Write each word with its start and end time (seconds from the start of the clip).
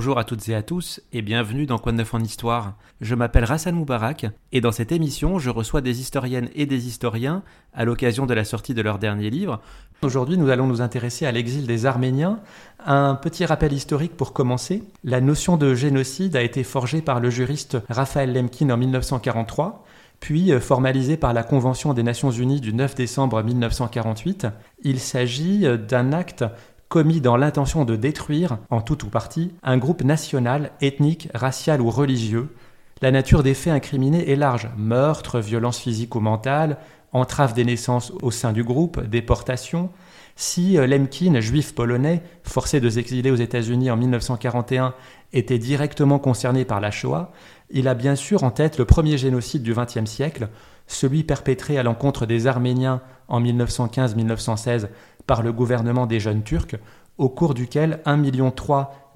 Bonjour 0.00 0.18
à 0.18 0.24
toutes 0.24 0.48
et 0.48 0.54
à 0.54 0.62
tous 0.62 1.02
et 1.12 1.20
bienvenue 1.20 1.66
dans 1.66 1.76
Quoi 1.76 1.92
de 1.92 1.98
neuf 1.98 2.14
en 2.14 2.20
histoire. 2.20 2.72
Je 3.02 3.14
m'appelle 3.14 3.44
Rassan 3.44 3.74
Moubarak 3.74 4.24
et 4.50 4.62
dans 4.62 4.72
cette 4.72 4.92
émission 4.92 5.38
je 5.38 5.50
reçois 5.50 5.82
des 5.82 6.00
historiennes 6.00 6.48
et 6.54 6.64
des 6.64 6.86
historiens 6.86 7.42
à 7.74 7.84
l'occasion 7.84 8.24
de 8.24 8.32
la 8.32 8.46
sortie 8.46 8.72
de 8.72 8.80
leur 8.80 8.98
dernier 8.98 9.28
livre. 9.28 9.60
Aujourd'hui 10.00 10.38
nous 10.38 10.48
allons 10.48 10.66
nous 10.66 10.80
intéresser 10.80 11.26
à 11.26 11.32
l'exil 11.32 11.66
des 11.66 11.84
Arméniens. 11.84 12.40
Un 12.86 13.14
petit 13.14 13.44
rappel 13.44 13.74
historique 13.74 14.16
pour 14.16 14.32
commencer. 14.32 14.84
La 15.04 15.20
notion 15.20 15.58
de 15.58 15.74
génocide 15.74 16.34
a 16.34 16.42
été 16.42 16.64
forgée 16.64 17.02
par 17.02 17.20
le 17.20 17.28
juriste 17.28 17.76
Raphaël 17.90 18.32
Lemkin 18.32 18.70
en 18.70 18.78
1943 18.78 19.84
puis 20.18 20.52
formalisée 20.60 21.16
par 21.16 21.32
la 21.32 21.42
Convention 21.42 21.94
des 21.94 22.02
Nations 22.02 22.30
Unies 22.30 22.60
du 22.60 22.74
9 22.74 22.94
décembre 22.94 23.42
1948. 23.42 24.46
Il 24.82 25.00
s'agit 25.00 25.64
d'un 25.88 26.12
acte 26.12 26.44
commis 26.90 27.20
dans 27.20 27.36
l'intention 27.36 27.84
de 27.84 27.94
détruire, 27.94 28.58
en 28.68 28.82
tout 28.82 29.06
ou 29.06 29.08
partie, 29.08 29.52
un 29.62 29.78
groupe 29.78 30.02
national, 30.02 30.72
ethnique, 30.80 31.28
racial 31.32 31.80
ou 31.80 31.88
religieux. 31.88 32.52
La 33.00 33.12
nature 33.12 33.44
des 33.44 33.54
faits 33.54 33.72
incriminés 33.72 34.28
est 34.28 34.36
large 34.36 34.68
meurtre, 34.76 35.38
violence 35.38 35.78
physique 35.78 36.16
ou 36.16 36.20
mentale, 36.20 36.78
entrave 37.12 37.54
des 37.54 37.64
naissances 37.64 38.12
au 38.22 38.32
sein 38.32 38.52
du 38.52 38.64
groupe, 38.64 39.00
déportation. 39.06 39.90
Si 40.34 40.76
euh, 40.78 40.86
Lemkin, 40.88 41.40
juif 41.40 41.76
polonais, 41.76 42.22
forcé 42.42 42.80
de 42.80 42.90
s'exiler 42.90 43.30
aux 43.30 43.36
États-Unis 43.36 43.90
en 43.92 43.96
1941, 43.96 44.92
était 45.32 45.58
directement 45.58 46.18
concerné 46.18 46.64
par 46.64 46.80
la 46.80 46.90
Shoah, 46.90 47.32
il 47.70 47.86
a 47.86 47.94
bien 47.94 48.16
sûr 48.16 48.42
en 48.42 48.50
tête 48.50 48.78
le 48.78 48.84
premier 48.84 49.16
génocide 49.16 49.62
du 49.62 49.74
XXe 49.74 50.10
siècle, 50.10 50.48
celui 50.88 51.22
perpétré 51.22 51.78
à 51.78 51.84
l'encontre 51.84 52.26
des 52.26 52.48
Arméniens 52.48 53.00
en 53.30 53.40
1915-1916 53.40 54.88
par 55.26 55.42
le 55.42 55.52
gouvernement 55.52 56.06
des 56.06 56.20
jeunes 56.20 56.42
Turcs, 56.42 56.76
au 57.16 57.28
cours 57.28 57.54
duquel 57.54 58.00
1,3 58.06 58.16
million 58.18 58.52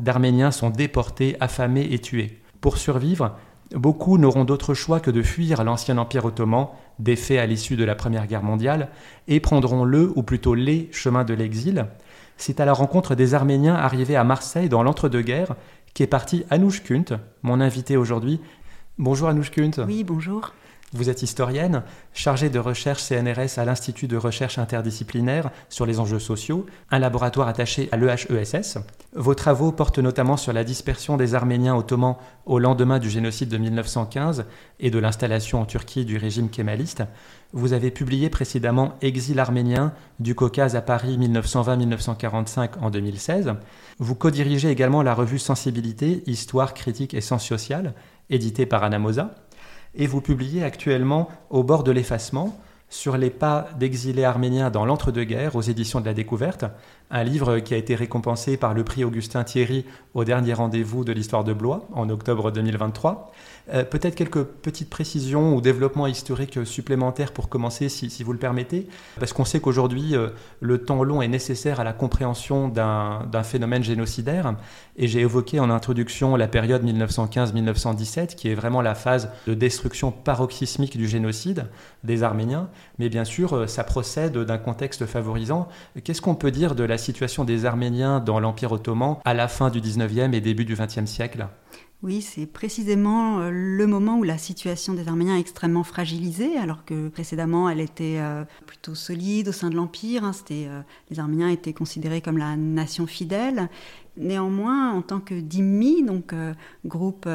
d'Arméniens 0.01 0.51
sont 0.51 0.71
déportés, 0.71 1.37
affamés 1.41 1.89
et 1.91 1.99
tués. 1.99 2.41
Pour 2.61 2.79
survivre, 2.79 3.37
beaucoup 3.75 4.19
n'auront 4.19 4.45
d'autre 4.45 4.75
choix 4.75 5.01
que 5.01 5.11
de 5.11 5.23
fuir 5.23 5.65
l'ancien 5.65 5.99
empire 5.99 6.25
ottoman, 6.25 6.69
défait 6.99 7.39
à 7.39 7.47
l'issue 7.47 7.77
de 7.77 7.85
la 7.85 7.95
Première 7.95 8.27
Guerre 8.27 8.43
mondiale, 8.43 8.89
et 9.29 9.41
prendront 9.41 9.85
le, 9.85 10.13
ou 10.17 10.23
plutôt 10.23 10.55
les, 10.55 10.89
chemins 10.93 11.25
de 11.25 11.35
l'exil. 11.35 11.87
C'est 12.37 12.61
à 12.61 12.65
la 12.65 12.73
rencontre 12.73 13.15
des 13.15 13.35
Arméniens 13.35 13.75
arrivés 13.75 14.17
à 14.17 14.25
Marseille 14.25 14.69
dans 14.69 14.83
l'entre-deux-guerres 14.83 15.55
qu'est 15.95 16.07
parti 16.07 16.45
Anouche 16.51 16.83
Kunt, 16.83 17.19
mon 17.43 17.61
invité 17.61 17.97
aujourd'hui. 17.97 18.41
Bonjour 18.99 19.29
Anouche 19.29 19.51
Kunt. 19.51 19.85
Oui, 19.87 20.05
bonjour. 20.05 20.53
Vous 20.95 21.11
êtes 21.11 21.23
historienne, 21.23 21.83
chargée 22.13 22.51
de 22.51 22.61
recherche 22.61 23.03
CNRS 23.03 23.59
à 23.59 23.65
l'Institut 23.65 24.07
de 24.07 24.17
recherche 24.17 24.59
interdisciplinaire 24.59 25.51
sur 25.69 25.87
les 25.87 25.99
enjeux 25.99 26.21
sociaux, 26.21 26.67
un 26.93 27.01
laboratoire 27.01 27.49
attaché 27.49 27.89
à 27.91 27.97
l'EHESS. 27.97 28.79
Vos 29.13 29.35
travaux 29.35 29.73
portent 29.73 29.99
notamment 29.99 30.37
sur 30.37 30.53
la 30.53 30.63
dispersion 30.63 31.17
des 31.17 31.35
Arméniens 31.35 31.75
ottomans 31.75 32.17
au 32.47 32.61
lendemain 32.61 33.01
du 33.01 33.11
génocide 33.11 33.49
de 33.49 33.59
1915 33.59 34.45
et 34.79 34.91
de 34.91 34.99
l'installation 35.01 35.61
en 35.61 35.65
Turquie 35.65 36.05
du 36.05 36.17
régime 36.17 36.49
kémaliste. 36.49 37.03
Vous 37.53 37.73
avez 37.73 37.91
publié 37.91 38.31
précédemment 38.31 38.95
Exil 39.01 39.41
arménien 39.41 39.93
du 40.21 40.37
Caucase 40.37 40.77
à 40.77 40.83
Paris 40.83 41.19
1920-1945 41.19 42.79
en 42.81 42.91
2016. 42.91 43.55
Vous 43.99 44.15
co-dirigez 44.15 44.71
également 44.71 45.03
la 45.03 45.15
revue 45.15 45.41
Sensibilité, 45.41 46.23
Histoire, 46.27 46.73
Critique 46.73 47.15
et 47.15 47.21
Sciences 47.21 47.47
sociales, 47.47 47.95
éditée 48.31 48.67
par 48.67 48.83
Anna 48.85 48.99
et 49.97 50.07
vous 50.07 50.21
publiez 50.21 50.63
actuellement 50.63 51.29
Au 51.51 51.63
bord 51.63 51.85
de 51.85 51.93
l'effacement 51.93 52.59
sur 52.89 53.17
les 53.17 53.31
pas 53.31 53.69
d'exilés 53.79 54.23
arméniens 54.25 54.71
dans 54.71 54.85
l'entre-deux-guerres 54.85 55.57
aux 55.57 55.63
éditions 55.63 56.01
de 56.01 56.07
la 56.07 56.15
Découverte, 56.15 56.65
un 57.11 57.25
livre 57.25 57.59
qui 57.59 57.75
a 57.75 57.77
été 57.77 57.97
récompensé 57.97 58.57
par 58.57 58.73
le 58.73 58.85
prix 58.85 59.03
Augustin 59.03 59.43
Thierry 59.43 59.85
au 60.15 60.25
dernier 60.25 60.53
rendez-vous 60.53 61.05
de 61.05 61.13
l'histoire 61.13 61.43
de 61.43 61.53
Blois 61.53 61.89
en 61.93 62.09
octobre 62.09 62.53
2023. 62.53 63.33
Euh, 63.73 63.83
peut-être 63.83 64.15
quelques 64.15 64.45
petites 64.45 64.91
précisions 64.91 65.55
ou 65.55 65.61
développements 65.61 66.07
historiques 66.07 66.67
supplémentaires 66.67 67.33
pour 67.33 67.49
commencer, 67.49 67.89
si, 67.89 68.23
vous 68.23 68.33
le 68.33 68.39
permettez, 68.39 68.87
parce 69.19 69.33
qu'on 69.33 69.45
sait 69.45 69.61
qu'aujourd'hui, 69.61 70.15
euh, 70.15 70.29
le 70.61 70.79
temps 70.79 71.03
long 71.03 71.23
est 71.23 71.29
nécessaire 71.29 71.81
à 71.81 71.85
la 71.85 71.95
compréhension 71.95 72.69
d'un 72.69 73.43
phénomène 73.43 73.83
génocidaire, 73.83 74.55
et 74.97 75.09
j'ai 75.09 75.21
évoqué 75.21 75.61
en 75.61 75.71
introduction 75.71 76.37
la 76.37 76.47
période 76.47 76.85
1915-1917, 76.85 78.35
qui 78.35 78.49
est 78.49 78.55
vraiment 78.55 78.83
la 78.83 78.95
phase 78.95 79.31
de 79.47 79.55
destruction 79.55 80.13
paroxysmique 80.13 80.97
du 80.99 81.09
génocide 81.09 81.67
des 82.05 82.23
Arméniens, 82.23 82.69
mais 82.99 83.09
bien 83.09 83.25
sûr, 83.25 83.55
euh, 83.55 83.67
ça 83.67 83.83
procède 83.85 84.37
d'un 84.37 84.59
contexte 84.59 85.07
favorisant. 85.07 85.69
Qu'est-ce 86.03 86.21
qu'on 86.21 86.35
peut 86.35 86.51
dire 86.51 86.75
de 86.75 86.85
la 86.85 86.99
situation 86.99 87.45
des 87.45 87.65
Arméniens 87.65 88.21
dans 88.21 88.41
l'Empire 88.41 88.73
ottoman 88.73 89.17
à 89.25 89.33
la 89.33 89.49
fin 89.49 89.71
du 89.71 89.81
19e 89.81 90.35
et 90.35 90.41
début 90.41 90.67
du 90.67 90.75
20e 90.77 91.07
siècle? 91.07 91.47
Oui, 92.05 92.21
c'est 92.21 92.45
précisément 92.45 93.41
euh, 93.41 93.51
le 93.51 93.87
moment 93.87 94.19
où 94.19 94.25
la 94.25 94.37
situation 94.37 94.93
des 94.93 95.09
Arméniens 95.09 95.37
est 95.37 95.41
extrêmement 95.41 95.85
fragilisée, 95.85 96.59
alors 96.59 96.85
que 96.85 97.09
précédemment 97.09 97.71
elle 97.71 97.81
était 97.81 98.19
euh, 98.19 98.45
plutôt 98.67 98.95
solide 98.95 99.49
au 99.49 99.53
sein 99.53 99.71
de 99.71 99.75
l'Empire. 99.75 100.23
Hein. 100.23 100.33
Euh, 100.51 100.83
les 101.09 101.19
Arméniens 101.19 101.49
étaient 101.49 101.73
considérés 101.73 102.21
comme 102.21 102.37
la 102.37 102.57
nation 102.57 103.07
fidèle. 103.07 103.71
Néanmoins, 104.19 104.93
en 104.93 105.01
tant 105.01 105.19
que 105.19 105.35
dhimmi, 105.35 106.05
donc 106.05 106.35
groupe 106.85 107.29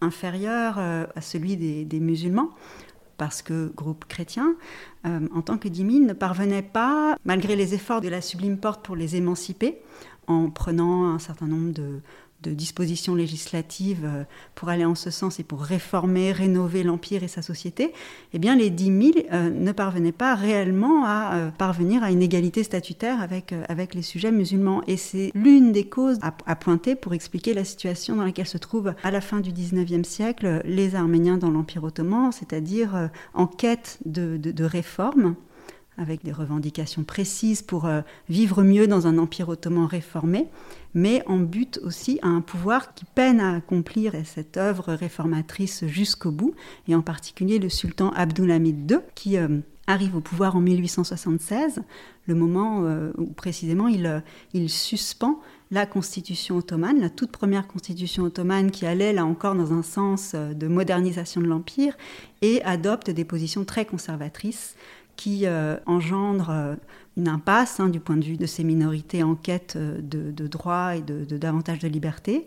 inférieur 0.00 0.78
à 0.78 1.20
celui 1.20 1.56
des, 1.56 2.00
musulmans, 2.00 2.50
parce 3.16 3.42
que 3.42 3.72
groupe 3.74 4.04
chrétien, 4.04 4.54
en 5.04 5.42
tant 5.42 5.58
que 5.58 5.66
dhimmi, 5.66 5.98
ne 5.98 6.12
parvenait 6.12 6.62
pas, 6.62 7.16
malgré 7.24 7.56
les 7.56 7.74
efforts 7.74 8.00
de 8.00 8.08
la 8.08 8.20
Sublime 8.20 8.58
Porte 8.58 8.84
pour 8.84 8.94
les 8.94 9.16
émanciper, 9.16 9.82
en 10.28 10.50
prenant 10.50 11.12
un 11.12 11.18
certain 11.18 11.48
nombre 11.48 11.72
de, 11.72 12.00
de 12.42 12.52
dispositions 12.52 13.14
législatives 13.14 14.04
euh, 14.04 14.24
pour 14.54 14.68
aller 14.68 14.84
en 14.84 14.94
ce 14.94 15.10
sens 15.10 15.40
et 15.40 15.44
pour 15.44 15.62
réformer, 15.62 16.32
rénover 16.32 16.82
l'Empire 16.82 17.22
et 17.22 17.28
sa 17.28 17.42
société, 17.42 17.92
eh 18.32 18.38
bien 18.38 18.56
les 18.56 18.70
10 18.70 18.84
000 18.84 19.26
euh, 19.32 19.50
ne 19.50 19.72
parvenaient 19.72 20.12
pas 20.12 20.34
réellement 20.34 21.04
à 21.04 21.34
euh, 21.34 21.50
parvenir 21.50 22.02
à 22.02 22.10
une 22.10 22.22
égalité 22.22 22.62
statutaire 22.62 23.20
avec, 23.20 23.54
avec 23.68 23.94
les 23.94 24.02
sujets 24.02 24.32
musulmans. 24.32 24.82
Et 24.86 24.96
c'est 24.96 25.30
l'une 25.34 25.72
des 25.72 25.84
causes 25.84 26.18
à, 26.22 26.56
pointer 26.56 26.94
pour 26.94 27.14
expliquer 27.14 27.54
la 27.54 27.64
situation 27.64 28.16
dans 28.16 28.24
laquelle 28.24 28.46
se 28.46 28.58
trouvent 28.58 28.94
à 29.02 29.10
la 29.10 29.20
fin 29.20 29.40
du 29.40 29.52
19e 29.52 30.04
siècle 30.04 30.62
les 30.64 30.94
Arméniens 30.94 31.38
dans 31.38 31.50
l'Empire 31.50 31.84
ottoman, 31.84 32.32
c'est-à-dire 32.32 33.10
en 33.34 33.46
quête 33.46 33.98
de, 34.04 34.36
de, 34.36 34.50
de 34.50 34.64
réformes 34.64 35.36
avec 36.00 36.24
des 36.24 36.32
revendications 36.32 37.04
précises 37.04 37.62
pour 37.62 37.88
vivre 38.28 38.62
mieux 38.62 38.88
dans 38.88 39.06
un 39.06 39.18
empire 39.18 39.48
ottoman 39.50 39.86
réformé, 39.86 40.48
mais 40.94 41.22
en 41.26 41.38
but 41.38 41.78
aussi 41.84 42.18
à 42.22 42.28
un 42.28 42.40
pouvoir 42.40 42.94
qui 42.94 43.04
peine 43.04 43.40
à 43.40 43.54
accomplir 43.54 44.12
cette 44.24 44.56
œuvre 44.56 44.92
réformatrice 44.94 45.84
jusqu'au 45.86 46.30
bout, 46.30 46.54
et 46.88 46.94
en 46.94 47.02
particulier 47.02 47.58
le 47.58 47.68
sultan 47.68 48.10
Abdulhamid 48.10 48.90
II, 48.90 48.98
qui 49.14 49.36
euh, 49.36 49.58
arrive 49.86 50.16
au 50.16 50.20
pouvoir 50.20 50.56
en 50.56 50.60
1876, 50.60 51.82
le 52.26 52.34
moment 52.34 52.84
euh, 52.84 53.12
où 53.18 53.26
précisément 53.26 53.88
euh, 53.88 54.20
il 54.52 54.68
suspend 54.68 55.40
la 55.70 55.86
constitution 55.86 56.56
ottomane, 56.56 57.00
la 57.00 57.10
toute 57.10 57.30
première 57.30 57.68
constitution 57.68 58.24
ottomane 58.24 58.72
qui 58.72 58.86
allait 58.86 59.12
là 59.12 59.24
encore 59.24 59.54
dans 59.54 59.72
un 59.72 59.82
sens 59.82 60.34
de 60.34 60.66
modernisation 60.66 61.40
de 61.40 61.46
l'Empire, 61.46 61.96
et 62.42 62.62
adopte 62.62 63.10
des 63.10 63.24
positions 63.24 63.64
très 63.64 63.84
conservatrices 63.84 64.74
qui 65.20 65.46
engendrent 65.86 66.76
une 67.16 67.28
impasse 67.28 67.80
hein, 67.80 67.88
du 67.88 68.00
point 68.00 68.16
de 68.16 68.24
vue 68.24 68.36
de 68.36 68.46
ces 68.46 68.64
minorités 68.64 69.22
en 69.22 69.34
quête 69.34 69.74
euh, 69.76 70.00
de, 70.00 70.46
droits 70.46 70.96
et 70.96 71.02
de, 71.02 71.36
davantage 71.36 71.78
de 71.80 71.88
liberté, 71.88 72.46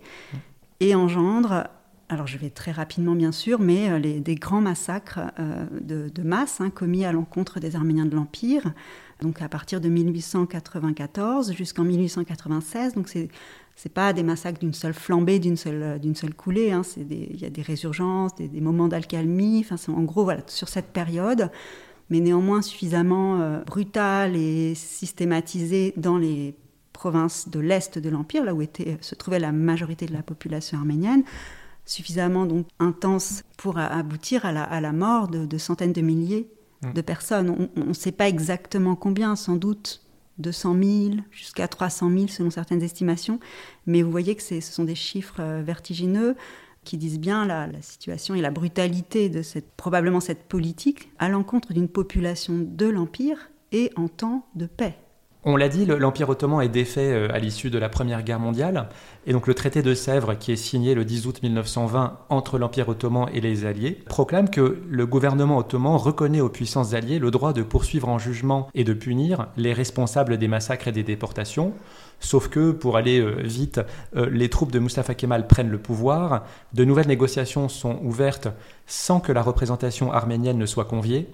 et 0.79 0.95
engendre, 0.95 1.67
alors 2.09 2.27
je 2.27 2.37
vais 2.37 2.49
très 2.49 2.71
rapidement 2.71 3.15
bien 3.15 3.31
sûr, 3.31 3.59
mais 3.59 3.89
euh, 3.89 3.99
les, 3.99 4.19
des 4.19 4.35
grands 4.35 4.61
massacres 4.61 5.19
euh, 5.39 5.65
de, 5.81 6.23
masse 6.23 6.61
hein, 6.61 6.69
commis 6.69 7.05
à 7.05 7.11
l'encontre 7.11 7.59
des 7.59 7.75
Arméniens 7.75 8.05
de 8.05 8.15
l'Empire, 8.15 8.73
donc 9.21 9.41
à 9.41 9.47
partir 9.47 9.79
de 9.79 9.89
1894 9.89 11.53
jusqu'en 11.53 11.83
1896. 11.83 12.95
Donc 12.95 13.07
c'est 13.07 13.29
c'est 13.75 13.91
pas 13.91 14.13
des 14.13 14.21
massacres 14.21 14.59
d'une 14.59 14.75
seule 14.75 14.93
flambée, 14.93 15.39
d'une 15.39 15.57
seule, 15.57 15.99
d'une 15.99 16.13
seule 16.13 16.35
coulée. 16.35 16.71
Hein, 16.71 16.83
il 16.95 17.41
y 17.41 17.43
a 17.43 17.49
des 17.49 17.63
résurgences, 17.63 18.35
des, 18.35 18.61
moments 18.61 18.87
d'alcalmie. 18.87 19.65
Enfin, 19.67 19.77
en 19.91 20.03
gros, 20.03 20.23
voilà, 20.23 20.41
sur 20.45 20.69
cette 20.69 20.93
période, 20.93 21.49
mais 22.09 22.19
néanmoins 22.19 22.61
suffisamment 22.61 23.39
euh, 23.41 23.63
brutale 23.63 24.35
et 24.35 24.75
systématisée 24.75 25.93
dans 25.97 26.17
les 26.17 26.55
provinces 26.91 27.49
de 27.49 27.59
l'Est 27.59 27.97
de 27.97 28.09
l'Empire, 28.09 28.43
là 28.45 28.53
où 28.53 28.61
était, 28.61 28.97
se 29.01 29.15
trouvait 29.15 29.39
la 29.39 29.51
majorité 29.51 30.05
de 30.05 30.13
la 30.13 30.23
population 30.23 30.77
arménienne, 30.77 31.23
suffisamment 31.85 32.45
donc 32.45 32.67
intense 32.79 33.43
pour 33.57 33.77
aboutir 33.77 34.45
à 34.45 34.51
la, 34.53 34.91
mort 34.93 35.27
de, 35.27 35.57
centaines 35.57 35.91
de 35.91 36.01
milliers 36.01 36.47
mmh. 36.81 36.93
de 36.93 37.01
personnes. 37.01 37.69
On 37.75 37.85
ne 37.85 37.93
sait 37.93 38.13
pas 38.13 38.29
exactement 38.29 38.95
combien, 38.95 39.35
sans 39.35 39.55
doute 39.55 40.03
200 40.39 40.75
000 40.81 41.15
jusqu'à 41.31 41.67
300 41.67 42.09
000 42.09 42.27
selon 42.27 42.49
certaines 42.49 42.81
estimations, 42.81 43.39
mais 43.85 44.01
vous 44.01 44.11
voyez 44.11 44.35
que 44.35 44.41
ce 44.41 44.61
sont 44.61 44.83
des 44.83 44.95
chiffres 44.95 45.39
euh, 45.39 45.61
vertigineux 45.63 46.35
qui 46.83 46.97
disent 46.97 47.19
bien 47.19 47.45
la, 47.45 47.69
situation 47.81 48.35
et 48.35 48.41
la 48.41 48.51
brutalité 48.51 49.29
de 49.29 49.41
cette, 49.41 49.71
probablement 49.73 50.19
cette 50.19 50.43
politique 50.43 51.09
à 51.19 51.29
l'encontre 51.29 51.73
d'une 51.73 51.87
population 51.87 52.53
de 52.57 52.85
l'Empire 52.87 53.49
et 53.71 53.91
en 53.95 54.07
temps 54.07 54.47
de 54.55 54.65
paix. 54.65 55.02
On 55.45 55.57
l'a 55.57 55.67
dit, 55.67 55.85
l'Empire 55.85 56.29
ottoman 56.29 56.61
est 56.61 56.69
défait 56.69 57.11
euh, 57.11 57.27
à 57.33 57.37
l'issue 57.37 57.69
de 57.69 57.77
la 57.77 57.89
Première 57.89 58.23
Guerre 58.23 58.39
mondiale, 58.39 58.87
et 59.27 59.33
donc 59.33 59.45
le 59.45 59.53
traité 59.53 59.81
de 59.81 59.93
Sèvres, 59.93 60.35
qui 60.35 60.53
est 60.53 60.55
signé 60.55 60.95
le 60.95 61.03
10 61.03 61.27
août 61.27 61.43
1920 61.43 62.17
entre 62.29 62.57
l'Empire 62.57 62.87
ottoman 62.87 63.27
et 63.33 63.41
les 63.41 63.65
Alliés, 63.65 63.99
proclame 64.05 64.49
que 64.49 64.81
le 64.89 65.05
gouvernement 65.05 65.57
ottoman 65.57 65.97
reconnaît 65.97 66.39
aux 66.39 66.47
puissances 66.47 66.93
alliées 66.93 67.19
le 67.19 67.29
droit 67.29 67.51
de 67.51 67.61
poursuivre 67.61 68.07
en 68.07 68.19
jugement 68.19 68.69
et 68.73 68.85
de 68.85 68.93
punir 68.93 69.47
les 69.57 69.73
responsables 69.73 70.37
des 70.37 70.47
massacres 70.47 70.87
et 70.87 70.93
des 70.93 71.03
déportations. 71.03 71.73
Sauf 72.21 72.47
que, 72.47 72.71
pour 72.71 72.95
aller 72.95 73.19
euh, 73.19 73.41
vite, 73.43 73.81
euh, 74.15 74.29
les 74.31 74.47
troupes 74.47 74.71
de 74.71 74.79
Mustafa 74.79 75.13
Kemal 75.13 75.45
prennent 75.47 75.69
le 75.69 75.77
pouvoir, 75.77 76.45
de 76.73 76.85
nouvelles 76.85 77.07
négociations 77.07 77.67
sont 77.67 77.99
ouvertes 78.01 78.47
sans 78.87 79.19
que 79.19 79.33
la 79.33 79.41
représentation 79.41 80.13
arménienne 80.13 80.57
ne 80.57 80.65
soit 80.65 80.85
conviée, 80.85 81.27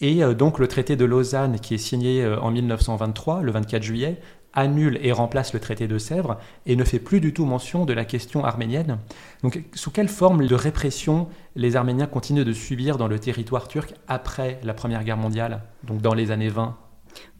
et 0.00 0.22
euh, 0.22 0.34
donc 0.34 0.58
le 0.58 0.68
traité 0.68 0.96
de 0.96 1.04
Lausanne, 1.04 1.58
qui 1.60 1.74
est 1.74 1.78
signé 1.78 2.26
en 2.26 2.50
1923, 2.50 3.42
le 3.42 3.52
24 3.52 3.82
juillet, 3.82 4.20
annule 4.54 4.98
et 5.02 5.12
remplace 5.12 5.52
le 5.52 5.60
traité 5.60 5.88
de 5.88 5.98
Sèvres 5.98 6.38
et 6.66 6.76
ne 6.76 6.84
fait 6.84 6.98
plus 6.98 7.20
du 7.20 7.32
tout 7.34 7.44
mention 7.44 7.84
de 7.84 7.92
la 7.92 8.04
question 8.04 8.44
arménienne. 8.44 8.98
Donc 9.42 9.62
sous 9.74 9.90
quelle 9.90 10.08
forme 10.08 10.46
de 10.46 10.54
répression 10.54 11.28
les 11.56 11.76
Arméniens 11.76 12.06
continuent 12.06 12.44
de 12.44 12.52
subir 12.52 12.96
dans 12.96 13.08
le 13.08 13.18
territoire 13.18 13.68
turc 13.68 13.94
après 14.08 14.60
la 14.62 14.74
Première 14.74 15.04
Guerre 15.04 15.16
mondiale, 15.16 15.62
donc 15.82 16.00
dans 16.00 16.14
les 16.14 16.30
années 16.30 16.48
20 16.48 16.76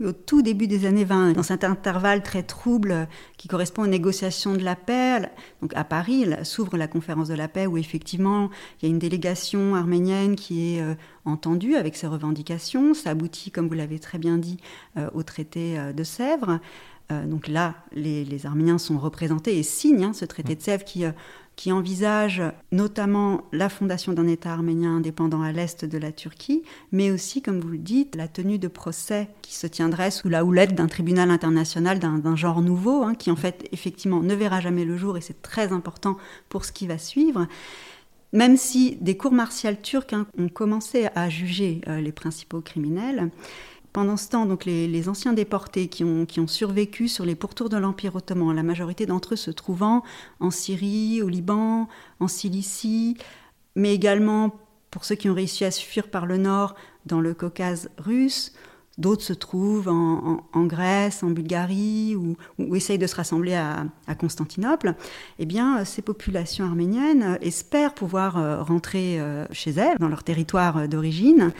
au 0.02 0.12
tout 0.12 0.42
début 0.42 0.66
des 0.66 0.86
années 0.86 1.04
20, 1.04 1.32
dans 1.32 1.42
cet 1.42 1.64
intervalle 1.64 2.22
très 2.22 2.42
trouble 2.42 3.08
qui 3.36 3.48
correspond 3.48 3.82
aux 3.82 3.88
négociations 3.88 4.54
de 4.54 4.62
la 4.62 4.76
paix, 4.76 5.30
donc 5.62 5.72
à 5.74 5.84
Paris 5.84 6.26
s'ouvre 6.42 6.76
la 6.76 6.88
conférence 6.88 7.28
de 7.28 7.34
la 7.34 7.48
paix 7.48 7.66
où 7.66 7.76
effectivement 7.76 8.50
il 8.80 8.86
y 8.86 8.90
a 8.90 8.90
une 8.90 8.98
délégation 8.98 9.74
arménienne 9.74 10.36
qui 10.36 10.76
est 10.76 10.82
euh, 10.82 10.94
entendue 11.24 11.76
avec 11.76 11.96
ses 11.96 12.06
revendications. 12.06 12.94
Ça 12.94 13.10
aboutit, 13.10 13.50
comme 13.50 13.68
vous 13.68 13.74
l'avez 13.74 13.98
très 13.98 14.18
bien 14.18 14.38
dit, 14.38 14.58
euh, 14.96 15.08
au 15.14 15.22
traité 15.22 15.78
euh, 15.78 15.92
de 15.92 16.04
Sèvres. 16.04 16.60
donc 17.10 17.48
là, 17.48 17.74
les, 17.92 18.46
Arméniens 18.46 18.78
sont 18.78 18.98
représentés 18.98 19.58
et 19.58 19.62
signent 19.62 20.04
hein, 20.04 20.12
ce 20.14 20.24
traité 20.24 20.54
de 20.54 20.62
Sèvres 20.62 20.84
qui 20.84 21.04
qui 21.56 21.72
envisage 21.72 22.42
notamment 22.72 23.42
la 23.52 23.68
fondation 23.68 24.12
d'un 24.12 24.26
État 24.26 24.52
arménien 24.52 24.96
indépendant 24.96 25.42
à 25.42 25.52
l'est 25.52 25.84
de 25.84 25.98
la 25.98 26.12
Turquie, 26.12 26.62
mais 26.92 27.10
aussi, 27.10 27.42
comme 27.42 27.60
vous 27.60 27.68
le 27.68 27.78
dites, 27.78 28.16
la 28.16 28.28
tenue 28.28 28.58
de 28.58 28.68
procès 28.68 29.28
qui 29.42 29.54
se 29.54 29.66
tiendrait 29.66 30.10
sous 30.10 30.28
la 30.28 30.44
houlette 30.44 30.74
d'un 30.74 30.88
tribunal 30.88 31.30
international 31.30 31.98
d'un 31.98 32.36
genre 32.36 32.60
nouveau, 32.60 33.02
hein, 33.02 33.14
qui 33.14 33.30
en 33.30 33.36
fait 33.36 33.68
effectivement 33.72 34.20
ne 34.20 34.34
verra 34.34 34.60
jamais 34.60 34.84
le 34.84 34.96
jour, 34.96 35.16
et 35.16 35.20
c'est 35.20 35.42
très 35.42 35.72
important 35.72 36.16
pour 36.48 36.64
ce 36.64 36.72
qui 36.72 36.86
va 36.86 36.98
suivre. 36.98 37.46
Même 38.32 38.56
si 38.56 38.96
des 39.00 39.16
cours 39.16 39.32
martiales 39.32 39.80
turques 39.80 40.12
hein, 40.12 40.26
ont 40.36 40.48
commencé 40.48 41.06
à 41.14 41.28
juger 41.28 41.80
euh, 41.86 42.00
les 42.00 42.10
principaux 42.10 42.60
criminels, 42.60 43.30
pendant 43.94 44.16
ce 44.16 44.28
temps, 44.28 44.44
donc 44.44 44.64
les, 44.64 45.08
anciens 45.08 45.32
déportés 45.32 45.86
qui 45.86 46.02
ont, 46.02 46.26
survécu 46.48 47.06
sur 47.06 47.24
les 47.24 47.36
pourtours 47.36 47.68
de 47.68 47.76
l'Empire 47.76 48.16
ottoman, 48.16 48.54
la 48.54 48.64
majorité 48.64 49.06
d'entre 49.06 49.34
eux 49.34 49.36
se 49.36 49.52
trouvant 49.52 50.02
en 50.40 50.50
Syrie, 50.50 51.22
au 51.22 51.28
Liban, 51.28 51.88
en 52.18 52.26
Cilicie, 52.26 53.16
mais 53.76 53.94
également 53.94 54.50
pour 54.90 55.04
ceux 55.04 55.14
qui 55.14 55.30
ont 55.30 55.34
réussi 55.34 55.64
à 55.64 55.70
fuir 55.70 56.08
par 56.08 56.26
le 56.26 56.38
nord 56.38 56.74
dans 57.06 57.20
le 57.20 57.32
Caucase 57.34 57.88
russe, 57.96 58.52
D'autres 58.96 59.24
se 59.24 59.32
trouvent 59.32 59.88
en, 59.88 60.66
Grèce, 60.66 61.24
en 61.24 61.30
Bulgarie, 61.30 62.14
ou, 62.14 62.36
essayent 62.76 62.96
de 62.96 63.08
se 63.08 63.16
rassembler 63.16 63.54
à, 63.54 63.86
à, 64.06 64.14
Constantinople. 64.14 64.94
Eh 65.40 65.46
bien, 65.46 65.84
ces 65.84 66.00
populations 66.00 66.64
arméniennes 66.64 67.36
espèrent 67.40 67.94
pouvoir 67.94 68.38
euh, 68.38 68.62
rentrer 68.62 69.18
euh, 69.18 69.46
chez 69.50 69.72
elles, 69.72 69.98
dans 69.98 70.08
leur 70.08 70.22
territoire 70.22 70.86
d'origine, 70.86 71.52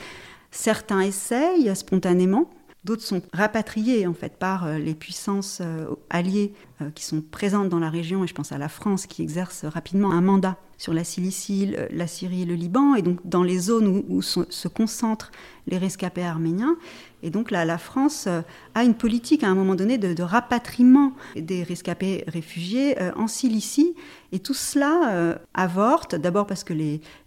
Certains 0.56 1.00
essayent 1.00 1.74
spontanément, 1.74 2.48
d'autres 2.84 3.02
sont 3.02 3.22
rapatriés 3.32 4.06
en 4.06 4.14
fait 4.14 4.38
par 4.38 4.64
euh, 4.64 4.78
les 4.78 4.94
puissances 4.94 5.58
euh, 5.60 5.86
alliées 6.10 6.54
euh, 6.80 6.90
qui 6.90 7.04
sont 7.04 7.20
présentes 7.20 7.68
dans 7.68 7.80
la 7.80 7.90
région, 7.90 8.22
et 8.22 8.28
je 8.28 8.34
pense 8.34 8.52
à 8.52 8.56
la 8.56 8.68
France 8.68 9.08
qui 9.08 9.22
exerce 9.22 9.64
rapidement 9.64 10.12
un 10.12 10.20
mandat 10.20 10.56
sur 10.84 10.92
la 10.92 11.02
Cilicie, 11.02 11.74
la 11.90 12.06
Syrie 12.06 12.42
et 12.42 12.44
le 12.44 12.56
Liban, 12.56 12.94
et 12.94 13.00
donc 13.00 13.18
dans 13.24 13.42
les 13.42 13.58
zones 13.58 14.04
où, 14.06 14.20
se 14.20 14.68
concentrent 14.68 15.32
les 15.66 15.78
rescapés 15.78 16.22
arméniens. 16.22 16.76
Et 17.22 17.30
donc 17.30 17.50
là, 17.50 17.64
la 17.64 17.78
France 17.78 18.26
euh, 18.26 18.42
a 18.74 18.84
une 18.84 18.92
politique 18.92 19.44
à 19.44 19.48
un 19.48 19.54
moment 19.54 19.76
donné 19.76 19.96
de, 19.96 20.22
rapatriement 20.22 21.14
des 21.36 21.62
rescapés 21.62 22.22
réfugiés 22.26 23.00
euh, 23.00 23.12
en 23.16 23.28
Cilicie. 23.28 23.94
Et 24.32 24.40
tout 24.40 24.52
cela 24.52 25.14
euh, 25.14 25.34
avorte, 25.54 26.16
d'abord 26.16 26.46
parce 26.46 26.64
que 26.64 26.74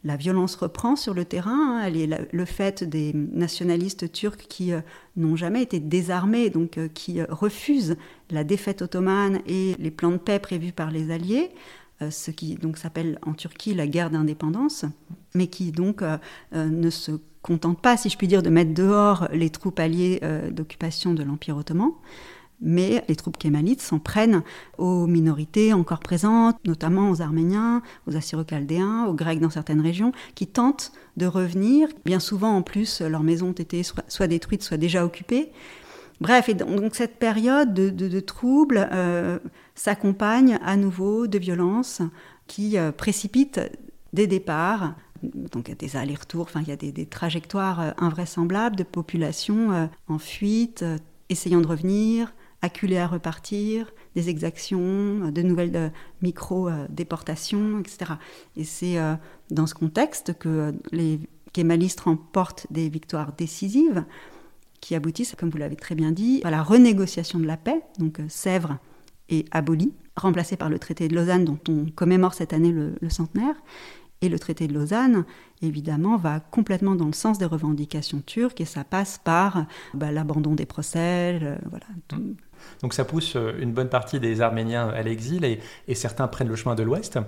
la 0.04 0.16
violence 0.18 0.54
reprend 0.54 0.96
sur 0.96 1.16
le 1.16 1.26
terrain. 1.26 1.82
Hein. 1.84 1.90
le 2.32 2.46
fait 2.46 2.84
des 2.84 3.12
nationalistes 3.16 4.12
turcs 4.12 4.46
qui 4.48 4.72
n'ont 5.16 5.36
jamais 5.36 5.64
été 5.64 5.80
désarmés, 5.80 6.52
donc 6.52 6.78
qui 6.94 7.24
refusent 7.24 7.98
la 8.30 8.44
défaite 8.44 8.84
ottomane 8.84 9.40
et 9.48 9.74
les 9.80 9.90
plans 9.90 10.12
de 10.12 10.18
paix 10.18 10.38
prévus 10.38 10.74
par 10.74 10.92
les 10.92 11.10
Alliés. 11.10 11.50
Ce 12.10 12.32
qui 12.32 12.56
donc 12.56 12.78
s'appelle 12.78 13.20
en 13.26 13.34
Turquie 13.34 13.74
la 13.74 13.88
guerre 13.88 14.10
d'indépendance, 14.10 14.86
mais 15.34 15.48
qui 15.48 15.72
donc 15.72 16.04
ne 16.54 16.90
se 16.90 17.12
contente 17.48 17.80
pas, 17.82 17.96
si 17.96 18.10
je 18.10 18.18
puis 18.18 18.28
dire, 18.28 18.44
de 18.44 18.50
mettre 18.50 18.74
dehors 18.74 19.30
les 19.32 19.50
troupes 19.50 19.80
alliées 19.80 20.20
euh, 20.22 20.52
d'occupation 20.52 21.14
de 21.14 21.24
l'Empire 21.24 21.56
ottoman, 21.56 21.92
mais 22.60 23.06
les 23.08 23.16
troupes 23.16 23.38
kémalites 23.38 23.82
s'en 23.82 24.00
prennent 24.00 24.44
aux 24.78 25.08
minorités 25.08 25.72
encore 25.72 26.00
présentes, 26.00 26.58
notamment 26.66 27.10
aux 27.10 27.22
Arméniens, 27.22 27.82
aux 28.06 28.18
Assyro-Chaldéens, 28.18 29.06
aux 29.06 29.14
Grecs 29.14 29.40
dans 29.40 29.50
certaines 29.50 29.80
régions, 29.80 30.12
qui 30.36 30.48
tentent 30.48 30.92
de 31.16 31.26
revenir. 31.26 31.88
Bien 32.04 32.20
souvent, 32.20 32.54
en 32.56 32.64
plus, 32.64 33.02
leurs 33.02 33.24
maisons 33.24 33.50
ont 33.50 33.52
été 33.52 33.84
soit, 33.84 34.28
détruites, 34.28 34.64
soit 34.64 34.78
déjà 34.78 35.06
occupées. 35.06 35.52
Bref, 36.20 36.50
et 36.50 36.56
donc 36.56 36.96
cette 36.96 37.20
période 37.20 37.74
de, 37.74 38.20
troubles 38.20 38.90
euh, 38.92 39.38
s'accompagne 39.76 40.58
à 40.64 40.76
nouveau 40.76 41.28
de 41.28 41.38
violences 41.38 42.02
qui 42.48 42.78
euh, 42.78 42.92
précipitent 42.92 43.62
des 44.14 44.28
départs 44.28 44.96
donc 45.24 45.68
il 45.68 45.70
y 45.70 45.72
a 45.72 45.76
des 45.76 45.96
allers-retours, 45.96 46.44
enfin 46.44 46.62
il 46.62 46.68
y 46.68 46.72
a 46.72 46.76
des, 46.76 47.06
trajectoires 47.08 47.80
euh, 47.80 47.92
invraisemblables 47.98 48.76
de 48.76 48.84
populations 48.84 49.90
en 50.08 50.20
fuite, 50.20 50.86
essayant 51.30 51.60
de 51.60 51.66
revenir, 51.66 52.34
acculées 52.62 53.00
à 53.00 53.08
repartir, 53.08 53.92
des 54.16 54.30
exactions, 54.30 55.32
de 55.32 55.42
nouvelles 55.42 55.92
micro-déportations, 56.22 57.80
etc. 57.80 58.14
Et 58.56 58.64
c'est 58.64 58.98
dans 59.50 59.66
ce 59.66 59.74
contexte 59.74 60.38
que 60.38 60.72
les 60.92 61.20
kémalistes 61.52 62.02
remportent 62.02 62.68
des 62.70 62.88
victoires 62.88 63.34
décisives 63.34 64.06
qui 64.82 64.96
aboutissent, 64.96 65.36
comme 65.36 65.50
vous 65.50 65.58
l'avez 65.58 65.76
très 65.76 65.96
bien 65.96 66.12
dit, 66.12 66.42
à 66.44 66.52
la 66.52 66.64
renégociation 66.64 67.40
de 67.40 67.46
la 67.46 67.58
paix, 67.58 67.82
donc 68.00 68.20
Sèvres 68.28 68.78
est 69.30 69.46
abolie, 69.52 69.94
remplacée 70.16 70.56
par 70.56 70.70
le 70.70 70.80
traité 70.80 71.08
de 71.08 71.16
Lausanne 71.16 71.46
dont 71.46 71.60
on 71.68 71.86
commémore 71.92 72.34
cette 72.34 72.54
année 72.54 72.72
le 72.72 73.10
centenaire, 73.10 73.56
et 74.22 74.30
le 74.30 74.40
traité 74.40 74.68
de 74.68 74.74
Lausanne, 74.74 75.26
évidemment, 75.62 76.18
va 76.18 76.40
complètement 76.40 76.96
dans 76.96 77.06
le 77.06 77.14
sens 77.14 77.38
des 77.38 77.46
revendications 77.46 78.22
turques 78.26 78.60
et 78.62 78.66
ça 78.66 78.84
passe 78.84 79.20
par 79.24 79.66
bah, 79.94 80.12
l'abandon 80.12 80.56
des 80.56 80.66
procès. 80.66 81.40
Euh, 81.42 81.56
voilà. 81.70 81.86
Mmh. 82.14 82.34
Donc 82.82 82.94
ça 82.94 83.06
pousse 83.06 83.36
euh, 83.36 83.54
une 83.60 83.74
bonne 83.74 83.90
partie 83.90 84.20
des 84.20 84.42
Arméniens 84.42 84.90
à 84.90 85.04
l'exil 85.04 85.46
et, 85.46 85.60
certains 85.94 86.28
prennent 86.28 86.50
le 86.50 86.56
chemin 86.56 86.76
de 86.76 86.84
l'Ouest. 86.84 87.20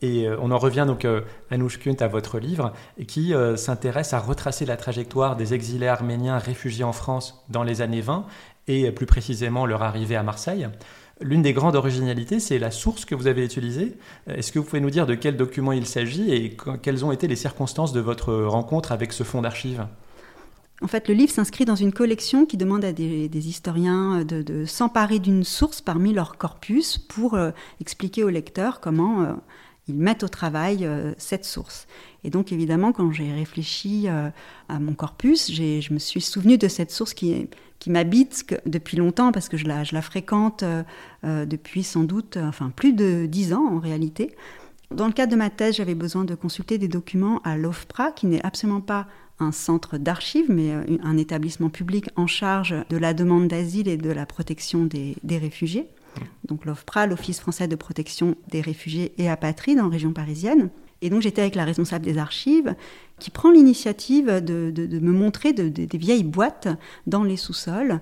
Et 0.00 0.28
euh, 0.28 0.36
on 0.40 0.50
en 0.50 0.58
revient 0.58 0.84
donc 0.86 1.04
à 1.04 1.56
Nouchkunt, 1.56 1.96
à 2.00 2.08
votre 2.08 2.38
livre, 2.38 2.72
qui 3.06 3.32
s'intéresse 3.56 4.12
à 4.12 4.20
retracer 4.20 4.64
la 4.64 4.76
trajectoire 4.76 5.36
des 5.36 5.54
exilés 5.54 5.88
arméniens 5.88 6.38
réfugiés 6.38 6.84
en 6.84 6.92
France 6.92 7.44
dans 7.48 7.62
les 7.62 7.80
années 7.80 8.00
20 8.00 8.26
et 8.68 8.90
plus 8.92 9.06
précisément 9.06 9.66
leur 9.66 9.82
arrivée 9.82 10.16
à 10.16 10.22
Marseille. 10.22 10.68
L'une 11.20 11.42
des 11.42 11.52
grandes 11.52 11.74
originalités, 11.74 12.38
c'est 12.38 12.58
la 12.58 12.70
source 12.70 13.04
que 13.04 13.14
vous 13.14 13.26
avez 13.26 13.44
utilisée. 13.44 13.96
Est-ce 14.28 14.52
que 14.52 14.60
vous 14.60 14.64
pouvez 14.64 14.80
nous 14.80 14.90
dire 14.90 15.06
de 15.06 15.14
quel 15.14 15.36
document 15.36 15.72
il 15.72 15.86
s'agit 15.86 16.30
et 16.32 16.56
quelles 16.82 17.04
ont 17.04 17.10
été 17.10 17.26
les 17.26 17.34
circonstances 17.34 17.92
de 17.92 18.00
votre 18.00 18.32
rencontre 18.34 18.92
avec 18.92 19.12
ce 19.12 19.24
fonds 19.24 19.42
d'archives? 19.42 19.86
En 20.80 20.86
fait, 20.86 21.08
le 21.08 21.14
livre 21.14 21.32
s'inscrit 21.32 21.64
dans 21.64 21.74
une 21.74 21.92
collection 21.92 22.46
qui 22.46 22.56
demande 22.56 22.84
à 22.84 22.92
des, 22.92 23.48
historiens 23.48 24.24
de, 24.24 24.64
s'emparer 24.64 25.18
d'une 25.18 25.42
source 25.42 25.80
parmi 25.80 26.12
leur 26.12 26.36
corpus 26.36 26.98
pour 26.98 27.34
euh, 27.34 27.50
expliquer 27.80 28.22
aux 28.22 28.28
lecteurs 28.28 28.80
comment 28.80 29.22
euh, 29.22 29.32
ils 29.88 29.94
mettent 29.94 30.22
au 30.22 30.28
travail 30.28 30.84
euh, 30.84 31.12
cette 31.18 31.44
source. 31.44 31.86
Et 32.24 32.30
donc, 32.30 32.52
évidemment, 32.52 32.92
quand 32.92 33.10
j'ai 33.12 33.32
réfléchi 33.32 34.08
à 34.08 34.78
mon 34.80 34.92
corpus, 34.92 35.52
je 35.52 35.92
me 35.92 35.98
suis 35.98 36.20
souvenu 36.20 36.58
de 36.58 36.66
cette 36.66 36.90
source 36.90 37.14
qui 37.14 37.48
m'habite 37.86 38.60
depuis 38.66 38.96
longtemps 38.96 39.32
parce 39.32 39.48
que 39.48 39.56
je 39.56 39.66
la, 39.66 40.02
fréquente 40.02 40.62
euh, 40.62 40.82
euh, 41.24 41.46
depuis 41.46 41.82
sans 41.82 42.04
doute, 42.04 42.36
enfin 42.36 42.70
plus 42.74 42.92
de 42.92 43.26
dix 43.26 43.52
ans 43.52 43.66
en 43.66 43.78
réalité. 43.78 44.34
Dans 44.90 45.06
le 45.06 45.12
cadre 45.12 45.32
de 45.32 45.36
ma 45.36 45.50
thèse, 45.50 45.76
j'avais 45.76 45.94
besoin 45.94 46.24
de 46.24 46.34
consulter 46.34 46.78
des 46.78 46.88
documents 46.88 47.40
à 47.44 47.56
l'OFPRA, 47.56 48.12
qui 48.12 48.26
n'est 48.26 48.44
absolument 48.44 48.80
pas 48.80 49.06
un 49.38 49.52
centre 49.52 49.98
d'archives, 49.98 50.46
mais 50.48 50.72
euh, 50.72 50.98
un 51.02 51.16
établissement 51.16 51.68
public 51.68 52.08
en 52.16 52.26
charge 52.26 52.74
de 52.88 52.96
la 52.96 53.14
demande 53.14 53.48
d'asile 53.48 53.88
et 53.88 53.96
de 53.96 54.10
la 54.10 54.26
protection 54.26 54.84
des 54.86 55.38
réfugiés. 55.38 55.88
Donc 56.46 56.64
l'OFPRA, 56.64 57.06
l'Office 57.06 57.40
français 57.40 57.68
de 57.68 57.76
protection 57.76 58.36
des 58.50 58.60
réfugiés 58.60 59.12
et 59.18 59.28
apatrides 59.28 59.80
en 59.80 59.88
région 59.88 60.12
parisienne. 60.12 60.70
Et 61.00 61.10
donc 61.10 61.22
j'étais 61.22 61.42
avec 61.42 61.54
la 61.54 61.64
responsable 61.64 62.04
des 62.04 62.18
archives 62.18 62.74
qui 63.18 63.30
prend 63.30 63.50
l'initiative 63.50 64.42
de, 64.42 64.98
me 65.00 65.12
montrer 65.12 65.52
des 65.52 65.98
vieilles 65.98 66.24
boîtes 66.24 66.68
dans 67.06 67.22
les 67.22 67.36
sous-sols 67.36 68.00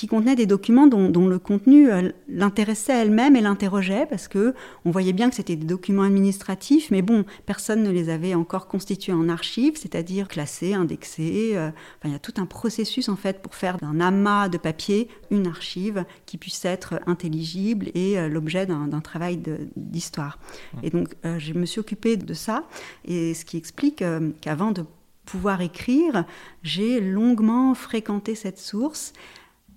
qui 0.00 0.06
contenait 0.06 0.34
des 0.34 0.46
documents 0.46 0.86
dont, 0.86 1.28
le 1.28 1.38
contenu 1.38 1.92
euh, 1.92 2.10
l'intéressait 2.26 2.94
elle-même 2.94 3.36
et 3.36 3.42
l'interrogeait 3.42 4.06
parce 4.08 4.28
que 4.28 4.54
on 4.86 4.90
voyait 4.90 5.12
bien 5.12 5.28
que 5.28 5.36
c'était 5.36 5.56
des 5.56 5.66
documents 5.66 6.04
administratifs, 6.04 6.90
mais 6.90 7.02
bon, 7.02 7.26
personne 7.44 7.82
ne 7.82 7.90
les 7.90 8.08
avait 8.08 8.32
encore 8.34 8.66
constitués 8.66 9.12
en 9.12 9.28
archives, 9.28 9.74
c'est-à-dire 9.76 10.26
classés, 10.28 10.72
indexés. 10.72 11.50
Euh, 11.52 11.70
il 12.06 12.12
y 12.12 12.14
a 12.14 12.18
tout 12.18 12.32
un 12.38 12.46
processus 12.46 13.10
en 13.10 13.16
fait 13.16 13.42
pour 13.42 13.54
faire 13.54 13.76
d'un 13.76 14.00
amas 14.00 14.48
de 14.48 14.56
papier 14.56 15.08
une 15.30 15.46
archive 15.46 16.06
qui 16.24 16.38
puisse 16.38 16.64
être 16.64 16.98
intelligible 17.06 17.90
et 17.92 18.18
euh, 18.18 18.30
l'objet 18.30 18.64
d'un 18.64 19.00
travail 19.00 19.38
d'histoire. 19.76 20.38
Et 20.82 20.88
donc, 20.88 21.14
je 21.24 21.52
me 21.52 21.66
suis 21.66 21.78
occupée 21.78 22.16
de 22.16 22.32
ça, 22.32 22.64
et 23.04 23.34
ce 23.34 23.44
qui 23.44 23.58
explique 23.58 24.02
qu'avant 24.40 24.70
de 24.70 24.86
pouvoir 25.26 25.60
écrire, 25.60 26.24
j'ai 26.62 27.00
longuement 27.00 27.74
fréquenté 27.74 28.34
cette 28.34 28.58
source 28.58 29.12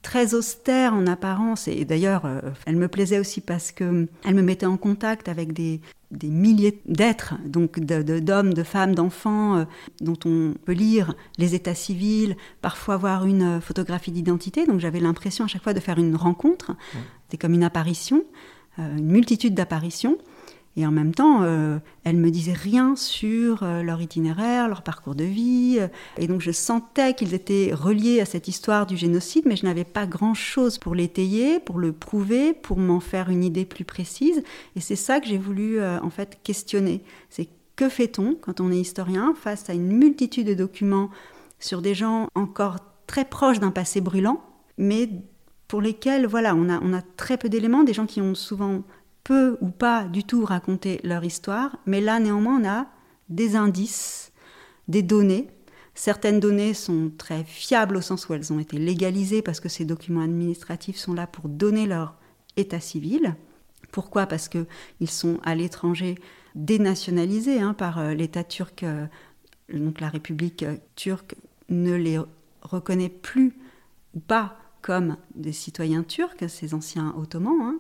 très 0.04 0.36
austère 0.36 0.94
en 0.94 1.08
apparence, 1.08 1.68
et 1.68 1.86
d'ailleurs, 1.86 2.26
euh, 2.26 2.42
elle 2.68 2.76
me 2.76 2.88
plaisait 2.88 3.20
aussi 3.20 3.42
parce 3.42 3.72
que 3.72 4.08
elle 4.24 4.36
me 4.36 4.44
mettait 4.44 4.68
en 4.68 4.78
contact 4.78 5.30
avec 5.30 5.54
des, 5.54 5.82
des 6.12 6.28
milliers 6.28 6.80
d'êtres, 6.86 7.36
donc 7.46 7.80
d'hommes, 7.80 8.54
de, 8.54 8.64
femmes, 8.64 8.94
d'enfants, 8.94 9.58
euh, 9.58 9.66
dont 10.02 10.18
on 10.26 10.54
peut 10.66 10.74
lire 10.74 11.16
les 11.38 11.56
états 11.56 11.74
civils, 11.74 12.36
parfois 12.62 12.98
voir 12.98 13.26
une 13.26 13.60
photographie 13.62 14.12
d'identité. 14.12 14.66
Donc 14.68 14.80
j'avais 14.80 15.00
l'impression 15.00 15.46
à 15.46 15.48
chaque 15.48 15.64
fois 15.64 15.74
de 15.74 15.80
faire 15.80 15.98
une 15.98 16.16
rencontre. 16.16 16.76
C'était 17.24 17.38
comme 17.38 17.54
une 17.54 17.64
apparition, 17.64 18.24
euh, 18.80 18.98
une 18.98 19.08
multitude 19.08 19.56
d'apparitions. 19.56 20.18
Et 20.76 20.88
en 20.88 20.92
même 20.92 21.14
temps, 21.14 21.44
euh, 21.44 21.78
elles 22.04 22.18
me 22.18 22.32
disaient 22.32 22.52
rien 22.52 22.96
sur 22.96 23.62
euh, 23.62 23.84
leur 23.84 24.02
itinéraire, 24.02 24.68
leur 24.68 24.82
parcours 24.82 25.14
de 25.14 25.24
vie. 25.24 25.80
Et 26.18 26.28
donc 26.28 26.42
je 26.42 26.52
sentais 26.52 27.14
qu'ils 27.14 27.34
étaient 27.36 27.72
reliés 27.74 28.20
à 28.22 28.26
cette 28.26 28.48
histoire 28.48 28.88
du 28.88 28.98
génocide, 28.98 29.44
mais 29.46 29.56
je 29.56 29.66
n'avais 29.66 29.84
pas 29.84 30.08
grand-chose 30.08 30.80
pour 30.80 30.96
l'étayer, 30.96 31.60
pour 31.60 31.78
le 31.78 31.92
prouver, 31.92 32.54
pour 32.54 32.78
m'en 32.78 33.00
faire 33.00 33.30
une 33.30 33.44
idée 33.44 33.66
plus 33.66 33.86
précise. 33.86 34.44
Et 34.76 34.82
c'est 34.82 34.96
ça 34.96 35.20
que 35.20 35.28
j'ai 35.28 35.38
voulu 35.38 35.80
euh, 35.80 36.00
en 36.02 36.10
fait 36.10 36.40
questionner. 36.44 37.04
C'est 37.30 37.50
que 37.76 37.90
fait-on 37.90 38.36
quand 38.36 38.60
on 38.60 38.72
est 38.72 38.80
historien 38.80 39.34
face 39.40 39.70
à 39.70 39.74
une 39.74 39.92
multitude 39.92 40.48
de 40.48 40.54
documents 40.54 41.10
sur 41.60 41.82
des 41.82 41.94
gens 41.94 42.28
encore 42.36 42.78
très 43.08 43.26
proches 43.26 43.60
d'un 43.60 43.72
passé 43.72 44.02
brûlant, 44.02 44.42
mais 44.78 45.10
pour 45.68 45.82
lesquels 45.82 46.28
voilà, 46.28 46.56
on 46.56 46.94
a 46.94 47.02
très 47.18 47.38
peu 47.38 47.50
d'éléments, 47.50 47.84
des 47.84 47.94
gens 47.94 48.06
qui 48.06 48.22
ont 48.22 48.36
souvent 48.36 48.84
peu 49.24 49.58
ou 49.62 49.70
pas 49.70 50.04
du 50.04 50.24
tout 50.24 50.46
raconter 50.46 51.00
leur 51.04 51.24
histoire, 51.24 51.78
mais 51.86 52.02
là 52.02 52.20
néanmoins 52.20 52.60
on 52.62 52.68
a 52.68 52.88
des 53.30 53.56
indices, 53.56 54.32
des 54.88 55.02
données. 55.02 55.48
Certaines 55.96 56.40
données 56.40 56.74
sont 56.74 57.12
très 57.18 57.44
fiables 57.44 57.98
au 57.98 58.02
sens 58.02 58.28
où 58.28 58.34
elles 58.34 58.52
ont 58.52 58.60
été 58.60 58.78
légalisées 58.78 59.42
parce 59.42 59.60
que 59.60 59.70
ces 59.70 59.86
documents 59.86 60.24
administratifs 60.24 60.98
sont 60.98 61.14
là 61.14 61.28
pour 61.28 61.50
donner 61.50 61.86
leur 61.86 62.16
état 62.58 62.80
civil. 62.80 63.36
Pourquoi? 63.92 64.26
Parce 64.26 64.50
qu'ils 64.50 65.10
sont 65.10 65.40
à 65.44 65.54
l'étranger 65.54 66.16
dénationalisés 66.56 67.62
hein, 67.62 67.74
par 67.74 68.00
euh, 68.00 68.14
l'État 68.14 68.44
turc, 68.44 68.84
euh, 68.84 69.06
donc 69.72 70.02
la 70.02 70.10
République 70.10 70.64
euh, 70.64 70.78
turque 70.96 71.36
ne 71.70 71.94
les 71.94 72.20
reconnaît 72.62 73.10
plus 73.10 73.56
ou 74.16 74.20
pas 74.20 74.58
comme 74.82 75.18
des 75.36 75.54
citoyens 75.54 76.04
turcs, 76.04 76.50
ces 76.50 76.74
anciens 76.74 77.14
ottomans. 77.18 77.62
Hein. 77.62 77.80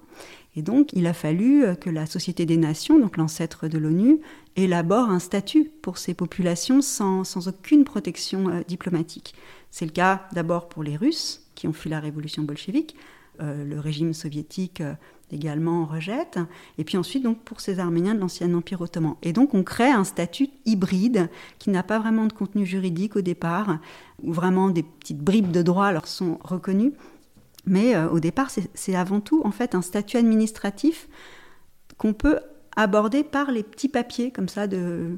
Et 0.56 0.62
donc, 0.62 0.94
il 0.94 1.08
a 1.08 1.14
fallu 1.14 1.64
euh, 1.64 1.76
que 1.76 1.90
la 1.90 2.06
Société 2.06 2.46
des 2.46 2.58
Nations, 2.58 3.00
donc 3.00 3.18
l'ancêtre 3.18 3.68
de 3.68 3.78
l'ONU, 3.78 4.20
élabore 4.56 5.10
un 5.10 5.20
statut 5.20 5.72
pour 5.82 5.98
ces 5.98 6.14
populations 6.14 6.82
sans, 6.82 7.48
aucune 7.48 7.84
protection 7.84 8.50
euh, 8.50 8.62
diplomatique. 8.68 9.34
C'est 9.72 9.86
le 9.86 9.92
cas 9.92 10.28
d'abord 10.34 10.70
pour 10.70 10.84
les 10.84 10.96
Russes, 10.96 11.48
qui 11.56 11.68
ont 11.68 11.74
fui 11.74 11.90
la 11.90 12.00
révolution 12.00 12.44
bolchevique. 12.44 12.96
Euh, 13.42 13.66
le 13.66 13.80
régime 13.80 14.14
soviétique 14.14 14.84
également 15.32 15.86
rejette. 15.86 16.38
Et 16.78 16.84
puis 16.84 16.98
ensuite, 16.98 17.24
donc, 17.24 17.40
pour 17.40 17.60
ces 17.60 17.80
Arméniens 17.80 18.14
de 18.14 18.20
l'ancien 18.20 18.54
Empire 18.54 18.82
ottoman. 18.82 19.16
Et 19.24 19.34
donc, 19.34 19.56
on 19.56 19.64
crée 19.64 19.90
un 19.90 20.04
statut 20.04 20.50
hybride 20.66 21.30
qui 21.58 21.72
n'a 21.72 21.82
pas 21.82 21.98
vraiment 21.98 22.28
de 22.28 22.34
contenu 22.34 22.68
juridique 22.68 23.16
au 23.16 23.22
départ, 23.22 23.80
où 24.22 24.32
vraiment 24.32 24.70
des 24.70 24.84
petites 24.84 25.18
bribes 25.18 25.52
de 25.52 25.64
droit 25.64 25.92
leur 25.92 26.08
sont 26.08 26.38
reconnues 26.44 26.94
mais 27.66 27.96
euh, 27.96 28.10
au 28.10 28.20
départ, 28.20 28.50
c'est 28.74 28.96
avant 28.96 29.20
tout 29.20 29.42
en 29.46 29.52
fait 29.52 29.76
un 29.76 29.82
statut 29.82 30.18
administratif 30.18 31.08
qu'on 31.98 32.14
peut 32.14 32.40
aborder 32.76 33.24
par 33.24 33.52
les 33.52 33.64
petits 33.64 33.90
papiers 33.90 34.32
comme 34.32 34.50
ça 34.50 34.68
de 34.68 35.18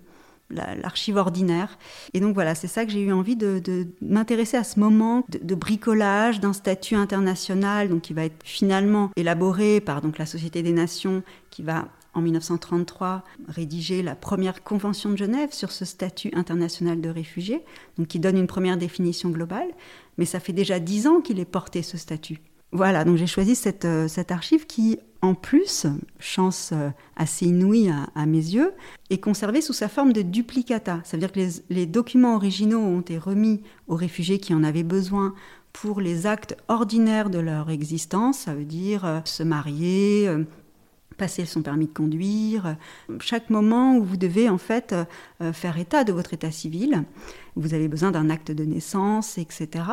l'archive 0.52 1.16
ordinaire. 1.16 1.78
Et 2.14 2.20
donc 2.20 2.36
voilà, 2.36 2.54
c'est 2.54 2.68
ça 2.68 2.86
que 2.86 2.92
j'ai 2.92 3.02
eu 3.02 3.12
envie 3.12 3.36
de, 3.36 3.88
m'intéresser 4.02 4.58
à 4.58 4.64
ce 4.64 4.80
moment 4.80 5.26
de, 5.30 5.56
bricolage 5.56 6.40
d'un 6.40 6.54
statut 6.54 6.96
international, 6.96 7.90
donc 7.90 8.02
qui 8.02 8.14
va 8.14 8.26
être 8.26 8.44
finalement 8.44 9.10
élaboré 9.16 9.82
par 9.82 10.02
donc 10.02 10.18
la 10.18 10.26
Société 10.26 10.62
des 10.62 10.72
Nations, 10.72 11.24
qui 11.50 11.64
va 11.64 11.88
en 12.16 12.22
1933 12.22 13.24
rédiger 13.48 14.02
la 14.02 14.16
première 14.16 14.64
convention 14.64 15.12
de 15.12 15.18
Genève 15.18 15.50
sur 15.52 15.72
ce 15.72 15.86
statut 15.86 16.32
international 16.34 17.02
de 17.02 17.10
réfugié, 17.10 17.64
donc 17.98 18.08
qui 18.08 18.20
donne 18.20 18.38
une 18.38 18.48
première 18.48 18.78
définition 18.78 19.30
globale 19.30 19.70
mais 20.18 20.26
ça 20.26 20.40
fait 20.40 20.54
déjà 20.54 20.80
dix 20.80 21.08
ans 21.08 21.22
qu'il 21.22 21.40
est 21.40 21.46
porté 21.46 21.82
ce 21.82 21.98
statut. 21.98 22.40
Voilà, 22.72 23.06
donc 23.06 23.18
j'ai 23.18 23.28
choisi 23.28 23.56
cette, 23.56 23.86
euh, 23.86 24.08
cette, 24.08 24.32
archive 24.32 24.66
qui, 24.66 25.00
en 25.22 25.34
plus, 25.34 25.86
chance 26.20 26.72
euh, 26.74 26.90
assez 27.16 27.46
inouïe 27.46 27.90
à, 28.16 28.26
mes 28.26 28.38
yeux, 28.38 28.74
est 29.10 29.20
conservée 29.20 29.62
sous 29.62 29.72
sa 29.72 29.88
forme 29.88 30.12
de 30.12 30.22
duplicata. 30.22 31.00
Ça 31.04 31.16
veut 31.16 31.22
dire 31.22 31.32
que 31.32 31.40
les, 31.40 31.50
les, 31.70 31.86
documents 31.86 32.36
originaux 32.36 32.82
ont 32.82 33.00
été 33.00 33.18
remis 33.18 33.62
aux 33.88 33.96
réfugiés 33.96 34.40
qui 34.40 34.54
en 34.54 34.64
avaient 34.64 34.84
besoin 34.84 35.34
pour 35.72 36.02
les 36.02 36.26
actes 36.26 36.58
ordinaires 36.68 37.30
de 37.30 37.40
leur 37.40 37.70
existence, 37.70 38.40
ça 38.40 38.56
veut 38.56 38.66
dire 38.66 39.06
euh, 39.06 39.20
se 39.26 39.44
marier, 39.44 40.30
passer 41.16 41.46
son 41.46 41.62
permis 41.62 41.88
de 41.88 41.94
conduire, 41.94 42.76
chaque 43.20 43.50
moment 43.50 43.98
où 43.98 44.04
vous 44.04 44.18
devez 44.18 44.50
en 44.50 44.58
fait 44.58 44.96
faire 45.54 45.78
état 45.78 46.04
de 46.04 46.12
votre 46.12 46.34
état 46.34 46.52
civil 46.52 47.04
vous 47.56 47.74
avez 47.74 47.88
besoin 47.88 48.12
d'un 48.12 48.30
acte 48.30 48.52
de 48.52 48.64
naissance, 48.64 49.38
etc. 49.38 49.86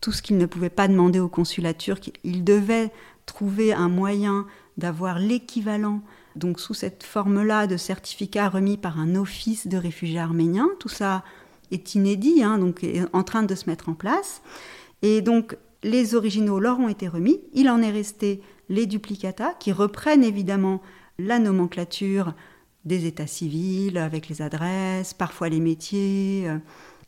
Tout 0.00 0.12
ce 0.12 0.22
qu'il 0.22 0.36
ne 0.38 0.46
pouvait 0.46 0.70
pas 0.70 0.88
demander 0.88 1.20
au 1.20 1.28
consulat 1.28 1.74
turc, 1.74 2.12
il 2.22 2.44
devait 2.44 2.90
trouver 3.26 3.72
un 3.72 3.88
moyen 3.88 4.46
d'avoir 4.76 5.18
l'équivalent, 5.18 6.02
donc 6.36 6.60
sous 6.60 6.74
cette 6.74 7.02
forme-là, 7.02 7.66
de 7.66 7.76
certificat 7.76 8.48
remis 8.48 8.76
par 8.76 9.00
un 9.00 9.16
office 9.16 9.66
de 9.66 9.76
réfugiés 9.76 10.20
arméniens. 10.20 10.68
Tout 10.78 10.88
ça 10.88 11.24
est 11.70 11.94
inédit, 11.94 12.42
hein, 12.42 12.58
donc 12.58 12.84
est 12.84 13.02
en 13.12 13.24
train 13.24 13.42
de 13.42 13.54
se 13.54 13.68
mettre 13.68 13.88
en 13.88 13.94
place. 13.94 14.42
Et 15.02 15.20
donc 15.20 15.56
les 15.82 16.14
originaux 16.14 16.60
leur 16.60 16.78
ont 16.78 16.88
été 16.88 17.08
remis. 17.08 17.40
Il 17.54 17.68
en 17.68 17.82
est 17.82 17.90
resté 17.90 18.40
les 18.68 18.86
duplicata 18.86 19.54
qui 19.58 19.72
reprennent 19.72 20.24
évidemment 20.24 20.82
la 21.18 21.38
nomenclature 21.38 22.34
des 22.84 23.06
états 23.06 23.26
civils 23.26 23.98
avec 23.98 24.28
les 24.28 24.42
adresses, 24.42 25.14
parfois 25.14 25.48
les 25.48 25.60
métiers. 25.60 26.44
Euh, 26.48 26.58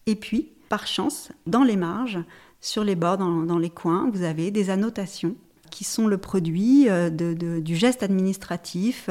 et 0.06 0.16
puis, 0.16 0.52
par 0.68 0.86
chance, 0.86 1.30
dans 1.46 1.64
les 1.64 1.76
marges, 1.76 2.18
sur 2.60 2.84
les 2.84 2.94
bords, 2.94 3.18
dans, 3.18 3.58
les 3.58 3.70
coins, 3.70 4.10
vous 4.12 4.22
avez 4.22 4.50
des 4.50 4.70
annotations 4.70 5.34
qui 5.70 5.84
sont 5.84 6.06
le 6.06 6.18
produit 6.18 6.88
euh, 6.88 7.10
du 7.10 7.76
geste 7.76 8.02
administratif, 8.02 9.08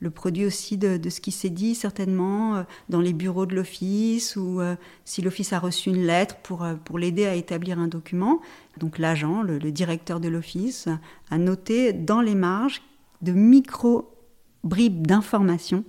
le 0.00 0.10
produit 0.10 0.44
aussi 0.44 0.76
de, 0.76 1.08
ce 1.08 1.20
qui 1.20 1.32
s'est 1.32 1.50
dit 1.50 1.74
certainement 1.74 2.56
euh, 2.56 2.62
dans 2.88 3.00
les 3.00 3.12
bureaux 3.12 3.46
de 3.46 3.54
l'office 3.54 4.36
ou 4.36 4.60
euh, 4.60 4.76
si 5.04 5.22
l'office 5.22 5.52
a 5.52 5.58
reçu 5.58 5.88
une 5.90 6.04
lettre 6.06 6.36
pour, 6.42 6.66
pour 6.84 6.98
l'aider 6.98 7.26
à 7.26 7.34
établir 7.34 7.78
un 7.78 7.88
document. 7.88 8.40
Donc 8.78 8.98
l'agent, 8.98 9.42
le, 9.42 9.58
directeur 9.58 10.20
de 10.20 10.28
l'office, 10.28 10.88
a 11.30 11.38
noté 11.38 11.92
dans 11.92 12.20
les 12.20 12.34
marges 12.34 12.82
de 13.22 13.32
micro-bribes 13.32 15.06
d'informations 15.06 15.84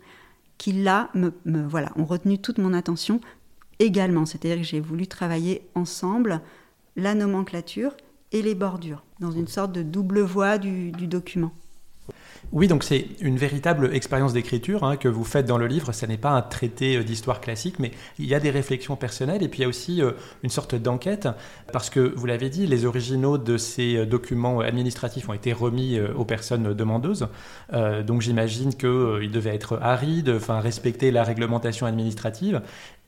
qui 0.57 0.71
là 0.71 1.09
me, 1.13 1.31
voilà, 1.67 1.91
ont 1.95 2.05
retenu 2.05 2.39
toute 2.39 2.57
mon 2.57 2.73
attention 2.73 3.21
également. 3.79 4.25
C'est-à-dire 4.25 4.57
que 4.57 4.63
j'ai 4.63 4.79
voulu 4.79 5.07
travailler 5.07 5.67
ensemble 5.75 6.41
la 6.95 7.13
nomenclature 7.13 7.95
et 8.31 8.41
les 8.41 8.55
bordures, 8.55 9.03
dans 9.19 9.31
une 9.31 9.47
sorte 9.47 9.71
de 9.71 9.83
double 9.83 10.21
voie 10.21 10.57
du, 10.57 10.91
document. 10.91 11.51
Oui, 12.53 12.67
donc 12.67 12.83
c'est 12.83 13.07
une 13.19 13.37
véritable 13.37 13.93
expérience 13.93 14.31
d'écriture 14.31 14.85
hein, 14.85 14.95
que 14.95 15.09
vous 15.09 15.25
faites 15.25 15.45
dans 15.45 15.57
le 15.57 15.67
livre. 15.67 15.91
Ce 15.91 16.05
n'est 16.05 16.17
pas 16.17 16.29
un 16.29 16.41
traité 16.41 16.95
euh, 16.95 17.03
d'histoire 17.03 17.41
classique, 17.41 17.77
mais 17.79 17.91
il 18.19 18.25
y 18.25 18.35
a 18.35 18.39
des 18.39 18.51
réflexions 18.51 18.95
personnelles 18.95 19.43
et 19.43 19.49
puis 19.49 19.59
il 19.59 19.61
y 19.63 19.65
a 19.65 19.67
aussi 19.67 20.01
euh, 20.01 20.11
une 20.43 20.49
sorte 20.49 20.75
d'enquête, 20.75 21.27
parce 21.73 21.89
que 21.89 21.99
vous 21.99 22.25
l'avez 22.25 22.49
dit, 22.49 22.65
les 22.65 22.85
originaux 22.85 23.37
de 23.37 23.57
ces 23.57 23.97
euh, 23.97 24.05
documents 24.05 24.61
administratifs 24.61 25.27
ont 25.27 25.33
été 25.33 25.51
remis 25.51 25.99
aux 25.99 26.25
personnes 26.25 26.73
demandeuses. 26.73 27.27
donc 28.05 28.21
j'imagine 28.21 28.73
qu'ils 28.73 29.31
devaient 29.31 29.55
être 29.55 29.79
arides, 29.81 30.29
enfin 30.29 30.59
respecter 30.59 31.11
la 31.11 31.23
réglementation 31.23 31.85
administrative. 31.85 32.61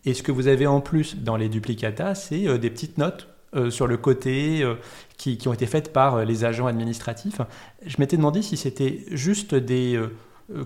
Et 0.05 0.13
ce 0.13 0.23
que 0.23 0.31
vous 0.31 0.47
avez 0.47 0.67
en 0.67 0.81
plus 0.81 1.17
dans 1.17 1.35
les 1.35 1.49
duplicata, 1.49 2.15
c'est 2.15 2.57
des 2.57 2.69
petites 2.69 2.97
notes 2.97 3.27
euh, 3.55 3.69
sur 3.69 3.87
le 3.87 3.97
côté 3.97 4.61
euh, 4.61 4.75
qui, 5.17 5.39
ont 5.47 5.53
été 5.53 5.65
faites 5.65 5.91
par 5.91 6.25
les 6.25 6.45
agents 6.45 6.67
administratifs. 6.67 7.41
Je 7.85 7.95
m'étais 7.99 8.17
demandé 8.17 8.41
si 8.41 8.57
c'était 8.57 9.03
juste 9.11 9.55
des, 9.55 10.01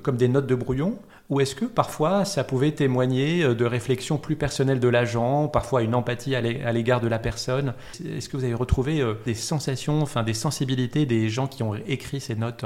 comme 0.03 0.17
des 0.17 0.27
notes 0.27 0.47
de 0.47 0.55
brouillon 0.55 0.99
ou 1.29 1.39
est-ce 1.39 1.55
que 1.55 1.65
parfois 1.65 2.25
ça 2.25 2.43
pouvait 2.43 2.71
témoigner 2.71 3.55
de 3.55 3.65
réflexions 3.65 4.17
plus 4.17 4.35
personnelles 4.35 4.79
de 4.79 4.87
l'agent, 4.87 5.47
parfois 5.47 5.81
une 5.81 5.95
empathie 5.95 6.35
à 6.35 6.41
l'égard 6.41 7.01
de 7.01 7.07
la 7.07 7.17
personne 7.17 7.73
Est-ce 8.05 8.29
que 8.29 8.37
vous 8.37 8.43
avez 8.43 8.53
retrouvé 8.53 9.03
des 9.25 9.33
sensations, 9.33 10.01
enfin 10.01 10.21
des 10.21 10.33
sensibilités 10.33 11.05
des 11.05 11.29
gens 11.29 11.47
qui 11.47 11.63
ont 11.63 11.75
écrit 11.87 12.19
ces 12.19 12.35
notes? 12.35 12.65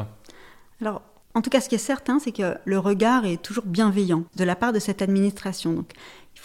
Alors, 0.81 1.01
en 1.37 1.41
tout 1.41 1.51
cas, 1.51 1.61
ce 1.61 1.69
qui 1.69 1.75
est 1.75 1.77
certain, 1.77 2.17
c'est 2.17 2.31
que 2.31 2.57
le 2.65 2.79
regard 2.79 3.25
est 3.25 3.39
toujours 3.39 3.65
bienveillant 3.65 4.23
de 4.37 4.43
la 4.43 4.55
part 4.55 4.73
de 4.73 4.79
cette 4.79 5.03
administration. 5.03 5.85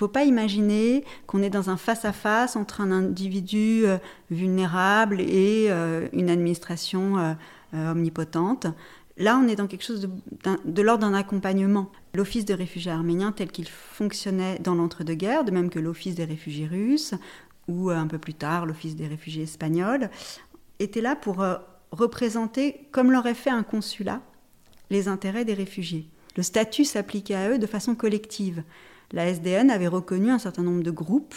Faut 0.03 0.09
pas 0.09 0.25
imaginer 0.25 1.05
qu'on 1.29 1.45
est 1.45 1.51
dans 1.51 1.71
un 1.71 1.77
face-à-face 1.77 2.57
entre 2.57 2.81
un 2.81 2.91
individu 2.91 3.83
euh, 3.85 3.99
vulnérable 4.33 5.21
et 5.21 5.69
euh, 5.69 6.09
une 6.13 6.29
administration 6.29 7.19
euh, 7.19 7.93
omnipotente. 7.93 8.67
Là, 9.17 9.41
on 9.41 9.47
est 9.47 9.55
dans 9.55 9.69
quelque 9.69 9.85
chose 9.85 10.11
de, 10.65 10.83
l'ordre 10.83 11.07
d'un 11.07 11.15
accompagnement. 11.15 11.93
L'Office 12.15 12.45
des 12.45 12.55
réfugiés 12.55 12.91
arméniens, 12.91 13.31
tel 13.31 13.53
qu'il 13.53 13.69
fonctionnait 13.69 14.59
dans 14.59 14.75
l'entre-deux-guerres, 14.75 15.45
de 15.45 15.53
même 15.53 15.71
que 15.71 15.79
l'Office 15.79 16.17
des 16.17 16.25
réfugiés 16.25 16.67
russes, 16.67 17.15
ou 17.69 17.91
un 17.91 18.09
peu 18.09 18.19
plus 18.19 18.35
tard 18.35 18.67
l'Office 18.67 18.97
des 18.97 19.07
réfugiés 19.07 19.45
espagnols, 19.45 20.11
était 20.81 21.01
là 21.01 21.15
pour 21.15 21.47
représenter, 21.93 22.89
comme 22.91 23.13
l'aurait 23.13 23.35
fait 23.35 23.51
un 23.51 23.63
consulat, 23.63 24.21
les 24.91 25.07
intérêts 25.07 25.45
des 25.45 25.55
réfugiés. 25.55 26.09
Le 26.37 26.43
statut 26.43 26.85
s'appliquait 26.85 27.37
à 27.37 27.51
eux 27.51 27.59
de 27.61 27.67
façon 27.67 27.95
collective 27.95 28.65
la 29.13 29.27
SDN 29.27 29.71
avait 29.71 29.89
reconnu 29.89 30.31
un 30.31 30.39
certain 30.39 30.63
nombre 30.63 30.83
de 30.83 30.91
groupes 30.91 31.35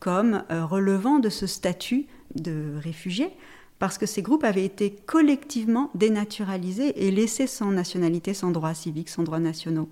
comme 0.00 0.44
euh, 0.50 0.64
relevant 0.64 1.18
de 1.18 1.28
ce 1.28 1.46
statut 1.46 2.06
de 2.34 2.74
réfugiés, 2.82 3.30
parce 3.78 3.98
que 3.98 4.06
ces 4.06 4.22
groupes 4.22 4.44
avaient 4.44 4.64
été 4.64 4.94
collectivement 5.06 5.90
dénaturalisés 5.94 7.06
et 7.06 7.10
laissés 7.10 7.46
sans 7.46 7.70
nationalité, 7.70 8.34
sans 8.34 8.50
droits 8.50 8.74
civiques, 8.74 9.08
sans 9.08 9.22
droits 9.22 9.40
nationaux. 9.40 9.88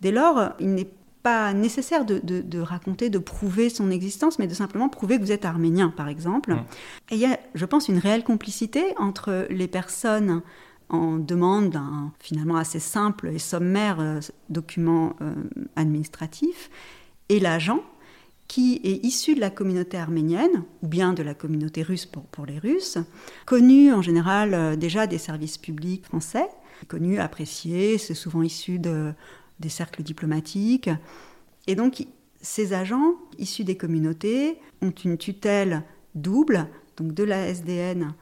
Dès 0.00 0.10
lors, 0.10 0.52
il 0.58 0.74
n'est 0.74 0.88
pas 1.22 1.52
nécessaire 1.52 2.04
de, 2.04 2.60
raconter, 2.60 3.08
de 3.08 3.18
prouver 3.18 3.68
son 3.68 3.90
existence, 3.90 4.38
mais 4.38 4.48
de 4.48 4.54
simplement 4.54 4.88
prouver 4.88 5.18
que 5.18 5.22
vous 5.22 5.32
êtes 5.32 5.44
arménien, 5.44 5.90
par 5.90 6.08
exemple. 6.08 6.54
Mmh. 6.54 6.64
Et 7.10 7.14
il 7.14 7.20
y 7.20 7.26
a, 7.26 7.38
je 7.54 7.64
pense, 7.64 7.88
une 7.88 7.98
réelle 7.98 8.24
complicité 8.24 8.82
entre 8.96 9.46
les 9.48 9.68
personnes 9.68 10.42
en 10.92 11.16
demande 11.16 11.70
d'un 11.70 12.12
finalement 12.20 12.56
assez 12.56 12.78
simple 12.78 13.28
et 13.28 13.38
sommaire 13.38 13.98
euh, 13.98 14.20
document 14.50 15.16
euh, 15.20 15.34
administratif, 15.74 16.70
et 17.28 17.40
l'agent 17.40 17.82
qui 18.46 18.80
est 18.84 19.02
issu 19.02 19.34
de 19.34 19.40
la 19.40 19.48
communauté 19.48 19.96
arménienne, 19.96 20.64
ou 20.82 20.88
bien 20.88 21.14
de 21.14 21.22
la 21.22 21.32
communauté 21.32 21.82
russe 21.82 22.04
pour, 22.04 22.24
pour 22.24 22.44
les 22.44 22.58
Russes, 22.58 22.98
connu 23.46 23.92
en 23.92 24.02
général 24.02 24.52
euh, 24.52 24.76
déjà 24.76 25.06
des 25.06 25.18
services 25.18 25.56
publics 25.56 26.04
français, 26.04 26.48
connu, 26.88 27.18
apprécié, 27.18 27.96
c'est 27.96 28.14
souvent 28.14 28.42
issu 28.42 28.78
de, 28.78 29.12
des 29.60 29.70
cercles 29.70 30.02
diplomatiques. 30.02 30.90
Et 31.66 31.74
donc, 31.74 32.06
ces 32.42 32.74
agents 32.74 33.14
issus 33.38 33.64
des 33.64 33.76
communautés 33.76 34.58
ont 34.82 34.90
une 34.90 35.16
tutelle 35.16 35.82
double, 36.14 36.66
donc 36.96 37.14
de 37.14 37.24
la 37.24 37.48
SDN 37.48 38.12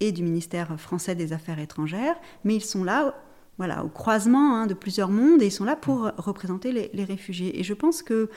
et 0.00 0.12
du 0.12 0.22
ministère 0.22 0.80
français 0.80 1.14
des 1.14 1.32
Affaires 1.32 1.58
étrangères, 1.58 2.16
mais 2.44 2.56
ils 2.56 2.64
sont 2.64 2.84
là 2.84 3.14
voilà, 3.60 3.84
au 3.84 3.88
croisement 3.88 4.56
hein, 4.56 4.66
de 4.66 4.72
plusieurs 4.72 5.10
mondes 5.10 5.42
et 5.42 5.46
ils 5.48 5.52
sont 5.52 5.66
là 5.66 5.76
pour 5.76 6.10
représenter 6.16 6.72
les, 6.72 7.04
réfugiés. 7.04 7.60
Et 7.60 7.62
je 7.62 7.74
pense 7.74 8.02
que 8.02 8.30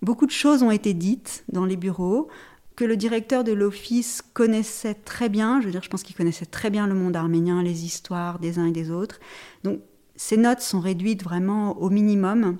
beaucoup 0.00 0.24
de 0.24 0.30
choses 0.30 0.62
ont 0.62 0.70
été 0.70 0.94
dites 0.94 1.44
dans 1.52 1.66
les 1.66 1.76
bureaux, 1.76 2.28
que 2.74 2.86
le 2.86 2.96
directeur 2.96 3.44
de 3.44 3.52
l'office 3.52 4.22
connaissait 4.32 4.94
très 4.94 5.28
bien, 5.28 5.60
je 5.60 5.66
veux 5.66 5.72
dire, 5.72 5.82
je 5.82 5.90
pense 5.90 6.02
qu'il 6.02 6.16
connaissait 6.16 6.46
très 6.46 6.70
bien 6.70 6.86
le 6.86 6.94
monde 6.94 7.14
arménien, 7.16 7.62
les 7.62 7.84
histoires 7.84 8.38
des 8.38 8.58
uns 8.58 8.64
et 8.64 8.72
des 8.72 8.90
autres. 8.90 9.20
Donc 9.62 9.80
ces 10.16 10.38
notes 10.38 10.62
sont 10.62 10.80
réduites 10.80 11.22
vraiment 11.22 11.78
au 11.78 11.90
minimum. 11.90 12.56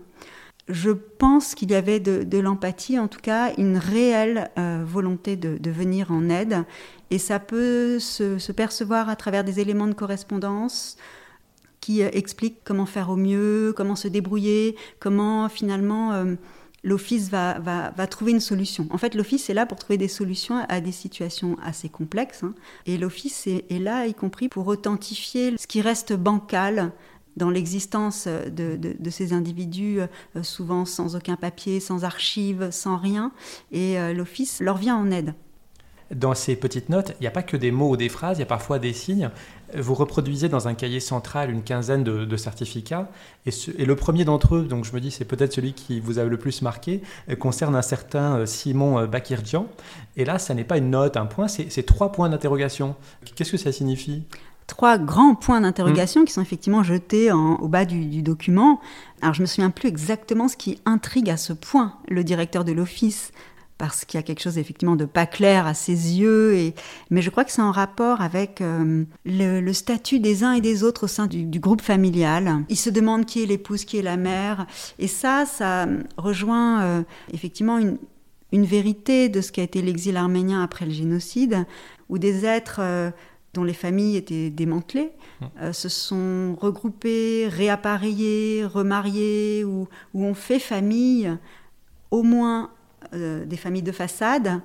Je 0.69 0.91
pense 0.91 1.55
qu'il 1.55 1.71
y 1.71 1.75
avait 1.75 1.99
de, 1.99 2.39
l'empathie, 2.39 2.99
en 2.99 3.09
tout 3.09 3.21
cas 3.21 3.55
une 3.57 3.79
réelle 3.79 4.51
euh, 4.59 4.85
volonté 4.87 5.37
de, 5.37 5.57
de, 5.57 5.71
venir 5.71 6.13
en 6.13 6.29
aide 6.29 6.65
et 7.13 7.19
ça 7.19 7.39
peut 7.39 7.99
se, 7.99 8.53
percevoir 8.53 9.11
à 9.11 9.17
travers 9.17 9.45
des 9.45 9.61
éléments 9.61 9.87
de 9.87 9.93
correspondance 9.93 10.97
qui 11.81 12.03
euh, 12.03 12.09
expliquent 12.15 12.65
comment 12.65 12.87
faire 12.87 13.11
au 13.11 13.17
mieux, 13.17 13.75
comment 13.77 13.97
se 13.97 14.09
débrouiller, 14.09 14.77
comment 14.99 15.51
finalement 15.51 16.13
euh, 16.15 16.37
l'Office 16.83 17.29
va, 17.29 17.61
trouver 18.11 18.33
une 18.33 18.41
solution. 18.41 18.87
En 18.89 18.97
fait, 18.97 19.15
l'Office 19.15 19.51
est 19.51 19.55
là 19.55 19.67
pour 19.67 19.79
trouver 19.79 19.99
des 19.99 20.09
solutions 20.09 20.65
à 20.71 20.81
des 20.81 20.91
situations 20.91 21.59
assez 21.63 21.91
complexes. 21.91 22.45
Hein. 22.45 22.55
et 22.87 22.97
l'Office 22.97 23.47
est, 23.47 23.79
là, 23.79 24.07
y 24.07 24.15
compris 24.15 24.49
pour 24.49 24.67
authentifier 24.67 25.55
ce 25.59 25.67
qui 25.67 25.83
reste 25.83 26.15
bancal 26.15 26.93
dans 27.37 27.51
l'existence 27.51 28.27
de, 28.27 28.77
de, 28.77 29.11
ces 29.11 29.35
individus, 29.35 30.01
euh, 30.01 30.43
souvent 30.43 30.87
sans 30.87 31.15
aucun 31.15 31.37
papier, 31.37 31.79
sans 31.79 32.05
archives, 32.05 32.71
sans 32.71 32.97
rien. 32.97 33.33
Et 33.71 33.97
l'Office 34.15 34.61
leur 34.61 34.79
vient 34.79 34.97
en 34.97 35.11
aide 35.11 35.35
dans 36.15 36.35
ces 36.35 36.57
petites 36.57 36.89
notes, 36.89 37.13
il 37.21 37.23
n'y 37.23 37.27
a 37.27 37.31
pas 37.31 37.43
que 37.43 37.57
des 37.57 37.71
mots 37.71 37.91
ou 37.91 37.97
des 37.97 38.09
phrases, 38.09 38.39
il 38.39 38.41
y 38.41 38.45
a 38.45 38.47
parfois 38.47 38.79
des 38.79 38.93
signes. 38.93 39.31
Vous 39.75 39.95
reproduisez 39.95 40.51
dans 40.51 40.69
un 40.69 40.75
cahier 40.75 41.01
central 41.01 41.51
une 41.51 41.63
quinzaine 41.63 42.05
de, 42.05 42.37
certificats. 42.37 43.09
Et, 43.47 43.85
le 43.85 43.97
premier 43.97 44.25
d'entre 44.25 44.57
eux, 44.57 44.65
donc 44.65 44.85
je 44.85 44.93
me 44.93 45.01
dis 45.01 45.11
c'est 45.11 45.25
peut-être 45.25 45.53
celui 45.53 45.73
qui 45.73 46.01
vous 46.01 46.19
a 46.19 46.25
le 46.25 46.37
plus 46.37 46.61
marqué, 46.61 47.03
euh, 47.31 47.37
concerne 47.37 47.75
un 47.75 47.83
certain 47.83 48.37
euh, 48.37 48.47
Simon 48.47 48.99
euh, 48.99 49.07
Bakirjian. 49.07 49.67
Et 50.17 50.25
là, 50.25 50.39
ça 50.39 50.53
n'est 50.53 50.65
pas 50.65 50.77
une 50.77 50.91
note, 50.91 51.17
un 51.17 51.27
point, 51.27 51.49
c'est 51.49 51.87
trois 51.87 52.13
points 52.13 52.29
d'interrogation. 52.29 52.95
Qu'est-ce 53.35 53.53
que 53.53 53.57
ça 53.57 53.73
signifie? 53.73 54.25
Trois 54.67 54.99
grands 54.99 55.35
points 55.35 55.61
d'interrogation 55.61 56.23
mmh. 56.23 56.25
qui 56.27 56.33
sont 56.33 56.43
effectivement 56.43 56.83
jetés 56.83 57.33
au 57.33 57.69
bas 57.69 57.85
du, 57.85 58.05
du, 58.05 58.23
document. 58.23 58.81
Alors 59.23 59.35
je 59.35 59.41
me 59.41 59.47
souviens 59.47 59.71
plus 59.71 59.89
exactement 59.89 60.49
ce 60.49 60.57
qui 60.57 60.81
intrigue 60.85 61.31
à 61.31 61.37
ce 61.37 61.53
point 61.53 61.95
le 62.09 62.23
directeur 62.25 62.65
de 62.65 62.73
l'office 62.73 63.33
parce 63.79 64.05
qu'il 64.05 64.19
y 64.19 64.21
a 64.21 64.23
quelque 64.23 64.41
chose 64.41 64.59
effectivement 64.59 64.97
de 64.97 65.05
pas 65.05 65.27
clair 65.27 65.67
à 65.67 65.75
ses 65.75 65.93
yeux. 65.93 66.55
Et... 66.55 66.75
Mais 67.11 67.23
je 67.23 67.31
crois 67.31 67.45
que 67.45 67.51
c'est 67.51 67.63
en 67.63 67.73
rapport 67.73 68.21
avec 68.21 68.61
euh, 68.61 69.05
le, 69.25 69.73
statut 69.73 70.21
des 70.21 70.45
uns 70.45 70.53
et 70.53 70.61
des 70.61 70.85
autres 70.85 71.05
au 71.05 71.09
sein 71.09 71.27
du, 71.27 71.59
groupe 71.59 71.83
familial. 71.83 72.65
Il 72.69 72.77
se 72.77 72.91
demande 72.91 73.27
qui 73.27 73.43
est 73.43 73.47
l'épouse, 73.47 73.85
qui 73.85 73.99
est 73.99 74.03
la 74.03 74.17
mère. 74.17 74.67
Et 74.99 75.09
ça, 75.09 75.47
ça 75.47 75.87
rejoint 76.17 76.83
euh, 76.83 77.03
effectivement 77.33 77.79
une, 77.79 77.99
une, 78.53 78.67
vérité 78.67 79.29
de 79.29 79.41
ce 79.41 79.51
qu'a 79.51 79.63
été 79.63 79.83
l'exil 79.83 80.17
arménien 80.17 80.63
après 80.63 80.85
le 80.85 80.93
génocide, 80.93 81.67
où 82.09 82.19
des 82.19 82.45
êtres... 82.45 82.81
Euh, 82.81 83.11
dont 83.55 83.65
les 83.65 83.75
familles 83.75 84.17
étaient 84.17 84.49
démantelées, 84.49 85.11
mmh. 85.43 85.73
se 85.75 85.91
sont 85.91 86.57
regroupés, 86.59 87.49
réappareillés, 87.51 88.65
remariés, 88.65 89.63
ou, 89.63 89.89
ou 90.15 90.25
ont 90.25 90.33
fait 90.33 90.59
famille 90.59 91.31
au 92.11 92.23
moins 92.23 92.71
euh, 93.15 93.45
des 93.45 93.57
familles 93.57 93.83
de 93.83 93.93
façade 93.93 94.61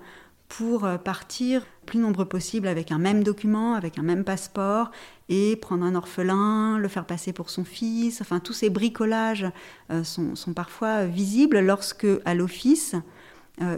pour 0.48 0.86
euh, 0.86 0.98
partir 0.98 1.66
plus 1.86 2.00
nombreux 2.00 2.26
possible 2.26 2.68
avec 2.68 2.92
un 2.92 2.98
même 2.98 3.24
document, 3.24 3.74
avec 3.74 3.98
un 3.98 4.02
même 4.02 4.24
passeport, 4.24 4.92
et 5.30 5.56
prendre 5.58 5.86
un 5.86 5.96
orphelin, 5.96 6.78
le 6.78 6.88
faire 6.88 7.06
passer 7.06 7.34
pour 7.34 7.50
son 7.50 7.64
fils. 7.64 8.22
Enfin, 8.22 8.40
tous 8.40 8.54
ces 8.54 8.70
bricolages 8.70 9.46
euh, 9.92 10.04
sont, 10.04 10.36
sont, 10.36 10.54
parfois 10.54 11.06
visibles 11.06 11.60
lorsque, 11.60 12.08
à 12.26 12.34
l'office, 12.34 12.96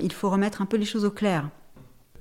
il 0.01 0.11
faut 0.11 0.29
remettre 0.29 0.61
un 0.61 0.65
peu 0.65 0.75
les 0.75 0.83
choses 0.83 1.05
au 1.05 1.11
clair. 1.11 1.49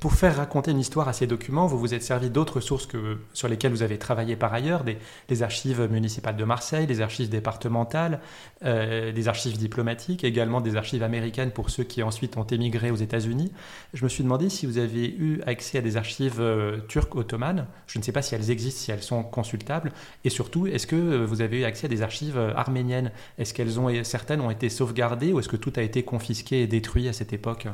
Pour 0.01 0.15
faire 0.15 0.37
raconter 0.37 0.71
une 0.71 0.79
histoire 0.79 1.09
à 1.09 1.13
ces 1.13 1.27
documents, 1.27 1.67
vous 1.67 1.77
vous 1.77 1.93
êtes 1.93 2.05
servi 2.05 2.31
d'autres 2.31 2.61
sources 2.61 2.87
que, 2.87 3.19
sur 3.33 3.49
lesquelles 3.49 3.73
vous 3.73 3.83
avez 3.83 3.99
travaillé 3.99 4.37
par 4.37 4.55
ailleurs, 4.55 4.85
des, 4.85 5.43
archives 5.43 5.89
municipales 5.91 6.37
de 6.37 6.45
Marseille, 6.45 6.87
des 6.87 7.01
archives 7.01 7.29
départementales, 7.29 8.21
euh, 8.65 9.11
des 9.11 9.27
archives 9.27 9.59
diplomatiques, 9.59 10.23
également 10.23 10.61
des 10.61 10.77
archives 10.77 11.03
américaines 11.03 11.51
pour 11.51 11.71
ceux 11.71 11.83
qui 11.83 12.05
ensuite 12.05 12.37
ont 12.37 12.45
émigré 12.45 12.93
aux 12.93 12.97
États-Unis. 12.97 13.51
Je 13.93 14.05
me 14.05 14.09
suis 14.09 14.23
demandé 14.23 14.51
si 14.51 14.67
vous 14.67 14.79
avez 14.79 15.09
eu 15.09 15.41
accès 15.47 15.79
à 15.79 15.81
des 15.81 15.97
archives 15.97 16.41
euh, 16.41 16.79
turques 16.87 17.17
ottomanes. 17.17 17.67
Je 17.89 17.99
ne 17.99 18.05
sais 18.05 18.13
pas 18.13 18.23
si 18.23 18.37
elles 18.37 18.53
existent, 18.53 18.81
si 18.81 18.93
elles 18.93 19.03
sont 19.03 19.25
consultables. 19.25 19.91
Et 20.23 20.31
surtout, 20.31 20.69
est-ce 20.69 20.87
que 20.87 21.25
vous 21.25 21.41
avez 21.41 21.61
eu 21.61 21.65
accès 21.65 21.87
à 21.87 21.89
des 21.89 22.03
archives 22.03 22.39
euh, 22.39 22.55
arméniennes? 22.55 23.11
Est-ce 23.37 23.53
qu'elles 23.53 23.81
ont 23.81 23.89
certaines 24.05 24.43
ont 24.43 24.51
été 24.53 24.69
sauvegardées 24.69 25.33
ou 25.33 25.41
est-ce 25.41 25.49
que 25.49 25.57
tout 25.57 25.73
a 25.75 25.83
été 25.83 26.05
confisqué 26.05 26.63
et 26.63 26.69
détruit 26.69 27.09
à 27.09 27.13
cette 27.13 27.33
époque? 27.33 27.67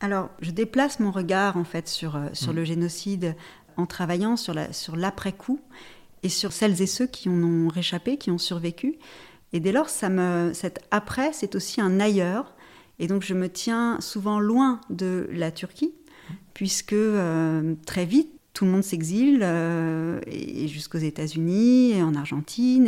Alors, 0.00 0.30
je 0.40 0.50
déplace 0.50 1.00
mon 1.00 1.10
regard 1.10 1.56
en 1.56 1.64
fait 1.64 1.88
sur, 1.88 2.16
euh, 2.16 2.28
sur 2.32 2.52
mm. 2.52 2.56
le 2.56 2.64
génocide 2.64 3.36
en 3.76 3.86
travaillant 3.86 4.36
sur 4.36 4.54
l'après-coup 4.96 5.60
et 6.22 6.28
sur 6.28 6.52
celles 6.52 6.80
et 6.80 6.86
ceux 6.86 7.06
qui 7.06 7.28
en 7.28 7.42
ont 7.42 7.68
réchappé, 7.68 8.16
qui 8.16 8.30
ont 8.30 8.38
survécu. 8.38 8.96
Et 9.52 9.60
dès 9.60 9.72
lors, 9.72 9.90
ça 9.90 10.08
me, 10.08 10.52
cet 10.54 10.80
après, 10.90 11.32
c'est 11.32 11.54
aussi 11.54 11.80
un 11.80 12.00
ailleurs. 12.00 12.54
Et 12.98 13.06
donc, 13.06 13.22
je 13.22 13.34
me 13.34 13.50
tiens 13.50 13.98
souvent 14.00 14.40
loin 14.40 14.80
de 14.88 15.28
la 15.30 15.50
Turquie, 15.50 15.92
puisque 16.54 16.94
euh, 16.94 17.74
très 17.84 18.06
vite, 18.06 18.30
tout 18.54 18.64
le 18.64 18.70
monde 18.70 18.82
s'exile, 18.82 19.40
euh, 19.42 20.18
et 20.26 20.66
jusqu'aux 20.68 20.96
États-Unis, 20.96 21.92
et 21.92 22.02
en 22.02 22.14
Argentine. 22.14 22.86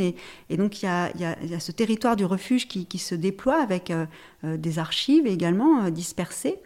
Et, 0.49 0.57
donc, 0.57 0.83
il 0.83 0.87
y, 0.87 0.89
a, 0.89 1.61
ce 1.61 1.73
territoire 1.73 2.17
du 2.17 2.25
refuge 2.25 2.67
qui, 2.67 2.99
se 2.99 3.15
déploie 3.15 3.63
avec 3.63 3.93
des 4.43 4.79
archives 4.79 5.27
également 5.27 5.91
dispersées. 5.91 6.57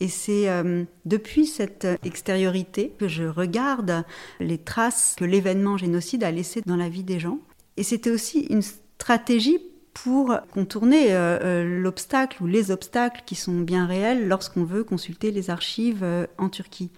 Et 0.00 0.08
c'est 0.08 0.48
euh, 0.48 0.84
depuis 1.04 1.46
cette 1.46 1.86
extériorité 2.04 2.92
que 2.98 3.08
je 3.08 3.24
regarde 3.24 4.04
les 4.40 4.58
traces 4.58 5.14
que 5.16 5.24
l'événement 5.24 5.76
génocide 5.76 6.24
a 6.24 6.30
laissées 6.30 6.62
dans 6.66 6.76
la 6.76 6.88
vie 6.88 7.04
des 7.04 7.20
gens. 7.20 7.38
Et 7.76 7.82
c'était 7.82 8.10
aussi 8.10 8.40
une 8.50 8.62
stratégie 8.62 9.58
pour 9.92 10.36
contourner 10.52 11.14
euh, 11.14 11.38
euh, 11.40 11.80
l'obstacle 11.80 12.42
ou 12.42 12.46
les 12.46 12.72
obstacles 12.72 13.22
qui 13.24 13.36
sont 13.36 13.60
bien 13.60 13.86
réels 13.86 14.26
lorsqu'on 14.26 14.64
veut 14.64 14.82
consulter 14.82 15.30
les 15.30 15.50
archives 15.50 16.04
en 16.38 16.48
Turquie. 16.48 16.90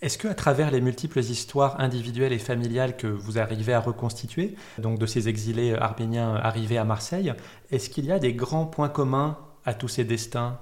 Est-ce 0.00 0.18
que, 0.18 0.28
à 0.28 0.34
travers 0.34 0.70
les 0.70 0.80
multiples 0.80 1.20
histoires 1.20 1.80
individuelles 1.80 2.32
et 2.32 2.38
familiales 2.38 2.96
que 2.96 3.06
vous 3.06 3.38
arrivez 3.38 3.72
à 3.72 3.80
reconstituer, 3.80 4.54
donc 4.78 4.98
de 4.98 5.06
ces 5.06 5.28
exilés 5.28 5.74
arméniens 5.74 6.34
arrivés 6.34 6.78
à 6.78 6.84
Marseille, 6.84 7.32
est-ce 7.70 7.88
qu'il 7.88 8.06
y 8.06 8.12
a 8.12 8.18
des 8.18 8.34
grands 8.34 8.66
points 8.66 8.88
communs 8.88 9.38
à 9.64 9.72
tous 9.72 9.88
ces 9.88 10.04
destins 10.04 10.58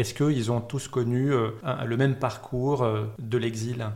Est-ce 0.00 0.14
qu'ils 0.14 0.50
ont 0.50 0.60
tous 0.60 0.88
connu 0.88 1.30
le 1.30 1.96
même 1.96 2.16
parcours 2.16 2.86
de 3.18 3.38
l'exil? 3.38 3.90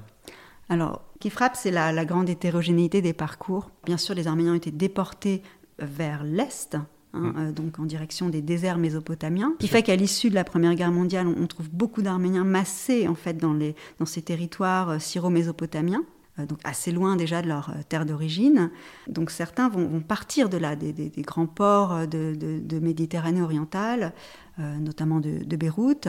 Alors, 0.68 1.02
ce 1.14 1.18
qui 1.18 1.30
frappe, 1.30 1.56
c'est 1.56 1.70
la, 1.70 1.92
la, 1.92 2.04
grande 2.04 2.28
hétérogénéité 2.28 3.00
des 3.00 3.14
parcours. 3.14 3.70
Bien 3.86 3.96
sûr, 3.96 4.14
les 4.14 4.26
Arméniens 4.26 4.52
ont 4.52 4.56
été 4.56 4.70
déportés 4.70 5.42
vers 5.78 6.22
l'Est, 6.24 6.76
Hein, 7.14 7.20
mm. 7.20 7.34
euh, 7.38 7.52
donc 7.52 7.78
en 7.78 7.84
direction 7.84 8.28
des 8.28 8.42
déserts 8.42 8.78
mésopotamiens, 8.78 9.54
qui 9.58 9.68
fait 9.68 9.82
qu'à 9.82 9.96
l'issue 9.96 10.30
de 10.30 10.34
la 10.34 10.44
Première 10.44 10.74
Guerre 10.74 10.92
mondiale, 10.92 11.26
on, 11.26 11.46
trouve 11.46 11.70
beaucoup 11.70 12.02
d'Arméniens 12.02 12.44
massés 12.44 13.08
en 13.08 13.14
fait 13.14 13.34
dans, 13.34 13.52
les, 13.52 13.74
dans 13.98 14.06
ces 14.06 14.22
territoires 14.22 14.90
euh, 14.90 14.98
syro-mésopotamiens 14.98 16.02
euh, 16.02 16.13
donc 16.38 16.58
assez 16.64 16.90
loin 16.90 17.16
déjà 17.16 17.42
de 17.42 17.48
leur 17.48 17.72
terre 17.88 18.06
d'origine. 18.06 18.70
Donc 19.06 19.30
certains 19.30 19.68
vont, 19.68 20.00
partir 20.00 20.48
de 20.48 20.56
là, 20.56 20.76
des, 20.76 21.12
grands 21.18 21.46
ports 21.46 22.06
de, 22.06 22.78
Méditerranée 22.80 23.42
orientale, 23.42 24.12
notamment 24.58 25.20
de, 25.20 25.56
Beyrouth, 25.56 26.08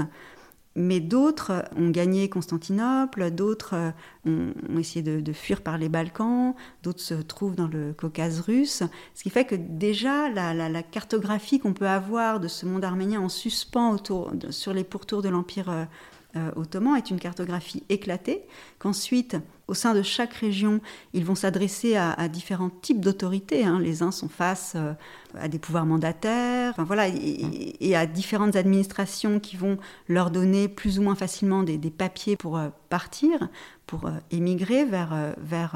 mais 0.75 0.99
d'autres 0.99 1.63
ont 1.77 1.89
gagné 1.89 2.27
Constantinople, 2.27 3.31
d'autres 3.31 3.93
ont, 4.25 4.53
essayé 4.77 5.01
de, 5.03 5.33
fuir 5.33 5.61
par 5.61 5.77
les 5.77 5.89
Balkans, 5.89 6.53
d'autres 6.83 7.01
se 7.01 7.13
trouvent 7.13 7.55
dans 7.55 7.67
le 7.67 7.93
Caucase 7.93 8.41
russe, 8.41 8.83
ce 9.13 9.23
qui 9.23 9.29
fait 9.29 9.45
que 9.45 9.55
déjà 9.55 10.29
la, 10.29 10.83
cartographie 10.83 11.59
qu'on 11.59 11.73
peut 11.73 11.87
avoir 11.87 12.39
de 12.39 12.47
ce 12.47 12.65
monde 12.65 12.83
arménien 12.83 13.21
en 13.21 13.29
suspens 13.29 13.93
autour, 13.93 14.33
sur 14.49 14.73
les 14.73 14.83
pourtours 14.83 15.21
de 15.21 15.29
l'Empire 15.29 15.87
euh, 16.35 16.51
ottoman 16.55 16.95
est 16.95 17.09
une 17.09 17.19
cartographie 17.19 17.83
éclatée, 17.89 18.43
qu'ensuite, 18.79 19.37
au 19.67 19.73
sein 19.73 19.93
de 19.93 20.01
chaque 20.01 20.33
région, 20.33 20.81
ils 21.13 21.25
vont 21.25 21.35
s'adresser 21.35 21.95
à, 21.95 22.27
différents 22.27 22.69
types 22.69 22.99
d'autorités. 22.99 23.65
Hein. 23.65 23.79
Les 23.79 24.03
uns 24.03 24.11
sont 24.11 24.27
face 24.27 24.73
euh, 24.75 24.93
à 25.39 25.47
des 25.47 25.59
pouvoirs 25.59 25.85
mandataires, 25.85 26.73
voilà, 26.77 27.07
et, 27.07 27.95
à 27.95 28.05
différentes 28.05 28.55
administrations 28.55 29.39
qui 29.39 29.55
vont 29.55 29.77
leur 30.07 30.29
donner 30.29 30.67
plus 30.67 30.99
ou 30.99 31.03
moins 31.03 31.15
facilement 31.15 31.63
des, 31.63 31.77
papiers 31.89 32.35
pour 32.35 32.57
euh, 32.57 32.69
partir, 32.89 33.47
pour 33.87 34.09
émigrer 34.31 34.83
vers, 34.83 35.33
vers 35.37 35.75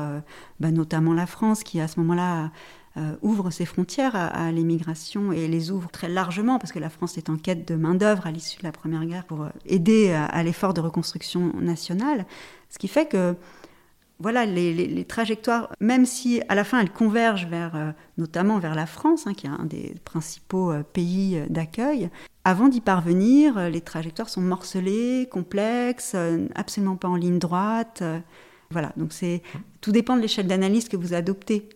bah, 0.60 0.72
notamment 0.72 1.14
la 1.14 1.28
France, 1.28 1.64
qui 1.64 1.80
à 1.80 1.88
ce 1.88 2.00
moment-là 2.00 2.52
euh, 3.00 3.16
ouvre 3.22 3.50
ses 3.50 3.66
frontières 3.66 4.16
à, 4.16 4.52
l'émigration 4.52 5.32
et 5.32 5.48
les 5.48 5.72
ouvre 5.72 5.90
très 5.90 6.10
largement 6.10 6.60
parce 6.60 6.74
que 6.74 6.80
la 6.80 6.90
France 6.90 7.18
est 7.18 7.30
en 7.30 7.38
quête 7.38 7.66
de 7.66 7.76
main-d'œuvre 7.76 8.28
à 8.28 8.32
l'issue 8.32 8.60
de 8.60 8.64
la 8.64 8.74
Première 8.74 9.06
Guerre 9.06 9.24
pour 9.24 9.44
euh, 9.44 9.50
aider 9.66 10.12
à, 10.12 10.44
l'effort 10.44 10.74
de 10.74 10.82
reconstruction 10.82 11.54
nationale. 11.62 12.26
Ce 12.70 12.78
qui 12.78 12.90
fait 12.90 13.06
que 13.06 13.36
voilà, 14.20 14.46
les, 14.46 15.06
trajectoires, 15.06 15.72
même 15.80 16.06
si 16.06 16.42
à 16.50 16.56
la 16.56 16.66
fin 16.66 16.82
elles 16.82 16.92
convergent 16.92 17.48
vers, 17.48 17.76
euh, 17.76 17.92
notamment 18.18 18.60
vers 18.60 18.76
la 18.76 18.86
France, 18.86 19.28
hein, 19.28 19.34
qui 19.34 19.48
est 19.48 19.50
un 19.50 19.66
des 19.66 19.96
principaux 20.04 20.74
pays 20.92 21.42
d'accueil, 21.50 22.10
avant 22.44 22.68
d'y 22.68 22.82
parvenir, 22.82 23.70
les 23.70 23.82
trajectoires 23.82 24.28
sont 24.28 24.42
morcelées, 24.42 25.30
complexes, 25.32 26.18
absolument 26.56 26.98
pas 26.98 27.08
en 27.08 27.16
ligne 27.16 27.40
droite. 27.40 28.04
voilà, 28.72 28.92
donc 28.98 29.14
c'est 29.14 29.42
tout 29.80 29.92
dépend 29.94 30.18
de 30.18 30.22
l'échelle 30.22 30.48
d'analyse 30.48 30.90
que 30.90 30.98
vous 30.98 31.14
adoptez. 31.14 31.70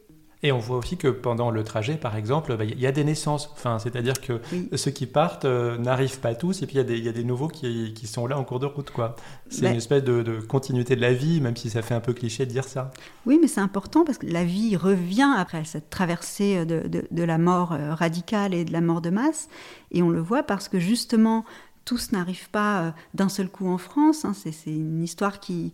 Et 0.46 0.52
on 0.52 0.60
voit 0.60 0.78
aussi 0.78 0.98
que 0.98 1.08
pendant 1.08 1.52
le 1.52 1.64
trajet, 1.64 1.96
par 1.96 2.18
exemple, 2.18 2.56
bah, 2.58 2.66
il 2.66 2.80
y 2.80 2.86
a 2.86 2.92
des 2.92 3.06
naissances. 3.06 3.50
Enfin, 3.54 3.80
C'est-à-dire 3.80 4.20
que 4.20 4.42
ceux 4.76 4.92
qui 4.92 5.06
partent 5.06 5.46
euh, 5.46 5.78
n'arrivent 5.78 6.20
pas 6.20 6.36
tous, 6.36 6.62
et 6.62 6.68
puis 6.68 6.78
il 6.78 7.04
y, 7.04 7.10
a 7.10 7.12
des 7.14 7.24
nouveaux 7.24 7.48
qui, 7.48 7.94
sont 8.06 8.28
là 8.28 8.38
en 8.38 8.44
cours 8.44 8.60
de 8.60 8.66
route. 8.66 8.92
quoi. 8.92 9.16
C'est 9.50 9.70
une 9.70 9.78
espèce 9.78 10.04
de, 10.04 10.42
continuité 10.42 10.98
de 10.98 11.02
la 11.02 11.14
vie, 11.14 11.40
même 11.40 11.56
si 11.56 11.70
ça 11.70 11.82
fait 11.82 11.96
un 11.96 12.02
peu 12.02 12.14
cliché 12.14 12.46
de 12.46 12.52
dire 12.52 12.66
ça. 12.66 12.92
Oui, 13.26 13.40
mais 13.42 13.48
c'est 13.48 13.62
important 13.62 14.04
parce 14.04 14.18
que 14.18 14.26
la 14.26 14.44
vie 14.44 14.76
revient 14.76 15.34
après 15.38 15.64
cette 15.64 15.90
traversée 15.90 16.66
de, 16.66 16.84
de 17.10 17.24
la 17.24 17.38
mort 17.38 17.72
euh, 17.72 17.94
radicale 17.94 18.54
et 18.54 18.66
de 18.66 18.74
la 18.74 18.82
mort 18.82 19.02
de 19.02 19.10
masse. 19.10 19.48
Et 19.92 20.02
on 20.02 20.10
le 20.10 20.20
voit 20.20 20.44
parce 20.44 20.68
que 20.68 20.80
justement, 20.80 21.46
tous 21.86 22.12
n'arrivent 22.12 22.50
pas 22.50 22.82
euh, 22.82 22.92
d'un 23.14 23.30
seul 23.30 23.50
coup 23.50 23.68
en 23.68 23.78
France. 23.78 24.26
Hein. 24.26 24.34
C'est 24.34 24.54
une 24.72 25.04
histoire 25.04 25.40
qui, 25.40 25.72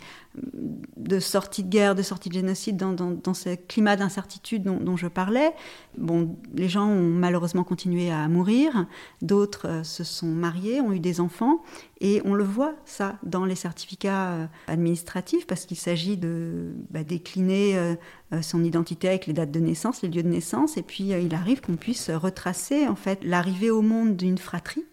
de 0.98 1.20
sortie 1.20 1.64
de 1.64 1.70
guerre, 1.70 1.96
de 1.96 2.02
sortie 2.02 2.30
de 2.30 2.34
génocide, 2.34 2.78
dans, 2.78 3.34
ce 3.34 3.56
climat 3.56 3.96
d'incertitude 3.96 4.64
dont, 4.64 4.98
je 4.98 5.08
parlais. 5.08 5.52
Bon, 5.98 6.36
les 6.56 6.68
gens 6.68 6.88
ont 6.88 7.10
malheureusement 7.10 7.64
continué 7.64 8.12
à 8.12 8.28
mourir, 8.28 8.88
d'autres 9.22 9.68
euh, 9.68 9.84
se 9.84 10.04
sont 10.04 10.28
mariés, 10.28 10.82
ont 10.82 10.94
eu 10.94 11.00
des 11.00 11.22
enfants, 11.22 11.62
et 12.02 12.22
on 12.26 12.34
le 12.34 12.44
voit 12.44 12.76
ça 12.86 13.18
dans 13.24 13.46
les 13.46 13.56
certificats 13.56 14.32
euh, 14.32 14.46
administratifs 14.68 15.46
parce 15.46 15.66
qu'il 15.66 15.78
s'agit 15.78 16.18
de 16.18 16.74
bah, 16.90 17.04
décliner 17.04 17.98
son 18.42 18.64
identité 18.64 19.08
avec 19.08 19.28
les 19.28 19.34
dates 19.34 19.52
de 19.52 19.60
naissance, 19.60 20.02
les 20.02 20.10
lieux 20.10 20.24
de 20.24 20.28
naissance, 20.28 20.78
et 20.78 20.84
puis 20.84 21.10
il 21.10 21.34
arrive 21.34 21.62
qu'on 21.62 21.76
puisse 21.76 22.10
retracer 22.10 22.88
en 22.88 22.96
fait 22.96 23.20
l'arrivée 23.24 23.70
au 23.72 23.82
monde 23.82 24.16
d'une 24.16 24.38
fratrie 24.38 24.86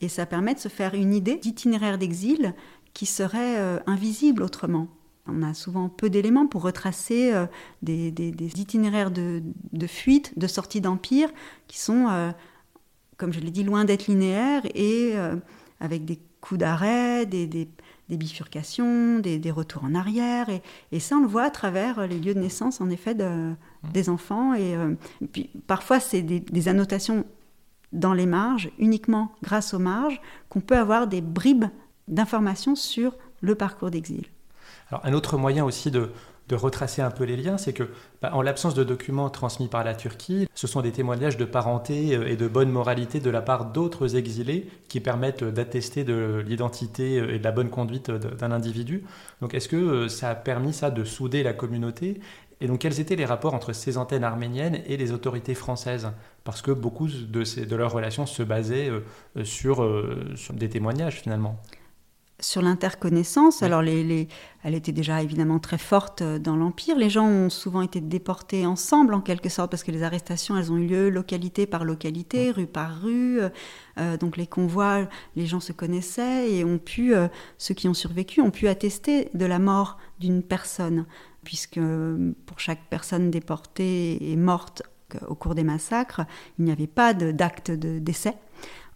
et 0.00 0.08
ça 0.08 0.26
permet 0.26 0.54
de 0.54 0.60
se 0.60 0.68
faire 0.68 0.94
une 0.94 1.12
idée 1.12 1.36
d'itinéraire 1.36 1.98
d'exil 1.98 2.54
qui 2.94 3.06
serait 3.06 3.58
euh, 3.58 3.78
invisible 3.86 4.42
autrement. 4.42 4.88
On 5.26 5.42
a 5.42 5.54
souvent 5.54 5.88
peu 5.88 6.10
d'éléments 6.10 6.46
pour 6.46 6.62
retracer 6.62 7.32
euh, 7.32 7.46
des, 7.82 8.12
itinéraires 8.38 9.10
de, 9.10 9.42
fuite, 9.86 10.38
de 10.38 10.46
sortie 10.46 10.80
d'empire, 10.80 11.28
qui 11.68 11.78
sont, 11.78 12.08
euh, 12.10 12.30
comme 13.16 13.32
je 13.32 13.40
l'ai 13.40 13.50
dit, 13.50 13.62
loin 13.62 13.84
d'être 13.84 14.06
linéaires 14.06 14.62
et 14.74 15.14
avec 15.78 16.04
des 16.04 16.18
coups 16.40 16.58
d'arrêt, 16.58 17.26
des, 17.26 17.68
bifurcations, 18.08 19.20
des, 19.20 19.50
retours 19.50 19.84
en 19.84 19.94
arrière. 19.94 20.48
Et, 20.90 21.00
ça, 21.00 21.16
on 21.16 21.20
le 21.20 21.28
voit 21.28 21.44
à 21.44 21.50
travers 21.50 22.08
les 22.08 22.18
lieux 22.18 22.34
de 22.34 22.40
naissance, 22.40 22.80
en 22.80 22.88
effet, 22.88 23.14
de, 23.14 23.52
des 23.92 24.08
enfants. 24.08 24.54
Et, 24.54 24.74
puis, 25.30 25.50
parfois, 25.66 26.00
c'est 26.00 26.22
des 26.22 26.68
annotations 26.68 27.24
dans 27.92 28.14
les 28.14 28.26
marges, 28.26 28.70
uniquement 28.78 29.32
grâce 29.42 29.74
aux 29.74 29.78
marges, 29.78 30.20
qu'on 30.48 30.60
peut 30.60 30.76
avoir 30.76 31.06
des 31.06 31.20
bribes 31.20 31.66
d'informations 32.08 32.76
sur 32.76 33.16
le 33.40 33.54
parcours 33.54 33.90
d'exil. 33.90 34.26
Alors, 34.90 35.04
un 35.04 35.12
autre 35.12 35.36
moyen 35.36 35.64
aussi 35.64 35.90
de, 35.90 36.10
retracer 36.52 37.00
un 37.00 37.12
peu 37.12 37.22
les 37.22 37.36
liens, 37.36 37.58
c'est 37.58 37.72
que, 37.72 37.84
bah, 38.20 38.32
en 38.34 38.42
l'absence 38.42 38.74
de 38.74 38.82
documents 38.82 39.30
transmis 39.30 39.68
par 39.68 39.84
la 39.84 39.94
Turquie, 39.94 40.48
ce 40.52 40.66
sont 40.66 40.82
des 40.82 40.90
témoignages 40.90 41.36
de 41.36 41.44
parenté 41.44 42.16
euh, 42.16 42.26
et 42.26 42.34
de 42.34 42.48
bonne 42.48 42.72
moralité 42.72 43.20
de 43.20 43.30
la 43.30 43.40
part 43.40 43.66
d'autres 43.66 44.16
exilés 44.16 44.68
qui 44.88 44.98
permettent 44.98 45.44
d'attester 45.44 46.02
de 46.02 46.42
l'identité 46.44 47.20
euh, 47.20 47.32
et 47.32 47.38
de 47.38 47.44
la 47.44 47.52
bonne 47.52 47.70
conduite 47.70 48.10
d'un 48.10 48.50
individu. 48.50 49.04
Donc, 49.40 49.54
est-ce 49.54 49.68
que 49.68 49.76
euh, 49.76 50.08
ça 50.08 50.30
a 50.30 50.34
permis 50.34 50.72
ça 50.72 50.90
de 50.90 51.04
souder 51.04 51.44
la 51.44 51.52
communauté? 51.52 52.20
Et 52.60 52.66
donc, 52.66 52.80
quels 52.80 53.00
étaient 53.00 53.16
les 53.16 53.24
rapports 53.24 53.54
entre 53.54 53.72
ces 53.72 53.96
antennes 53.96 54.24
arméniennes 54.24 54.82
et 54.86 54.98
les 54.98 55.12
autorités 55.12 55.54
françaises? 55.54 56.10
Parce 56.44 56.60
que 56.60 56.70
beaucoup 56.70 57.08
de, 57.08 57.44
ces, 57.44 57.64
de, 57.64 57.76
leurs 57.76 57.92
relations 57.92 58.26
se 58.26 58.42
basaient 58.42 58.90
euh, 58.90 59.44
sur, 59.44 59.82
euh, 59.82 60.34
sur, 60.36 60.52
des 60.52 60.68
témoignages 60.68 61.20
finalement. 61.20 61.58
Sur 62.38 62.62
l'interconnaissance, 62.62 63.62
alors 63.62 63.82
les, 63.82 64.02
les, 64.02 64.28
elle 64.62 64.74
était 64.74 64.92
déjà 64.92 65.22
évidemment 65.22 65.58
très 65.58 65.76
forte 65.76 66.22
euh, 66.22 66.38
dans 66.38 66.56
l'Empire. 66.56 66.96
Les 66.96 67.10
gens 67.10 67.26
ont 67.26 67.50
souvent 67.50 67.80
été 67.80 68.00
déportés 68.00 68.66
ensemble 68.66 69.14
en 69.14 69.20
quelque 69.22 69.48
sorte 69.48 69.70
parce 69.70 69.84
que 69.84 69.90
les 69.90 70.02
arrestations, 70.02 70.56
elles 70.58 70.70
ont 70.70 70.76
eu 70.76 70.86
lieu 70.86 71.08
localité 71.08 71.66
par 71.66 71.84
localité, 71.84 72.50
rue 72.50 72.66
par 72.66 73.00
rue. 73.00 73.40
donc 74.18 74.38
les 74.38 74.46
convois, 74.46 75.06
les 75.36 75.46
gens 75.46 75.60
se 75.60 75.72
connaissaient 75.72 76.50
et 76.50 76.64
ont 76.64 76.78
pu, 76.78 77.12
ceux 77.58 77.74
qui 77.74 77.88
ont 77.88 77.94
survécu, 77.94 78.40
ont 78.40 78.50
pu 78.50 78.68
attester 78.68 79.28
de 79.34 79.44
la 79.44 79.58
mort 79.58 79.98
d'une 80.18 80.42
personne 80.42 81.04
puisque 81.44 81.80
pour 82.46 82.60
chaque 82.60 82.88
personne 82.90 83.30
déportée 83.30 84.32
et 84.32 84.36
morte 84.36 84.82
au 85.28 85.34
cours 85.34 85.54
des 85.54 85.64
massacres, 85.64 86.22
il 86.58 86.64
n'y 86.64 86.72
avait 86.72 86.86
pas 86.86 87.14
d'acte 87.14 87.70
de, 87.70 87.98
décès. 87.98 88.34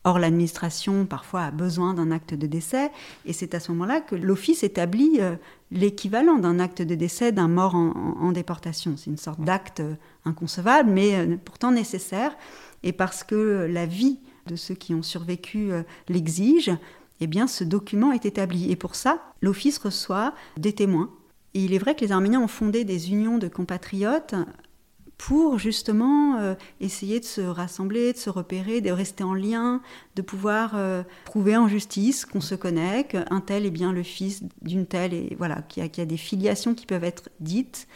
Or, 0.07 0.19
l'administration 0.19 1.07
parfois 1.07 1.45
a 1.45 1.51
besoin 1.51 1.95
d'un 1.95 2.11
acte 2.11 2.35
de 2.35 2.47
décès, 2.47 2.91
et 3.25 3.33
c'est 3.33 3.55
à 3.55 3.61
ce 3.61 3.73
moment-là 3.73 4.01
que 4.01 4.15
l'Office 4.15 4.63
établit 4.63 5.17
euh, 5.19 5.37
l'équivalent 5.71 6.39
d'un 6.39 6.61
acte 6.61 6.83
de 6.83 6.95
décès 6.95 7.33
d'un 7.33 7.49
mort 7.49 7.75
en, 7.75 8.31
déportation. 8.33 8.97
C'est 8.99 9.09
une 9.09 9.17
sorte 9.17 9.41
d'acte 9.41 9.83
inconcevable, 10.27 10.91
mais 10.91 11.15
euh, 11.15 11.37
pourtant 11.43 11.73
nécessaire, 11.73 12.37
et 12.83 12.93
parce 12.93 13.25
que 13.25 13.67
la 13.71 13.87
vie 13.87 14.19
de 14.47 14.57
ceux 14.57 14.75
qui 14.75 14.95
ont 14.95 15.03
survécu 15.03 15.73
euh, 15.73 15.83
l'exige, 16.11 16.71
eh 17.21 17.27
bien, 17.27 17.47
ce 17.47 17.65
document 17.65 18.13
est 18.13 18.27
établi. 18.27 18.71
Et 18.71 18.77
pour 18.77 18.97
ça, 18.97 19.23
l'Office 19.41 19.79
reçoit 19.79 20.35
des 20.59 20.75
témoins 20.75 21.11
et 21.55 21.65
il 21.65 21.73
est 21.73 21.79
vrai 21.79 21.95
que 21.95 22.01
les 22.01 22.13
Arméniens 22.13 22.41
ont 22.41 22.49
fondé 22.49 22.85
des 22.85 23.11
unions 23.11 23.39
de 23.39 23.49
compatriotes 23.49 24.35
pour 25.17 25.59
justement 25.59 26.39
euh, 26.39 26.55
essayer 26.81 27.21
de 27.21 27.25
se 27.25 27.41
rassembler, 27.41 28.13
de 28.13 28.19
se 28.19 28.31
repérer, 28.31 28.81
de 28.81 28.91
rester 28.91 29.23
en 29.23 29.35
lien, 29.35 29.81
de 30.17 30.23
pouvoir 30.23 30.73
euh, 30.75 31.05
prouver 31.25 31.57
en 31.57 31.69
justice 31.69 32.25
qu'on 32.25 32.41
se 32.41 32.55
connaît, 32.55 33.05
qu'un 33.05 33.41
tel 33.41 33.65
est 33.65 33.71
bien 33.71 33.93
le 33.93 34.03
fils 34.03 34.43
d'une 34.61 34.87
telle, 34.87 35.15
et 35.15 35.37
voilà, 35.39 35.63
qu'il 35.63 35.85
y, 35.85 36.01
a 36.01 36.07
des 36.07 36.17
filiations 36.17 36.75
qui 36.75 36.87
peuvent 36.87 37.05
être 37.05 37.31
dites 37.41 37.87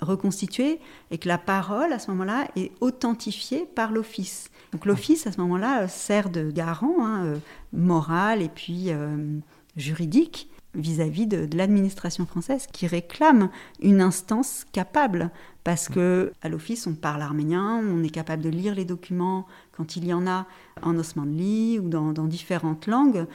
reconstituée 0.00 0.80
et 1.10 1.18
que 1.18 1.28
la 1.28 1.38
parole, 1.38 1.92
à 1.92 1.98
ce 1.98 2.10
moment-là, 2.10 2.48
est 2.56 2.72
authentifiée 2.80 3.66
par 3.74 3.92
l'Office. 3.92 4.50
Donc 4.72 4.86
l'Office, 4.86 5.26
à 5.26 5.32
ce 5.32 5.40
moment-là, 5.40 5.88
sert 5.88 6.30
de 6.30 6.50
garant 6.50 6.96
hein, 7.00 7.24
euh, 7.24 7.36
moral 7.72 8.42
et 8.42 8.48
puis 8.48 8.86
euh, 8.88 9.38
juridique 9.76 10.50
vis-à-vis 10.76 11.26
de, 11.26 11.48
l'administration 11.56 12.26
française 12.26 12.66
qui 12.72 12.86
réclame 12.86 13.50
une 13.80 14.00
instance 14.00 14.64
capable. 14.72 15.30
Parce 15.64 15.88
que 15.88 16.32
à 16.42 16.48
l'Office, 16.48 16.86
on 16.86 16.94
parle 16.94 17.22
arménien, 17.22 17.82
on 17.84 18.02
est 18.04 18.10
capable 18.10 18.42
de 18.42 18.50
lire 18.50 18.74
les 18.74 18.84
documents 18.84 19.46
quand 19.72 19.96
il 19.96 20.06
y 20.06 20.12
en 20.12 20.26
a 20.26 20.46
en 20.82 20.96
osmanli 20.96 21.80
ou 21.80 21.88
dans, 21.88 22.12
dans 22.12 22.26
différentes 22.26 22.86
langues 22.86 23.26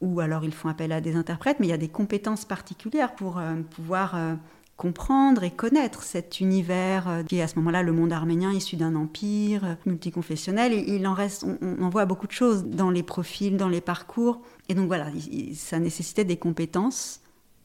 ou 0.00 0.20
alors 0.20 0.44
ils 0.44 0.52
font 0.52 0.68
appel 0.68 0.92
à 0.92 1.00
des 1.00 1.16
interprètes, 1.16 1.58
mais 1.60 1.66
il 1.66 1.70
y 1.70 1.74
a 1.74 1.78
des 1.78 1.88
compétences 1.88 2.44
particulières 2.44 3.14
pour 3.14 3.38
euh, 3.38 3.54
pouvoir 3.62 4.14
comprendre 4.76 5.44
et 5.44 5.50
connaître 5.50 6.02
cet 6.02 6.40
univers 6.40 7.08
euh, 7.08 7.22
qui 7.22 7.36
est 7.36 7.42
à 7.42 7.48
ce 7.48 7.56
moment-là 7.56 7.82
le 7.82 7.92
monde 7.92 8.12
arménien 8.12 8.52
issu 8.52 8.76
d'un 8.76 8.96
empire 8.96 9.64
euh, 9.64 9.74
multiconfessionnel. 9.86 10.72
Il 10.72 11.06
en 11.06 11.14
reste, 11.14 11.44
on, 11.44 11.82
en 11.82 11.88
voit 11.88 12.06
beaucoup 12.06 12.26
de 12.26 12.32
choses 12.32 12.64
dans 12.64 12.90
les 12.90 13.02
profils, 13.02 13.56
dans 13.56 13.68
les 13.68 13.80
parcours. 13.80 14.40
Et 14.68 14.74
donc 14.74 14.86
voilà, 14.88 15.06
ça 15.54 15.78
nécessitait 15.78 16.24
des 16.24 16.36
compétences 16.36 17.20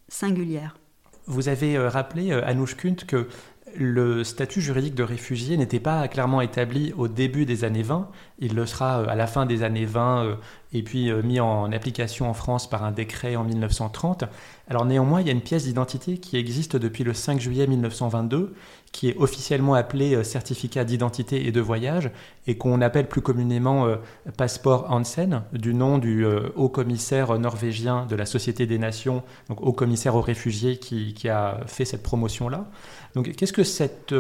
singulières. 0.08 0.78
Vous 1.26 1.48
avez 1.48 1.78
euh, 1.78 1.90
rappelé, 1.90 2.32
Anouche 2.32 2.76
que 2.76 3.28
le 3.78 4.24
statut 4.24 4.62
juridique 4.62 4.96
de 4.96 5.04
réfugié 5.04 5.58
n'était 5.58 5.80
pas 5.80 6.08
clairement 6.08 6.42
établi 6.42 6.94
au 6.98 7.08
début 7.08 7.46
des 7.46 7.64
années 7.64 7.84
20. 7.84 8.10
Il 8.40 8.56
le 8.56 8.66
sera 8.66 9.04
à 9.04 9.16
la 9.16 9.28
fin 9.28 9.46
des 9.46 9.64
années 9.64 9.86
20 9.86 10.38
et 10.74 10.84
puis 10.84 11.12
mis 11.24 11.40
en 11.40 11.72
application 11.72 12.30
en 12.30 12.34
France 12.34 12.70
par 12.70 12.84
un 12.84 12.92
décret 12.92 13.36
en 13.36 13.44
1930. 13.44 14.26
Alors 14.70 14.86
néanmoins, 14.86 15.22
il 15.22 15.28
y 15.28 15.30
a 15.30 15.34
une 15.34 15.42
pièce 15.42 15.64
d'identité 15.64 16.20
qui 16.20 16.38
existe 16.38 16.76
depuis 16.76 17.04
le 17.04 17.16
5 17.16 17.40
juillet 17.40 17.66
1922, 17.66 18.54
qui 18.92 19.10
est 19.10 19.18
officiellement 19.18 19.74
appelée 19.74 20.16
euh, 20.16 20.24
certificat 20.24 20.84
d'identité 20.84 21.48
et 21.48 21.52
de 21.52 21.62
voyage, 21.62 22.12
et 22.48 22.58
qu'on 22.58 22.82
appelle 22.82 23.08
plus 23.08 23.22
communément 23.22 23.88
euh, 23.88 23.98
passeport 24.38 24.86
Hansen, 24.92 25.44
du 25.54 25.74
nom 25.74 25.98
du 25.98 26.26
euh, 26.26 26.50
haut 26.56 26.70
commissaire 26.70 27.38
norvégien 27.40 28.06
de 28.06 28.16
la 28.16 28.26
Société 28.26 28.68
des 28.68 28.78
Nations, 28.78 29.24
donc 29.48 29.62
haut 29.62 29.74
commissaire 29.74 30.16
aux 30.16 30.22
réfugiés 30.22 30.78
qui, 30.78 31.16
qui 31.16 31.30
a 31.30 31.62
fait 31.66 31.86
cette 31.86 32.04
promotion-là. 32.04 32.68
Donc 33.16 33.32
qu'est-ce 33.32 33.54
que 33.54 33.64
cette 33.64 34.14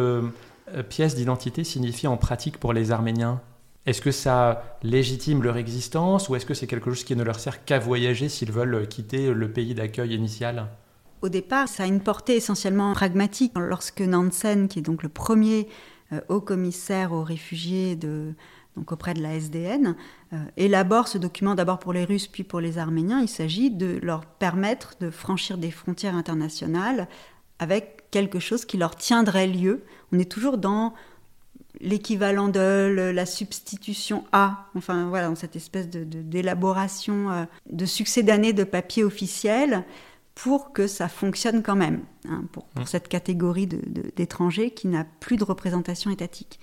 pièce 0.89 1.15
d'identité 1.15 1.63
signifie 1.63 2.07
en 2.07 2.17
pratique 2.17 2.57
pour 2.57 2.73
les 2.73 2.91
Arméniens? 2.91 3.41
Est-ce 3.85 4.01
que 4.01 4.11
ça 4.11 4.77
légitime 4.83 5.41
leur 5.41 5.57
existence 5.57 6.29
ou 6.29 6.35
est-ce 6.35 6.45
que 6.45 6.53
c'est 6.53 6.67
quelque 6.67 6.91
chose 6.91 7.03
qui 7.03 7.15
ne 7.15 7.23
leur 7.23 7.39
sert 7.39 7.65
qu'à 7.65 7.79
voyager 7.79 8.29
s'ils 8.29 8.51
veulent 8.51 8.87
quitter 8.87 9.33
le 9.33 9.51
pays 9.51 9.73
d'accueil 9.73 10.13
initial? 10.13 10.67
Au 11.21 11.29
départ, 11.29 11.67
ça 11.67 11.83
a 11.83 11.85
une 11.85 11.99
portée 11.99 12.37
essentiellement 12.37 12.93
pragmatique. 12.93 13.51
Lorsque 13.57 14.01
Nansen, 14.01 14.67
qui 14.67 14.79
est 14.79 14.83
donc 14.83 15.03
le 15.03 15.09
premier 15.09 15.67
euh, 16.13 16.21
haut 16.29 16.39
commissaire 16.39 17.11
aux 17.11 17.23
réfugiés 17.23 17.99
auprès 18.87 19.13
de 19.13 19.21
la 19.21 19.35
SDN, 19.35 19.95
euh, 20.31 20.37
élabore 20.55 21.09
ce 21.09 21.17
document 21.17 21.55
d'abord 21.55 21.79
pour 21.79 21.91
les 21.91 22.05
Russes 22.05 22.27
puis 22.27 22.43
pour 22.43 22.61
les 22.61 22.77
Arméniens, 22.77 23.19
il 23.19 23.27
s'agit 23.27 23.69
de 23.69 23.99
leur 24.01 24.25
permettre 24.25 24.95
de 25.01 25.09
franchir 25.09 25.57
des 25.57 25.71
frontières 25.71 26.15
internationales 26.15 27.09
avec 27.59 27.98
quelque 28.11 28.39
chose 28.39 28.65
qui 28.65 28.77
leur 28.77 28.95
tiendrait 28.95 29.47
lieu. 29.47 29.83
On 30.11 30.19
est 30.19 30.29
toujours 30.29 30.57
dans 30.57 30.93
l'équivalent 31.79 32.49
de 32.49 33.11
la 33.13 33.25
substitution 33.25 34.25
à, 34.31 34.65
enfin 34.75 35.07
voilà, 35.07 35.27
dans 35.27 35.35
cette 35.35 35.55
espèce 35.55 35.89
de, 35.89 36.03
d'élaboration 36.03 37.31
euh, 37.31 37.45
de, 37.69 37.85
succès 37.85 38.23
d'année 38.23 38.53
de 38.53 38.63
papier 38.63 39.03
officiel 39.03 39.85
pour 40.35 40.73
que 40.73 40.87
ça 40.87 41.07
fonctionne 41.07 41.63
quand 41.63 41.75
même, 41.75 42.01
hein, 42.27 42.43
pour, 42.51 42.65
mmh. 42.75 42.85
cette 42.85 43.07
catégorie 43.07 43.67
d'étrangers 43.67 44.71
qui 44.71 44.87
n'a 44.87 45.05
plus 45.19 45.37
de 45.37 45.43
représentation 45.43 46.11
étatique. 46.11 46.59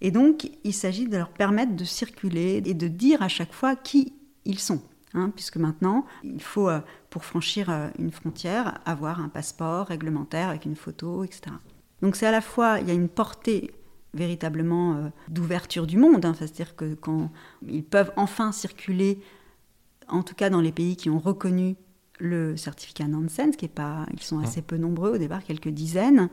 Et 0.00 0.10
donc, 0.10 0.50
il 0.64 0.74
s'agit 0.74 1.06
de 1.08 1.16
leur 1.16 1.30
permettre 1.30 1.76
de 1.76 1.84
circuler 1.84 2.62
et 2.64 2.74
de 2.74 2.88
dire 2.88 3.22
à 3.22 3.28
chaque 3.28 3.52
fois 3.52 3.76
qui 3.76 4.12
ils 4.44 4.58
sont. 4.58 4.82
Hein, 5.16 5.30
puisque 5.34 5.58
maintenant, 5.58 6.04
il 6.24 6.42
faut, 6.42 6.68
euh, 6.68 6.80
pour 7.14 7.24
franchir 7.24 7.70
euh, 7.70 7.86
une 8.00 8.10
frontière, 8.10 8.80
avoir 8.86 9.20
un 9.20 9.28
passeport 9.28 9.86
réglementaire 9.86 10.48
avec 10.48 10.64
une 10.64 10.74
photo, 10.74 11.22
etc. 11.22 11.42
Donc 12.02 12.16
c'est 12.16 12.26
à 12.26 12.32
la 12.32 12.40
fois, 12.40 12.80
il 12.80 12.88
y 12.88 12.90
a 12.90 12.94
une 12.94 13.08
portée 13.08 13.70
véritablement 14.14 14.94
euh, 14.94 15.08
d'ouverture 15.28 15.86
du 15.86 15.96
monde. 15.96 16.24
Hein. 16.24 16.34
C'est-à-dire 16.36 16.74
que 16.74 16.94
quand 16.94 17.30
ils 17.68 17.84
peuvent 17.84 18.10
enfin 18.16 18.50
circuler, 18.50 19.20
en 20.08 20.24
tout 20.24 20.34
cas 20.34 20.50
dans 20.50 20.60
les 20.60 20.72
pays 20.72 20.96
qui 20.96 21.08
ont 21.08 21.20
reconnu 21.20 21.76
le 22.18 22.56
certificat 22.56 23.06
Nansen, 23.06 23.54
qui 23.54 23.66
est 23.66 23.68
pas, 23.68 24.06
ils 24.12 24.20
sont 24.20 24.40
assez 24.40 24.60
peu 24.60 24.76
nombreux 24.76 25.14
au 25.14 25.18
départ, 25.18 25.44
quelques 25.44 25.68
dizaines. 25.68 26.28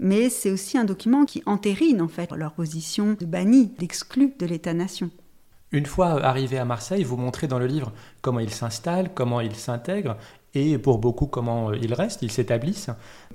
Mais 0.00 0.30
c'est 0.30 0.50
aussi 0.50 0.78
un 0.78 0.84
document 0.84 1.26
qui 1.26 1.42
entérine 1.44 2.00
en 2.00 2.08
fait 2.08 2.32
leur 2.32 2.54
position 2.54 3.18
de 3.20 3.26
banni, 3.26 3.66
d'exclu 3.78 4.32
de 4.38 4.46
l'État-nation. 4.46 5.10
Une 5.76 5.84
fois 5.84 6.24
arrivé 6.24 6.56
à 6.56 6.64
Marseille, 6.64 7.04
vous 7.04 7.18
montrez 7.18 7.48
dans 7.48 7.58
le 7.58 7.66
livre 7.66 7.92
comment 8.22 8.40
ils 8.40 8.48
s'installent, 8.48 9.12
comment 9.12 9.42
ils 9.42 9.54
s'intègrent, 9.54 10.16
et 10.54 10.78
pour 10.78 10.96
beaucoup 10.96 11.26
comment 11.26 11.68
euh, 11.68 11.76
ils 11.82 11.92
restent, 11.92 12.22
ils 12.22 12.32
s'établissent. 12.32 12.88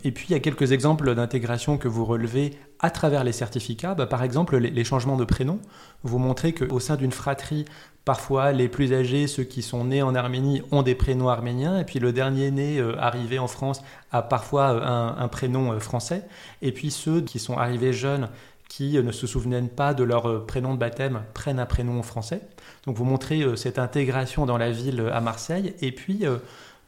Et 0.04 0.12
puis 0.12 0.25
il 0.27 0.32
y 0.32 0.36
a 0.36 0.39
quelques 0.39 0.71
exemples 0.71 1.13
d'intégration 1.13 1.77
que 1.77 1.88
vous 1.88 2.04
relevez 2.04 2.58
à 2.80 2.89
travers 2.89 3.23
les 3.23 3.32
certificats. 3.32 3.93
Bah, 3.93 4.08
par 4.08 4.23
exemple, 4.23 4.58
les, 4.58 4.84
changements 4.84 5.17
de 5.17 5.23
prénom. 5.23 5.60
Vous 6.01 6.17
montrez 6.17 6.51
qu'au 6.51 6.80
sein 6.80 6.95
d'une 6.95 7.12
fratrie, 7.12 7.65
parfois 8.06 8.54
les 8.54 8.69
plus 8.69 8.91
âgés, 8.91 9.27
ceux 9.27 9.43
qui 9.43 9.62
sont 9.62 9.86
nés 9.86 10.01
en 10.01 10.15
Arménie, 10.15 10.63
ont 10.71 10.82
des 10.82 10.95
prénoms 10.95 11.30
arméniens, 11.30 11.77
et 11.77 11.84
puis 11.84 11.99
le 11.99 12.12
dernier 12.12 12.49
né 12.49 12.80
euh, 12.80 12.99
arrivé 12.99 13.38
en 13.38 13.47
France 13.47 13.84
a 14.12 14.23
parfois 14.23 14.71
euh, 14.71 15.23
un, 15.23 15.27
prénom 15.27 15.80
français. 15.80 16.23
Et 16.63 16.71
puis 16.71 16.89
ceux 16.89 17.21
qui 17.21 17.38
sont 17.38 17.56
arrivés 17.56 17.93
jeunes 17.93 18.30
qui 18.71 18.93
ne 18.93 19.12
se 19.12 19.27
souvenaient 19.27 19.62
pas 19.62 19.93
de 19.93 20.03
leur 20.03 20.45
prénom 20.45 20.73
de 20.73 20.79
baptême 20.79 21.23
prennent 21.34 21.60
un 21.60 21.65
prénom 21.65 22.01
français. 22.03 22.41
Donc 22.86 22.95
vous 22.95 23.03
montrez 23.03 23.43
cette 23.57 23.77
intégration 23.77 24.45
dans 24.45 24.57
la 24.57 24.71
ville 24.71 25.12
à 25.12 25.19
Marseille. 25.19 25.75
Et 25.81 25.91
puis 25.91 26.25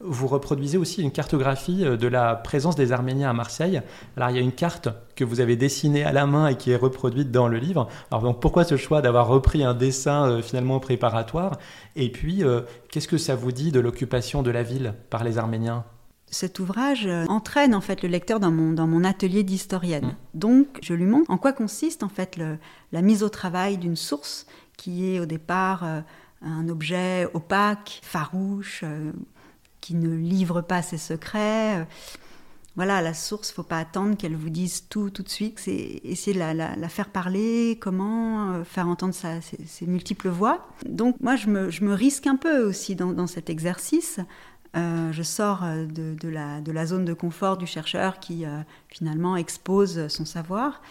vous 0.00 0.26
reproduisez 0.26 0.76
aussi 0.76 1.02
une 1.02 1.12
cartographie 1.12 1.84
euh, 1.84 1.96
de 1.96 2.06
la 2.06 2.34
présence 2.34 2.76
des 2.76 2.92
Arméniens 2.92 3.30
à 3.30 3.32
Marseille. 3.32 3.80
Alors 4.16 4.30
il 4.30 4.36
y 4.36 4.38
a 4.38 4.42
une 4.42 4.52
carte 4.52 4.88
que 5.16 5.24
vous 5.24 5.40
avez 5.40 5.56
dessinée 5.56 6.04
à 6.04 6.12
la 6.12 6.26
main 6.26 6.48
et 6.48 6.56
qui 6.56 6.70
est 6.70 6.76
reproduite 6.76 7.30
dans 7.30 7.48
le 7.48 7.58
livre. 7.58 7.88
Alors 8.10 8.22
donc 8.22 8.40
pourquoi 8.40 8.64
ce 8.64 8.76
choix 8.76 9.02
d'avoir 9.02 9.26
repris 9.28 9.64
un 9.64 9.74
dessin 9.74 10.28
euh, 10.28 10.42
finalement 10.42 10.80
préparatoire? 10.80 11.58
Et 11.96 12.10
puis 12.10 12.42
euh, 12.42 12.62
qu'est-ce 12.90 13.08
que 13.08 13.18
ça 13.18 13.34
vous 13.34 13.52
dit 13.52 13.72
de 13.72 13.80
l'occupation 13.80 14.42
de 14.42 14.50
la 14.50 14.62
ville 14.62 14.94
par 15.10 15.24
les 15.24 15.38
Arméniens? 15.38 15.84
Cet 16.34 16.58
ouvrage 16.58 17.08
entraîne 17.28 17.74
en 17.74 17.80
fait 17.80 18.02
le 18.02 18.08
lecteur 18.08 18.40
dans 18.40 18.50
mon, 18.50 18.72
dans 18.72 18.86
mon 18.86 19.04
atelier 19.04 19.42
d'historienne. 19.42 20.06
Mmh. 20.06 20.16
Donc 20.34 20.78
je 20.82 20.94
lui 20.94 21.06
montre 21.06 21.30
en 21.30 21.38
quoi 21.38 21.52
consiste 21.52 22.02
en 22.02 22.08
fait 22.08 22.40
la 22.92 23.02
mise 23.02 23.22
au 23.22 23.28
travail 23.28 23.78
d'une 23.78 23.96
source 23.96 24.46
qui 24.76 25.08
est 25.08 25.20
au 25.20 25.26
départ 25.26 25.84
un 26.42 26.68
objet 26.68 27.26
opaque, 27.32 28.00
farouche, 28.02 28.84
qui 29.80 29.94
ne 29.94 30.14
livre 30.14 30.60
pas 30.60 30.82
ses 30.82 30.98
secrets. 30.98 31.86
Voilà, 32.76 33.00
la 33.02 33.14
source, 33.14 33.52
faut 33.52 33.62
pas 33.62 33.78
attendre 33.78 34.16
qu'elle 34.16 34.34
vous 34.34 34.50
dise 34.50 34.88
tout 34.88 35.08
tout 35.08 35.22
de 35.22 35.28
suite. 35.28 35.60
C'est 35.60 36.00
essayer 36.02 36.34
de 36.34 36.40
la, 36.40 36.88
faire 36.88 37.08
parler, 37.08 37.78
comment 37.80 38.50
euh, 38.50 38.64
faire 38.64 38.88
entendre 38.88 39.14
sa, 39.14 39.40
ses, 39.40 39.86
multiples 39.86 40.28
voix. 40.28 40.66
Donc 40.84 41.20
moi, 41.20 41.36
je 41.36 41.46
me, 41.46 41.70
je 41.70 41.84
me, 41.84 41.94
risque 41.94 42.26
un 42.26 42.34
peu 42.34 42.64
aussi 42.64 42.96
dans, 42.96 43.12
dans 43.12 43.28
cet 43.28 43.48
exercice. 43.48 44.18
Euh, 44.76 45.12
je 45.12 45.22
sors 45.22 45.62
euh, 45.62 45.86
de, 45.86 46.14
de, 46.14 46.28
la, 46.28 46.60
de, 46.60 46.72
la, 46.72 46.86
zone 46.86 47.04
de 47.04 47.14
confort 47.14 47.56
du 47.56 47.66
chercheur 47.66 48.18
qui 48.18 48.44
finalement 48.88 49.36
expose 49.36 50.08
son 50.08 50.24
savoir. 50.24 50.82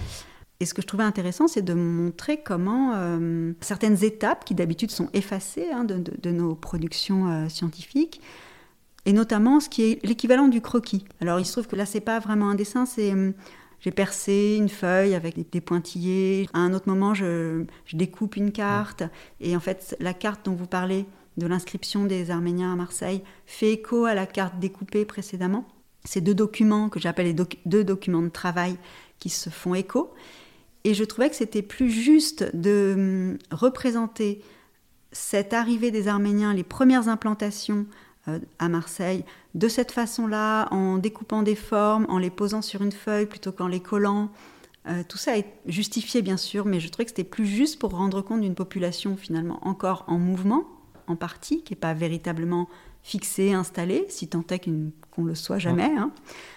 Et 0.59 0.65
ce 0.65 0.73
que 0.73 0.81
je 0.81 0.87
trouvais 0.87 1.03
intéressant, 1.03 1.47
c'est 1.47 1.61
de 1.61 1.73
montrer 1.73 2.41
comment 2.41 2.93
certaines 3.59 4.03
étapes 4.03 4.45
qui 4.45 4.55
d'habitude 4.55 4.91
sont 4.91 5.09
effacées 5.13 5.69
hein, 5.73 5.83
de, 5.83 5.97
de, 5.97 6.31
nos 6.31 6.55
productions 6.55 7.49
scientifiques, 7.49 8.21
et 9.05 9.11
notamment 9.11 9.59
ce 9.59 9.67
qui 9.67 9.83
est 9.83 10.05
l'équivalent 10.05 10.47
du 10.47 10.61
croquis. 10.61 11.03
Alors 11.19 11.39
il 11.39 11.45
se 11.45 11.51
trouve 11.53 11.67
que 11.67 11.75
là 11.75 11.85
c'est 11.85 11.99
pas 11.99 12.19
vraiment 12.19 12.49
un 12.49 12.55
dessin, 12.55 12.85
c'est 12.85 13.13
j'ai 13.83 13.91
percé 13.91 14.55
une 14.57 14.69
feuille 14.69 15.13
avec 15.13 15.49
des, 15.51 15.59
pointillés. 15.59 16.47
À 16.53 16.59
un 16.59 16.73
autre 16.73 16.87
moment, 16.87 17.13
je, 17.13 17.65
découpe 17.91 18.37
une 18.37 18.53
carte. 18.53 19.03
Et 19.41 19.57
en 19.57 19.59
fait, 19.59 19.97
la 19.99 20.13
carte 20.13 20.45
dont 20.45 20.53
vous 20.53 20.67
parlez, 20.67 21.05
de 21.37 21.47
l'inscription 21.47 22.05
des 22.05 22.31
Arméniens 22.31 22.73
à 22.73 22.75
Marseille, 22.75 23.23
fait 23.45 23.73
écho 23.73 24.05
à 24.05 24.13
la 24.13 24.25
carte 24.25 24.59
découpée 24.59 25.05
précédemment. 25.05 25.65
Ces 26.05 26.21
deux 26.21 26.35
documents 26.35 26.89
que 26.89 26.99
j'appelle 26.99 27.27
les 27.27 27.45
deux 27.65 27.83
documents 27.83 28.21
de 28.21 28.29
travail 28.29 28.77
qui 29.19 29.29
se 29.29 29.49
font 29.49 29.73
écho. 29.73 30.13
Et 30.83 30.93
je 30.93 31.03
trouvais 31.03 31.29
que 31.29 31.35
c'était 31.35 31.61
plus 31.61 31.89
juste 31.89 32.55
de 32.55 32.93
hum, 32.95 33.37
représenter 33.51 34.41
cette 35.11 35.53
arrivée 35.53 35.91
des 35.91 36.07
Arméniens, 36.07 36.53
les 36.53 36.63
premières 36.63 37.07
implantations 37.07 37.85
euh, 38.27 38.39
à 38.59 38.67
Marseille 38.67 39.23
de 39.53 39.67
cette 39.67 39.91
façon-là, 39.91 40.67
en 40.71 40.97
découpant 40.97 41.43
des 41.43 41.55
formes, 41.55 42.05
en 42.09 42.17
les 42.17 42.29
posant 42.29 42.61
sur 42.61 42.81
une 42.81 42.91
feuille 42.91 43.27
plutôt 43.27 43.51
qu'en 43.51 43.67
les 43.67 43.79
collant. 43.79 44.31
Euh, 44.87 45.03
tout 45.07 45.17
ça 45.17 45.37
est 45.37 45.45
justifié 45.65 46.21
bien 46.21 46.37
sûr, 46.37 46.65
mais 46.65 46.79
je 46.79 46.89
trouvais 46.89 47.05
que 47.05 47.11
c'était 47.11 47.23
plus 47.23 47.45
juste 47.45 47.79
pour 47.79 47.91
rendre 47.91 48.21
compte 48.21 48.41
d'une 48.41 48.55
population 48.55 49.15
finalement 49.15 49.65
encore 49.65 50.03
en 50.07 50.17
mouvement, 50.17 50.65
en 51.07 51.15
partie, 51.15 51.63
qui 51.63 51.73
n'est 51.73 51.79
pas 51.79 51.93
véritablement 51.93 52.67
fixé, 53.03 53.53
installé, 53.53 54.05
si 54.07 54.27
tant 54.27 54.43
est 54.49 54.59
qu'on 55.11 55.25
le 55.25 55.35
soit 55.35 55.59
jamais. 55.59 55.91
Hein. 55.97 56.11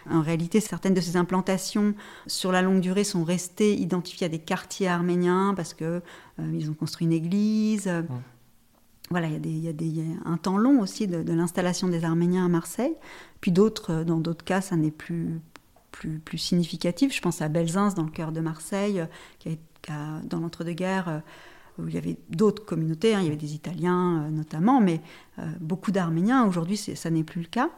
En 0.09 0.23
réalité, 0.23 0.61
certaines 0.61 0.95
de 0.95 1.01
ces 1.01 1.17
implantations 1.17 1.95
sur 2.29 2.53
la 2.53 2.63
longue 2.63 2.81
durée 2.81 3.05
sont 3.05 3.25
restées 3.25 3.75
identifiées 3.75 4.27
à 4.27 4.31
des 4.31 4.39
quartiers 4.39 4.87
arméniens 4.87 5.55
parce 5.57 5.75
que 5.75 6.03
ils 6.39 6.71
ont 6.71 6.75
construit 6.75 7.07
une 7.07 7.13
église. 7.13 7.91
Voilà, 9.11 9.29
il 9.29 9.59
y, 9.59 9.69
a 9.69 10.29
un 10.29 10.37
temps 10.37 10.59
long 10.59 10.81
aussi 10.81 11.07
de, 11.07 11.33
l'installation 11.33 11.89
des 11.89 12.05
Arméniens 12.05 12.47
à 12.47 12.49
Marseille. 12.49 12.95
Puis 13.41 13.53
d'autres, 13.53 14.03
dans 14.03 14.19
d'autres 14.19 14.45
cas, 14.45 14.61
ça 14.61 14.75
n'est 14.75 14.91
plus, 14.91 15.41
plus, 15.93 16.19
plus 16.19 16.39
significatif. 16.39 17.15
Je 17.15 17.21
pense 17.21 17.41
à 17.41 17.49
Belzins, 17.49 17.91
dans 17.91 18.03
le 18.03 18.11
cœur 18.11 18.33
de 18.33 18.41
Marseille, 18.41 19.05
qui 19.39 19.59
a, 19.89 20.21
dans 20.25 20.41
l'entre-deux-guerres, 20.41 21.23
où 21.79 21.89
il 21.89 21.95
y 21.95 21.99
avait 21.99 22.17
d'autres 22.29 22.65
communautés, 22.65 23.15
hein, 23.15 23.21
il 23.21 23.25
y 23.25 23.29
avait 23.29 23.37
des 23.37 23.55
Italiens 23.55 24.25
euh, 24.25 24.31
notamment, 24.31 24.81
mais 24.81 25.01
euh, 25.39 25.45
beaucoup 25.61 25.93
d'Arméniens. 25.93 26.47
Aujourd'hui, 26.47 26.77
ça 26.77 27.11
n'est 27.11 27.25
plus 27.25 27.41
le 27.41 27.49
cas. 27.49 27.71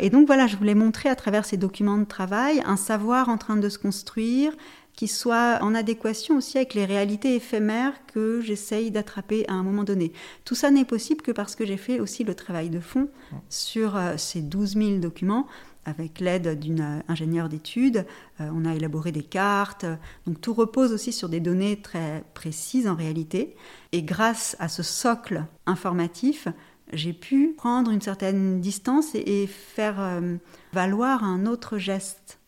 Et 0.00 0.10
donc 0.10 0.26
voilà, 0.26 0.46
je 0.46 0.56
voulais 0.56 0.74
montrer 0.74 1.08
à 1.08 1.16
travers 1.16 1.44
ces 1.44 1.56
documents 1.56 1.98
de 1.98 2.04
travail 2.04 2.62
un 2.64 2.76
savoir 2.76 3.28
en 3.28 3.36
train 3.36 3.56
de 3.56 3.68
se 3.68 3.78
construire 3.78 4.52
qui 4.98 5.06
soit 5.06 5.58
en 5.62 5.76
adéquation 5.76 6.38
aussi 6.38 6.56
avec 6.56 6.74
les 6.74 6.84
réalités 6.84 7.36
éphémères 7.36 7.92
que 8.12 8.40
j'essaye 8.40 8.90
d'attraper 8.90 9.44
à 9.46 9.52
un 9.52 9.62
moment 9.62 9.84
donné. 9.84 10.12
Tout 10.44 10.56
ça 10.56 10.72
n'est 10.72 10.84
possible 10.84 11.22
que 11.22 11.30
parce 11.30 11.54
que 11.54 11.64
j'ai 11.64 11.76
fait 11.76 12.00
aussi 12.00 12.24
le 12.24 12.34
travail 12.34 12.68
de 12.68 12.80
fond 12.80 13.08
sur 13.48 13.96
euh, 13.96 14.16
ces 14.16 14.40
12 14.40 14.74
000 14.74 14.98
documents 14.98 15.46
avec 15.88 16.20
l'aide 16.20 16.58
d'une 16.58 17.02
ingénieure 17.08 17.48
d'études. 17.48 18.06
Euh, 18.40 18.50
on 18.54 18.64
a 18.64 18.74
élaboré 18.74 19.10
des 19.10 19.22
cartes. 19.22 19.86
Donc 20.26 20.40
tout 20.40 20.52
repose 20.52 20.92
aussi 20.92 21.12
sur 21.12 21.28
des 21.28 21.40
données 21.40 21.80
très 21.80 22.22
précises 22.34 22.86
en 22.86 22.94
réalité. 22.94 23.56
Et 23.92 24.02
grâce 24.02 24.54
à 24.58 24.68
ce 24.68 24.82
socle 24.82 25.44
informatif, 25.66 26.48
j'ai 26.92 27.12
pu 27.12 27.54
prendre 27.56 27.90
une 27.90 28.02
certaine 28.02 28.60
distance 28.60 29.14
et, 29.14 29.46
faire 29.46 29.96
euh, 29.98 30.36
valoir 30.72 31.24
un 31.24 31.46
autre 31.46 31.78
geste. 31.78 32.38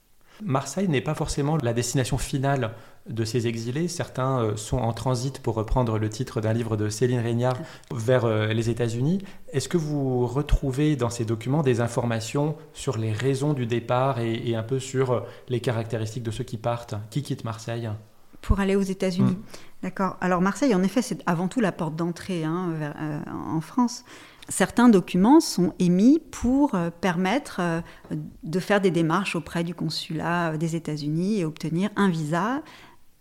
Marseille 0.42 0.88
n'est 0.88 1.02
pas 1.02 1.14
forcément 1.14 1.58
la 1.58 1.72
destination 1.72 2.18
finale 2.18 2.74
de 3.08 3.24
ces 3.24 3.46
exilés. 3.46 3.88
Certains 3.88 4.40
euh, 4.40 4.56
sont 4.56 4.78
en 4.78 4.92
transit, 4.92 5.40
pour 5.40 5.54
reprendre 5.54 5.98
le 5.98 6.08
titre 6.08 6.40
d'un 6.40 6.52
livre 6.52 6.76
de 6.76 6.88
Céline 6.88 7.20
Régnard, 7.20 7.56
vers 7.92 8.24
euh, 8.24 8.48
les 8.48 8.70
États-Unis. 8.70 9.22
Est-ce 9.52 9.68
que 9.68 9.76
vous 9.76 10.26
retrouvez 10.26 10.96
dans 10.96 11.10
ces 11.10 11.24
documents 11.24 11.62
des 11.62 11.80
informations 11.80 12.56
sur 12.72 12.98
les 12.98 13.12
raisons 13.12 13.52
du 13.52 13.66
départ 13.66 14.18
et, 14.20 14.54
un 14.54 14.62
peu 14.62 14.78
sur 14.78 15.12
euh, 15.12 15.20
les 15.48 15.60
caractéristiques 15.60 16.22
de 16.22 16.30
ceux 16.30 16.44
qui 16.44 16.58
partent, 16.58 16.94
qui 17.10 17.22
quittent 17.22 17.44
Marseille? 17.44 17.90
Pour 18.42 18.60
aller 18.60 18.76
aux 18.76 18.82
États-Unis. 18.82 19.32
Mm. 19.32 19.42
D'accord. 19.82 20.16
Alors 20.20 20.40
Marseille, 20.40 20.74
en 20.74 20.82
effet, 20.82 21.02
c'est 21.02 21.22
avant 21.26 21.48
tout 21.48 21.60
la 21.60 21.72
porte 21.72 21.96
d'entrée 21.96 22.44
hein, 22.44 22.92
en 23.26 23.60
France 23.62 24.04
certains 24.48 24.88
documents 24.88 25.38
sont 25.38 25.74
émis 25.78 26.20
pour 26.32 26.76
permettre 27.00 27.60
de 28.42 28.60
faire 28.60 28.80
des 28.80 28.90
démarches 28.90 29.36
auprès 29.36 29.62
du 29.62 29.74
consulat 29.74 30.56
des 30.56 30.74
États-Unis 30.74 31.38
et 31.38 31.44
obtenir 31.44 31.90
un 31.94 32.08
visa 32.08 32.62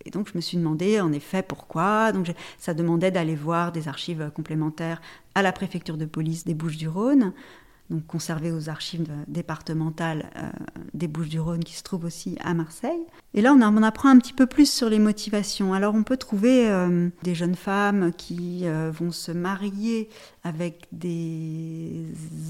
et 0.10 0.12
donc 0.12 0.28
je 0.28 0.36
me 0.36 0.41
suis 0.41 0.58
demandé 0.58 1.00
en 1.00 1.13
effet 1.13 1.43
pourquoi. 1.43 2.12
Donc 2.12 2.34
ça 2.58 2.74
demandait 2.74 3.12
d'aller 3.12 3.36
voir 3.36 3.72
des 3.72 3.88
archives 3.88 4.32
complémentaires 4.34 5.02
à 5.36 5.43
la 5.43 5.52
préfecture 5.52 5.98
de 5.98 6.06
police 6.06 6.45
des 6.45 6.56
Bouches-du-Rhône, 6.56 7.32
donc 7.91 8.08
conservées 8.08 8.52
aux 8.52 8.69
archives 8.69 9.08
départementales 9.28 10.32
euh, 10.36 10.50
des 10.95 11.08
Bouches-du-Rhône 11.08 11.63
qui 11.63 11.76
se 11.76 11.84
trouvent 11.84 12.06
aussi 12.06 12.38
à 12.43 12.56
Marseille. 12.56 13.02
Et 13.36 13.41
là 13.41 13.54
on, 13.54 13.62
on, 13.62 13.84
apprend 13.84 14.10
un 14.10 14.17
petit 14.17 14.34
peu 14.34 14.48
plus 14.48 14.72
sur 14.72 14.89
les 14.89 14.98
motivations. 14.98 15.76
Alors 15.76 15.93
on 15.93 16.02
peut 16.02 16.17
trouver 16.17 16.67
euh, 16.67 17.10
des 17.22 17.36
jeunes 17.36 17.56
femmes 17.56 18.12
qui 18.17 18.62
euh, 18.63 18.89
vont 18.91 19.12
se 19.12 19.32
marier 19.32 20.10
avec 20.43 20.88
des 20.91 22.04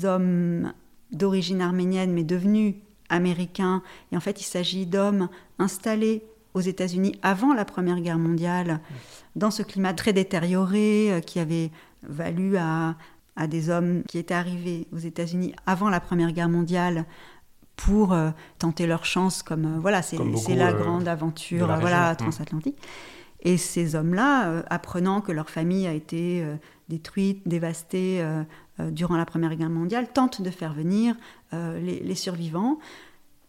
hommes 0.06 0.72
d'origine 1.12 1.62
arménienne 1.62 2.13
mais 2.13 2.24
devenus 2.24 2.76
américains. 3.10 3.84
Et 4.13 4.17
en 4.17 4.22
fait 4.22 4.39
il 4.39 4.45
s'agit 4.45 4.86
d'hommes 4.86 5.28
installés 5.58 6.24
aux 6.54 6.62
États-Unis 6.62 7.16
avant 7.22 7.54
la 7.54 7.66
Première 7.66 8.00
Guerre 8.02 8.18
mondiale, 8.18 8.80
dans 9.36 9.52
ce 9.52 9.64
climat 9.64 9.94
très 9.94 10.14
détérioré 10.14 11.12
euh, 11.12 11.20
qui 11.22 11.40
avait 11.40 11.72
valu 12.04 12.58
à, 12.58 12.96
des 13.48 13.70
hommes 13.70 14.04
qui 14.10 14.18
étaient 14.18 14.34
arrivés 14.34 14.88
aux 14.92 14.98
États-Unis 14.98 15.54
avant 15.66 15.90
la 15.90 16.02
Première 16.02 16.34
Guerre 16.34 16.50
mondiale 16.50 17.06
pour 17.78 18.12
euh, 18.12 18.32
tenter 18.58 18.86
leur 18.86 19.06
chance 19.06 19.44
comme 19.44 19.66
euh, 19.66 19.80
voilà 19.80 20.02
c'est 20.02 20.18
la 20.56 20.74
grande 20.74 21.08
aventure 21.08 21.68
voilà 21.80 22.16
transatlantique. 22.16 22.78
Et 23.42 23.56
ces 23.56 23.96
hommes-là 23.96 24.64
apprenant 24.70 25.22
que 25.22 25.32
leur 25.32 25.50
famille 25.50 25.88
a 25.88 25.94
été 25.94 26.46
détruite 26.90 27.48
dévastée 27.48 28.22
durant 28.80 29.16
la 29.16 29.24
Première 29.26 29.56
Guerre 29.56 29.70
mondiale 29.70 30.10
tentent 30.14 30.42
de 30.42 30.50
faire 30.50 30.74
venir 30.74 31.16
les, 31.54 32.16
survivants 32.16 32.80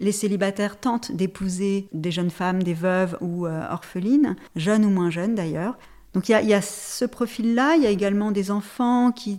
les 0.01 0.13
célibataires 0.13 0.81
tentent 0.81 1.13
d'épouser 1.13 1.89
des 1.93 2.11
jeunes 2.11 2.31
femmes, 2.31 2.63
des 2.63 2.75
veuves 2.75 3.17
ou 3.21 3.47
euh, 3.47 3.71
orphelines, 3.71 4.37
jeunes 4.57 4.85
ou 4.85 4.91
moins 4.91 5.11
jeunes 5.11 5.35
d'ailleurs. 5.35 5.79
Donc 6.15 6.29
il 6.29 6.33
y, 6.33 6.55
a 6.55 6.63
ce 6.63 7.05
profil-là, 7.05 7.77
il 7.77 7.85
y 7.85 7.87
a 7.87 7.91
également 7.91 8.33
des 8.33 8.51
enfants 8.51 9.13
qui 9.13 9.39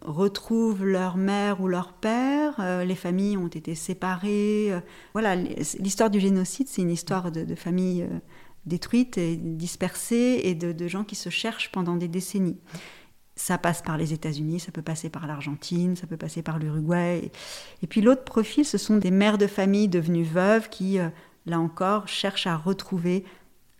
retrouvent 0.00 0.84
leur 0.84 1.16
mère 1.16 1.60
ou 1.60 1.68
leur 1.68 1.92
père, 1.92 2.56
euh, 2.58 2.84
les 2.84 2.96
familles 2.96 3.36
ont 3.36 3.46
été 3.46 3.76
séparées. 3.76 4.72
Euh, 4.72 4.80
voilà, 5.12 5.36
l'histoire 5.36 6.10
du 6.10 6.18
génocide, 6.18 6.66
c'est 6.66 6.82
une 6.82 6.90
histoire 6.90 7.30
de, 7.30 7.54
familles 7.54 8.08
détruites 8.66 9.16
et 9.16 9.36
dispersées 9.36 10.40
et 10.42 10.54
de, 10.54 10.88
gens 10.88 11.04
qui 11.04 11.14
se 11.14 11.30
cherchent 11.30 11.70
pendant 11.70 11.94
des 11.94 12.08
décennies. 12.08 12.58
Ça 13.38 13.56
passe 13.56 13.82
par 13.82 13.96
les 13.96 14.12
États-Unis, 14.12 14.58
ça 14.58 14.72
peut 14.72 14.82
passer 14.82 15.10
par 15.10 15.28
l'Argentine, 15.28 15.94
ça 15.94 16.08
peut 16.08 16.16
passer 16.16 16.42
par 16.42 16.58
l'Uruguay. 16.58 17.30
Et 17.82 17.86
puis 17.86 18.00
l'autre 18.00 18.24
profil, 18.24 18.64
ce 18.64 18.78
sont 18.78 18.96
des 18.96 19.12
mères 19.12 19.38
de 19.38 19.46
famille 19.46 19.86
devenues 19.86 20.24
veuves 20.24 20.68
qui, 20.68 20.98
euh, 20.98 21.08
là 21.46 21.60
encore, 21.60 22.08
cherchent 22.08 22.48
à 22.48 22.56
retrouver 22.56 23.24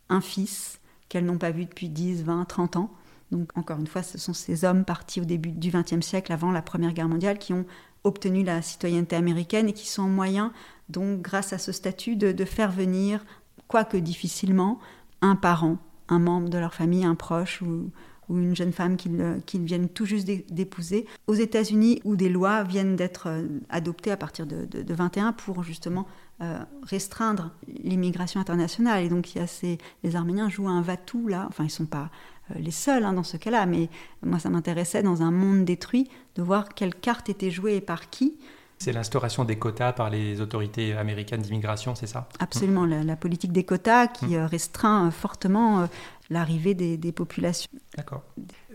un 0.08 0.20
fils 0.20 0.78
qu'elles 1.08 1.24
n'ont 1.24 1.38
pas 1.38 1.50
vu 1.50 1.64
depuis 1.64 1.88
10, 1.88 2.22
20, 2.22 2.44
30 2.44 2.76
ans. 2.76 2.90
Donc 3.32 3.50
encore 3.58 3.80
une 3.80 3.88
fois, 3.88 4.04
ce 4.04 4.16
sont 4.16 4.32
ces 4.32 4.64
hommes 4.64 4.84
partis 4.84 5.20
au 5.20 5.24
début 5.24 5.50
du 5.50 5.70
XXe 5.70 6.06
siècle, 6.06 6.32
avant 6.32 6.52
la 6.52 6.62
Première 6.62 6.92
Guerre 6.92 7.08
mondiale, 7.08 7.38
qui 7.38 7.52
ont 7.52 7.66
obtenu 8.04 8.44
la 8.44 8.62
citoyenneté 8.62 9.16
américaine 9.16 9.68
et 9.68 9.72
qui 9.72 9.88
sont 9.88 10.02
en 10.02 10.08
moyen, 10.08 10.52
donc 10.88 11.20
grâce 11.20 11.52
à 11.52 11.58
ce 11.58 11.72
statut, 11.72 12.14
de, 12.14 12.30
de 12.30 12.44
faire 12.44 12.70
venir, 12.70 13.24
quoique 13.66 13.96
difficilement, 13.96 14.78
un 15.20 15.34
parent, 15.34 15.78
un 16.08 16.20
membre 16.20 16.48
de 16.48 16.58
leur 16.58 16.74
famille, 16.74 17.04
un 17.04 17.16
proche 17.16 17.60
ou, 17.60 17.90
ou 18.28 18.38
une 18.38 18.54
jeune 18.54 18.72
femme 18.72 18.96
qu'ils 18.96 19.64
viennent 19.64 19.88
tout 19.88 20.04
juste 20.04 20.26
d'épouser, 20.26 21.06
aux 21.26 21.34
États-Unis 21.34 22.00
où 22.04 22.16
des 22.16 22.28
lois 22.28 22.62
viennent 22.62 22.96
d'être 22.96 23.28
euh, 23.28 23.46
adoptées 23.68 24.10
à 24.10 24.16
partir 24.16 24.46
de, 24.46 24.66
21 24.92 25.32
pour 25.32 25.62
justement 25.62 26.06
euh, 26.40 26.58
restreindre 26.82 27.52
l'immigration 27.82 28.40
internationale. 28.40 29.04
Et 29.04 29.08
donc 29.08 29.34
y 29.34 29.38
a 29.38 29.46
ces, 29.46 29.78
les 30.02 30.16
Arméniens 30.16 30.48
jouent 30.48 30.68
un 30.68 30.82
va-tout 30.82 31.28
là, 31.28 31.46
enfin 31.48 31.64
ils 31.64 31.68
ne 31.68 31.72
sont 31.72 31.86
pas 31.86 32.10
euh, 32.50 32.54
les 32.58 32.70
seuls 32.70 33.04
hein, 33.04 33.12
dans 33.12 33.22
ce 33.22 33.36
cas-là, 33.36 33.66
mais 33.66 33.88
moi 34.22 34.38
ça 34.38 34.50
m'intéressait 34.50 35.02
dans 35.02 35.22
un 35.22 35.30
monde 35.30 35.64
détruit 35.64 36.08
de 36.34 36.42
voir 36.42 36.74
quelles 36.74 36.94
cartes 36.94 37.28
étaient 37.28 37.50
jouées 37.50 37.76
et 37.76 37.80
par 37.80 38.10
qui. 38.10 38.38
C'est 38.78 38.92
l'instauration 38.92 39.44
des 39.44 39.56
quotas 39.56 39.92
par 39.92 40.10
les 40.10 40.40
autorités 40.40 40.92
américaines 40.92 41.42
d'immigration, 41.42 41.94
c'est 41.94 42.06
ça? 42.06 42.28
Absolument, 42.38 42.86
la, 42.86 43.16
politique 43.16 43.52
des 43.52 43.64
quotas 43.64 44.06
qui 44.06 44.36
hum. 44.36 44.44
restreint 44.44 45.10
fortement 45.10 45.88
l'arrivée 46.30 46.74
des, 46.74 47.12
populations. 47.12 47.70
D'accord. 47.96 48.22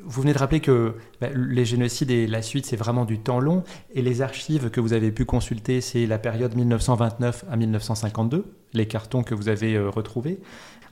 Vous 0.04 0.22
venez 0.22 0.34
de 0.34 0.38
rappeler 0.38 0.60
que 0.60 0.96
bah, 1.22 1.30
les 1.34 1.66
génocides 1.66 2.12
et 2.12 2.28
la 2.28 2.42
suite, 2.42 2.66
c'est 2.66 2.76
vraiment 2.76 3.06
du 3.06 3.20
temps 3.20 3.40
long. 3.40 3.64
Et 3.94 4.02
les 4.02 4.22
archives 4.22 4.70
que 4.70 4.82
vous 4.82 4.94
avez 4.94 5.12
pu 5.12 5.26
consulter, 5.26 5.80
c'est 5.80 6.06
la 6.06 6.18
période 6.18 6.56
1929 6.56 7.46
à 7.50 7.56
1952, 7.56 8.46
les 8.74 8.88
cartons 8.88 9.24
que 9.24 9.36
vous 9.36 9.50
avez 9.50 9.76
euh, 9.76 9.90
retrouvés. 9.90 10.40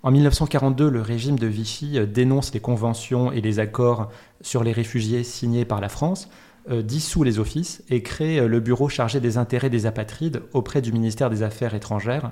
En 0.04 0.12
1942, 0.12 0.89
le 0.89 1.02
régime 1.02 1.38
de 1.38 1.47
Vichy 1.47 1.97
euh, 1.97 2.06
dénonce 2.06 2.54
les 2.54 2.60
conventions 2.60 3.32
et 3.32 3.41
les 3.41 3.60
accords 3.60 4.10
sur 4.41 4.63
les 4.63 4.71
réfugiés 4.71 5.24
signés 5.24 5.65
par 5.65 5.82
la 5.82 5.89
France, 5.89 6.28
euh, 6.28 6.32
dissout 6.69 7.24
les 7.24 7.39
offices 7.39 7.84
et 7.89 8.04
crée 8.04 8.47
le 8.47 8.60
bureau 8.60 8.88
chargé 8.88 9.19
des 9.19 9.38
intérêts 9.38 9.69
des 9.69 9.86
apatrides 9.86 10.41
auprès 10.53 10.82
du 10.82 10.91
ministère 10.91 11.30
des 11.30 11.43
Affaires 11.43 11.74
étrangères 11.74 12.32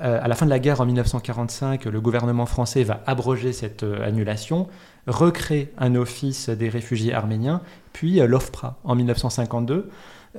euh, 0.00 0.20
à 0.22 0.28
la 0.28 0.34
fin 0.34 0.46
de 0.46 0.50
la 0.50 0.58
guerre 0.58 0.80
en 0.80 0.86
1945, 0.86 1.86
le 1.86 2.00
gouvernement 2.00 2.46
français 2.46 2.84
va 2.84 3.02
abroger 3.06 3.52
cette 3.52 3.82
euh, 3.82 4.06
annulation, 4.06 4.68
recréer 5.06 5.72
un 5.78 5.94
office 5.94 6.50
des 6.50 6.68
réfugiés 6.68 7.14
arméniens, 7.14 7.62
puis 7.92 8.20
euh, 8.20 8.26
l'OFPRA 8.26 8.78
en 8.84 8.94
1952. 8.94 9.90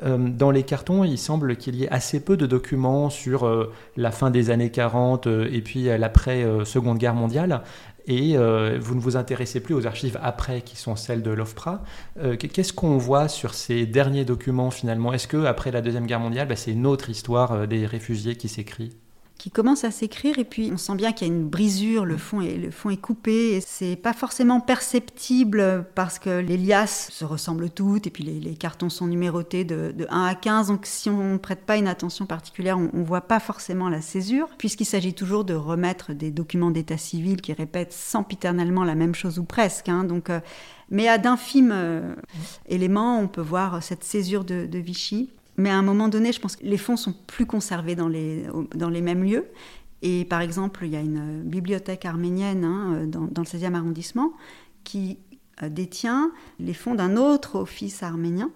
dans 0.03 0.51
les 0.51 0.63
cartons, 0.63 1.03
il 1.03 1.17
semble 1.17 1.57
qu'il 1.57 1.75
y 1.75 1.83
ait 1.83 1.89
assez 1.89 2.21
peu 2.21 2.37
de 2.37 2.45
documents 2.45 3.09
sur 3.09 3.69
la 3.97 4.11
fin 4.11 4.29
des 4.29 4.49
années 4.51 4.69
40 4.69 5.27
et 5.27 5.61
puis 5.61 5.85
l'après-seconde 5.85 6.99
guerre 6.99 7.15
mondiale. 7.15 7.63
Et 8.07 8.35
vous 8.37 8.95
ne 8.95 8.99
vous 8.99 9.17
intéressez 9.17 9.59
plus 9.59 9.75
aux 9.75 9.85
archives 9.85 10.19
après, 10.21 10.61
qui 10.61 10.75
sont 10.75 10.95
celles 10.95 11.21
de 11.21 11.31
l'OFPRA. 11.31 11.83
Qu'est-ce 12.39 12.73
qu'on 12.73 12.97
voit 12.97 13.27
sur 13.27 13.53
ces 13.53 13.85
derniers 13.85 14.25
documents 14.25 14.71
finalement? 14.71 15.13
Est-ce 15.13 15.27
que 15.27 15.45
après 15.45 15.71
la 15.71 15.81
deuxième 15.81 16.07
guerre 16.07 16.19
mondiale, 16.19 16.47
bah, 16.47 16.55
c'est 16.55 16.71
une 16.71 16.87
autre 16.87 17.09
histoire 17.09 17.67
des 17.67 17.85
réfugiés 17.85 18.35
qui 18.35 18.49
s'écrit 18.49 18.97
qui 19.39 19.49
commence 19.49 19.85
à 19.85 19.89
s'écrire 19.89 20.37
et 20.37 20.43
puis 20.43 20.69
on 20.71 20.77
sent 20.77 20.95
bien 20.95 21.13
qu'il 21.13 21.27
y 21.27 21.31
a 21.31 21.33
une 21.33 21.47
brisure, 21.47 22.05
le 22.05 22.17
fond 22.17 22.41
est, 22.41 22.57
le 22.57 22.71
fond 22.71 22.89
est 22.89 22.97
coupé 22.97 23.55
et 23.55 23.61
c'est 23.61 23.95
pas 23.95 24.11
forcément 24.11 24.59
perceptible 24.59 25.85
parce 25.95 26.19
que 26.19 26.41
les 26.41 26.57
liasses 26.57 27.09
se 27.11 27.23
ressemblent 27.23 27.69
toutes 27.69 28.05
et 28.05 28.09
puis 28.09 28.25
les, 28.25 28.55
cartons 28.55 28.89
sont 28.89 29.07
numérotés 29.07 29.63
de, 29.63 29.95
1 30.09 30.25
à 30.25 30.35
15 30.35 30.67
donc 30.67 30.85
si 30.85 31.09
on 31.09 31.33
ne 31.33 31.37
prête 31.37 31.61
pas 31.61 31.77
une 31.77 31.87
attention 31.87 32.25
particulière 32.25 32.77
on, 32.77 32.89
ne 32.93 33.05
voit 33.05 33.21
pas 33.21 33.39
forcément 33.39 33.87
la 33.87 34.01
césure 34.01 34.49
puisqu'il 34.57 34.85
s'agit 34.85 35.13
toujours 35.13 35.45
de 35.45 35.53
remettre 35.53 36.11
des 36.11 36.31
documents 36.31 36.69
d'état 36.69 36.97
civil 36.97 37.41
qui 37.41 37.53
répètent 37.53 37.93
sempiternellement 37.93 38.83
la 38.83 38.95
même 38.95 39.15
chose 39.15 39.39
ou 39.39 39.45
presque. 39.45 39.87
Hein. 39.87 40.03
donc, 40.03 40.29
euh, 40.29 40.41
mais 40.89 41.07
à 41.07 41.17
d'infimes 41.17 41.71
euh, 41.71 42.13
éléments 42.67 43.19
on 43.21 43.29
peut 43.29 43.41
voir 43.41 43.81
cette 43.81 44.03
césure 44.03 44.43
de 44.43 44.77
Vichy 44.77 45.29
mais 45.59 45.69
à 45.69 45.77
un 45.77 45.81
moment 45.81 46.07
donné, 46.07 46.31
je 46.31 46.39
pense 46.39 46.55
que 46.55 46.63
les 46.63 46.77
fonds 46.77 46.95
sont 46.95 47.13
plus 47.27 47.45
conservés 47.45 47.95
dans 47.95 48.07
les, 48.07 48.45
dans 48.75 48.89
les 48.89 49.01
mêmes 49.01 49.23
lieux. 49.23 49.45
Et 50.01 50.23
par 50.23 50.39
exemple, 50.39 50.85
il 50.85 50.91
y 50.91 50.95
a 50.95 51.01
une 51.01 51.43
bibliothèque 51.43 52.05
arménienne 52.05 52.63
hein, 52.63 53.05
dans, 53.05 53.25
le 53.25 53.43
16e 53.43 53.73
arrondissement 53.73 54.31
qui 54.85 55.19
euh, 55.61 55.67
détient 55.67 56.31
les 56.59 56.73
fonds 56.73 56.95
d'un 56.95 57.17
autre 57.17 57.57
office 57.57 58.03
arménien. 58.03 58.51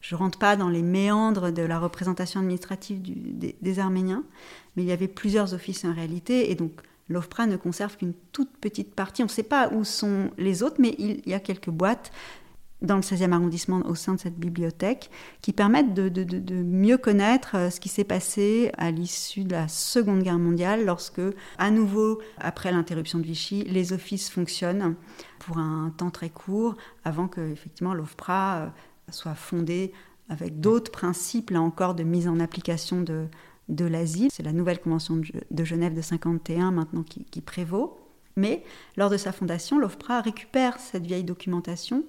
Je 0.00 0.14
rentre 0.14 0.38
pas 0.38 0.56
dans 0.56 0.70
les 0.70 0.80
méandres 0.80 1.52
de 1.52 1.60
la 1.60 1.78
représentation 1.78 2.40
administrative 2.40 3.02
des, 3.02 3.78
Arméniens, 3.78 4.24
mais 4.74 4.82
il 4.82 4.88
y 4.88 4.92
avait 4.92 5.08
plusieurs 5.08 5.52
offices 5.52 5.84
en 5.84 5.92
réalité, 5.92 6.50
et 6.50 6.54
donc 6.54 6.72
l'OFPRA 7.10 7.46
ne 7.46 7.58
conserve 7.58 7.98
qu'une 7.98 8.14
toute 8.32 8.50
petite 8.62 8.94
partie. 8.94 9.20
On 9.20 9.26
ne 9.26 9.30
sait 9.30 9.42
pas 9.42 9.68
où 9.68 9.84
sont 9.84 10.30
les 10.38 10.62
autres, 10.62 10.76
mais 10.78 10.94
il 10.98 11.20
y 11.26 11.34
a 11.34 11.40
quelques 11.40 11.68
boîtes 11.68 12.12
dans 12.82 12.96
le 12.96 13.02
16e 13.02 13.32
arrondissement 13.32 13.82
au 13.86 13.94
sein 13.94 14.14
de 14.14 14.20
cette 14.20 14.38
bibliothèque 14.38 15.10
qui 15.42 15.52
permettent 15.52 15.94
de, 15.94 16.62
mieux 16.62 16.96
connaître 16.96 17.56
euh, 17.56 17.70
ce 17.70 17.80
qui 17.80 17.88
s'est 17.88 18.04
passé 18.04 18.72
à 18.78 18.90
l'issue 18.90 19.44
de 19.44 19.52
la 19.52 19.68
Seconde 19.68 20.22
Guerre 20.22 20.38
mondiale 20.38 20.84
lorsque, 20.84 21.20
à 21.58 21.70
nouveau, 21.70 22.20
après 22.38 22.72
l'interruption 22.72 23.18
de 23.18 23.24
Vichy, 23.24 23.64
les 23.64 23.92
offices 23.92 24.30
fonctionnent 24.30 24.94
pour 25.38 25.58
un 25.58 25.92
temps 25.96 26.10
très 26.10 26.30
court 26.30 26.76
avant 27.04 27.28
que, 27.28 27.40
effectivement, 27.52 27.94
l'OFPRA 27.94 28.58
euh, 28.58 28.68
soit 29.10 29.34
fondée 29.34 29.92
avec 30.28 30.60
d'autres 30.60 30.92
principes, 30.92 31.50
là 31.50 31.60
encore, 31.60 31.94
de 31.94 32.04
mise 32.04 32.28
en 32.28 32.38
application 32.40 33.02
de, 33.02 33.26
l'asile. 33.68 34.30
C'est 34.32 34.42
la 34.42 34.52
nouvelle 34.52 34.80
convention 34.80 35.20
de 35.50 35.64
Genève 35.64 35.94
de 35.94 36.02
51 36.02 36.70
maintenant 36.70 37.02
qui, 37.02 37.24
qui 37.24 37.40
prévaut. 37.40 37.98
Mais 38.36 38.62
lors 38.96 39.10
de 39.10 39.16
sa 39.16 39.32
fondation, 39.32 39.78
l'OFPRA 39.78 40.20
récupère 40.20 40.78
cette 40.78 41.06
vieille 41.06 41.24
documentation 41.24 42.04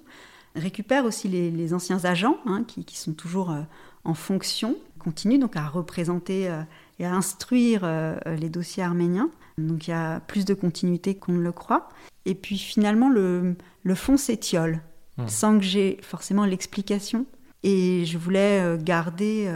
récupère 0.54 1.04
aussi 1.04 1.28
les, 1.28 1.74
anciens 1.74 2.04
agents 2.04 2.38
hein, 2.46 2.64
qui, 2.64 2.96
sont 2.96 3.12
toujours 3.12 3.50
euh, 3.50 3.62
en 4.04 4.14
fonction, 4.14 4.76
continuent 4.98 5.38
donc 5.38 5.56
à 5.56 5.66
représenter 5.66 6.48
euh, 6.48 6.62
et 6.98 7.06
à 7.06 7.14
instruire 7.14 7.82
euh, 7.84 8.16
les 8.38 8.48
dossiers 8.48 8.82
arméniens. 8.82 9.30
Donc 9.58 9.86
il 9.86 9.90
y 9.90 9.94
a 9.94 10.20
plus 10.20 10.44
de 10.44 10.54
continuité 10.54 11.14
qu'on 11.14 11.32
ne 11.32 11.42
le 11.42 11.52
croit. 11.52 11.88
Et 12.24 12.34
puis 12.34 12.58
finalement, 12.58 13.08
le, 13.08 13.56
le 13.82 13.94
fond 13.94 14.16
s'étiole, 14.16 14.80
hmm. 15.18 15.28
sans 15.28 15.58
que 15.58 15.64
j'ai 15.64 15.98
forcément 16.02 16.44
l'explication. 16.44 17.26
Et 17.62 18.04
je 18.04 18.18
voulais 18.18 18.76
garder 18.78 19.48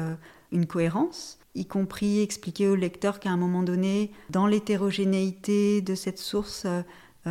une 0.53 0.66
cohérence 0.66 1.40
y 1.57 1.66
compris 1.66 2.20
expliquer 2.20 2.68
au 2.68 2.76
lecteur 2.76 3.18
qu'à 3.18 3.30
un 3.30 3.36
moment 3.36 3.64
donné, 3.64 4.12
dans 4.30 4.47
l'hétérogénéité 4.47 5.80
de 5.80 5.97
cette 5.97 6.18
source, 6.18 6.66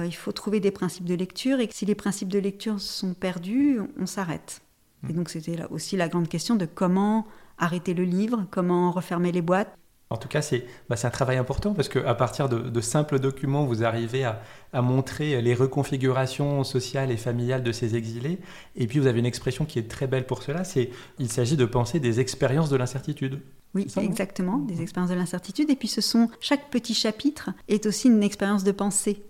il 0.03 0.15
faut 0.15 0.31
trouver 0.31 0.59
des 0.59 0.71
principes 0.71 1.05
de 1.05 1.15
lecture 1.15 1.59
et 1.59 1.67
que 1.67 1.73
si 1.73 1.85
les 1.85 1.95
principes 1.95 2.29
de 2.29 2.39
lecture 2.39 2.79
sont 2.79 3.13
perdus, 3.13 3.79
on, 3.99 4.05
s'arrête. 4.05 4.61
Et 5.09 5.13
donc 5.13 5.29
c'était 5.29 5.63
aussi 5.69 5.95
la 5.95 6.09
grande 6.09 6.27
question 6.27 6.55
de 6.55 6.65
comment 6.65 7.25
arrêter 7.57 7.93
le 7.93 8.03
livre, 8.03 8.45
comment 8.51 8.91
refermer 8.91 9.31
les 9.31 9.41
boîtes. 9.41 9.75
En 10.11 10.17
tout 10.17 10.27
cas, 10.27 10.43
c'est 10.43 10.65
bah, 10.87 10.95
un 11.01 11.09
travail 11.09 11.37
important 11.37 11.73
parce 11.73 11.89
qu'à 11.89 12.13
partir 12.13 12.47
de, 12.47 12.81
simples 12.81 13.19
documents, 13.19 13.65
vous 13.65 13.83
arrivez 13.83 14.23
à, 14.23 14.41
montrer 14.81 15.41
les 15.41 15.55
reconfigurations 15.55 16.63
sociales 16.63 17.11
et 17.11 17.17
familiales 17.17 17.63
de 17.63 17.71
ces 17.71 17.95
exilés. 17.95 18.39
Et 18.75 18.85
puis, 18.87 18.99
vous 18.99 19.07
avez 19.07 19.19
une 19.19 19.25
expression 19.25 19.65
qui 19.65 19.79
est 19.79 19.89
très 19.89 20.05
belle 20.05 20.27
pour 20.27 20.43
cela, 20.43 20.63
c'est 20.63 20.91
il 21.17 21.31
s'agit 21.31 21.57
de 21.57 21.65
penser 21.65 21.99
des 21.99 22.19
expériences 22.19 22.69
de 22.69 22.75
l'incertitude. 22.75 23.41
Oui, 23.73 23.87
exactement, 23.97 24.59
des 24.59 24.81
expériences 24.81 25.09
de 25.09 25.15
l'incertitude. 25.15 25.69
Et 25.69 25.75
puis, 25.75 25.87
ce 25.87 26.01
sont 26.01 26.29
chaque 26.39 26.69
petit 26.69 26.93
chapitre 26.93 27.49
est 27.67 27.85
aussi 27.85 28.07
une 28.07 28.21
expérience 28.21 28.63
de 28.63 28.71
pensée. 28.71 29.23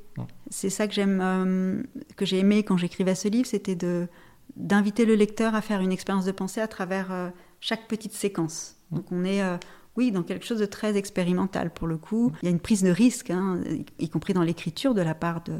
C'est 0.50 0.70
ça 0.70 0.88
que 0.88 0.94
j'aime, 0.94 1.20
euh, 1.22 1.84
que 2.16 2.26
j'ai 2.26 2.40
aimé 2.40 2.64
quand 2.64 2.78
j'écrivais 2.78 3.16
ce 3.16 3.28
livre, 3.28 3.48
c'était 3.48 3.76
de 3.76 4.08
d'inviter 4.56 5.06
le 5.06 5.16
lecteur 5.16 5.54
à 5.54 5.62
faire 5.62 5.82
une 5.82 5.92
expérience 5.92 6.24
de 6.24 6.32
pensée 6.32 6.62
à 6.62 6.68
travers 6.68 7.12
euh, 7.12 7.30
chaque 7.60 7.88
petite 7.88 8.14
séquence. 8.14 8.78
Donc 8.92 9.12
on 9.12 9.26
est, 9.26 9.42
euh, 9.42 9.58
oui, 9.98 10.12
dans 10.12 10.24
quelque 10.24 10.46
chose 10.46 10.60
de 10.60 10.66
très 10.66 10.96
expérimental 10.96 11.72
pour 11.72 11.88
le 11.88 11.98
coup. 11.98 12.32
Il 12.42 12.46
y 12.46 12.48
a 12.48 12.52
une 12.52 12.62
prise 12.62 12.82
de 12.82 12.90
risque, 12.90 13.32
hein, 13.32 13.60
y 14.00 14.08
compris 14.08 14.34
dans 14.34 14.44
l'écriture 14.44 14.94
de 14.94 15.02
la 15.02 15.14
part 15.14 15.44
de, 15.44 15.58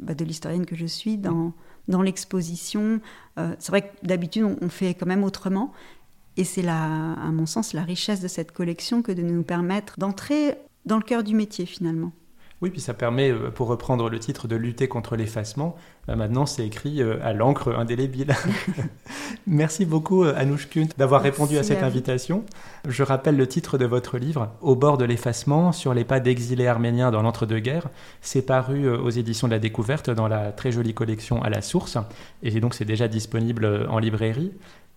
bah, 0.00 0.14
de 0.14 0.24
l'historienne 0.24 0.66
que 0.66 0.76
je 0.76 0.84
suis, 0.84 1.16
dans, 1.16 1.54
dans 1.88 2.02
l'exposition. 2.02 3.00
c'est 3.36 3.68
vrai 3.68 3.88
que 3.88 4.06
d'habitude 4.06 4.44
on, 4.60 4.68
fait 4.68 4.92
quand 4.94 5.06
même 5.06 5.24
autrement. 5.24 5.72
Et 6.36 6.44
c'est 6.44 6.66
à 6.68 7.30
mon 7.32 7.46
sens 7.46 7.72
la 7.72 7.82
richesse 7.82 8.20
de 8.20 8.28
cette 8.28 8.52
collection 8.52 9.00
que 9.00 9.12
de 9.12 9.22
nous 9.22 9.44
permettre 9.44 9.98
d'entrer 9.98 10.58
dans 10.84 10.96
le 10.96 11.04
cœur 11.04 11.22
du 11.22 11.34
métier 11.34 11.64
finalement. 11.64 12.12
Oui, 12.64 12.70
puis 12.70 12.80
ça 12.80 12.94
permet, 12.94 13.30
euh, 13.30 13.50
pour 13.50 13.68
reprendre 13.68 14.08
le 14.08 14.18
titre, 14.18 14.48
de 14.48 14.56
lutter 14.56 14.88
contre 14.88 15.16
l'effacement. 15.16 15.76
Bah, 16.08 16.16
maintenant, 16.16 16.46
c'est 16.46 16.64
écrit 16.66 17.02
euh, 17.02 17.18
à 17.22 17.34
l'encre 17.34 17.76
indélébile. 17.76 18.34
Merci 19.46 19.84
beaucoup, 19.84 20.24
euh, 20.24 20.32
Anouche 20.34 20.70
Kunt, 20.70 20.88
d'avoir 20.96 21.20
répondu 21.20 21.58
à 21.58 21.62
cette 21.62 21.82
invitation. 21.82 22.42
Je 22.88 23.02
rappelle 23.02 23.36
le 23.36 23.46
titre 23.46 23.76
de 23.76 23.84
votre 23.84 24.16
livre, 24.16 24.50
Au 24.62 24.76
bord 24.76 24.96
de 24.96 25.04
l'effacement, 25.04 25.72
sur 25.72 25.92
les 25.92 26.04
pas 26.04 26.20
d'exilés 26.20 26.66
arméniens 26.66 27.10
dans 27.10 27.20
l'entre-deux-guerres. 27.20 27.90
C'est 28.22 28.46
paru 28.46 28.88
aux 28.88 29.10
éditions 29.10 29.46
de 29.46 29.52
la 29.52 29.58
Découverte 29.58 30.08
dans 30.08 30.26
la 30.26 30.50
très 30.50 30.72
jolie 30.72 30.94
collection 30.94 31.42
À 31.42 31.50
la 31.50 31.60
Source. 31.60 31.98
Et 32.42 32.60
donc, 32.60 32.72
c'est 32.72 32.86
déjà 32.86 33.08
disponible 33.08 33.86
en 33.90 33.98
librairie. 33.98 34.52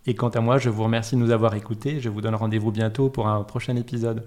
Et 0.09 0.15
quant 0.15 0.29
à 0.29 0.39
moi, 0.39 0.57
je 0.57 0.69
vous 0.69 0.83
remercie 0.83 1.17
de 1.17 1.19
nous 1.19 1.31
avoir 1.31 1.53
écoutés. 1.55 1.99
Je 1.99 2.07
vous 2.07 2.21
donne 2.21 2.35
rendez-vous 2.35 2.71
bientôt 2.71 3.09
pour 3.09 3.27
un 3.27 3.43
prochain 3.43 3.75
épisode. 3.75 4.23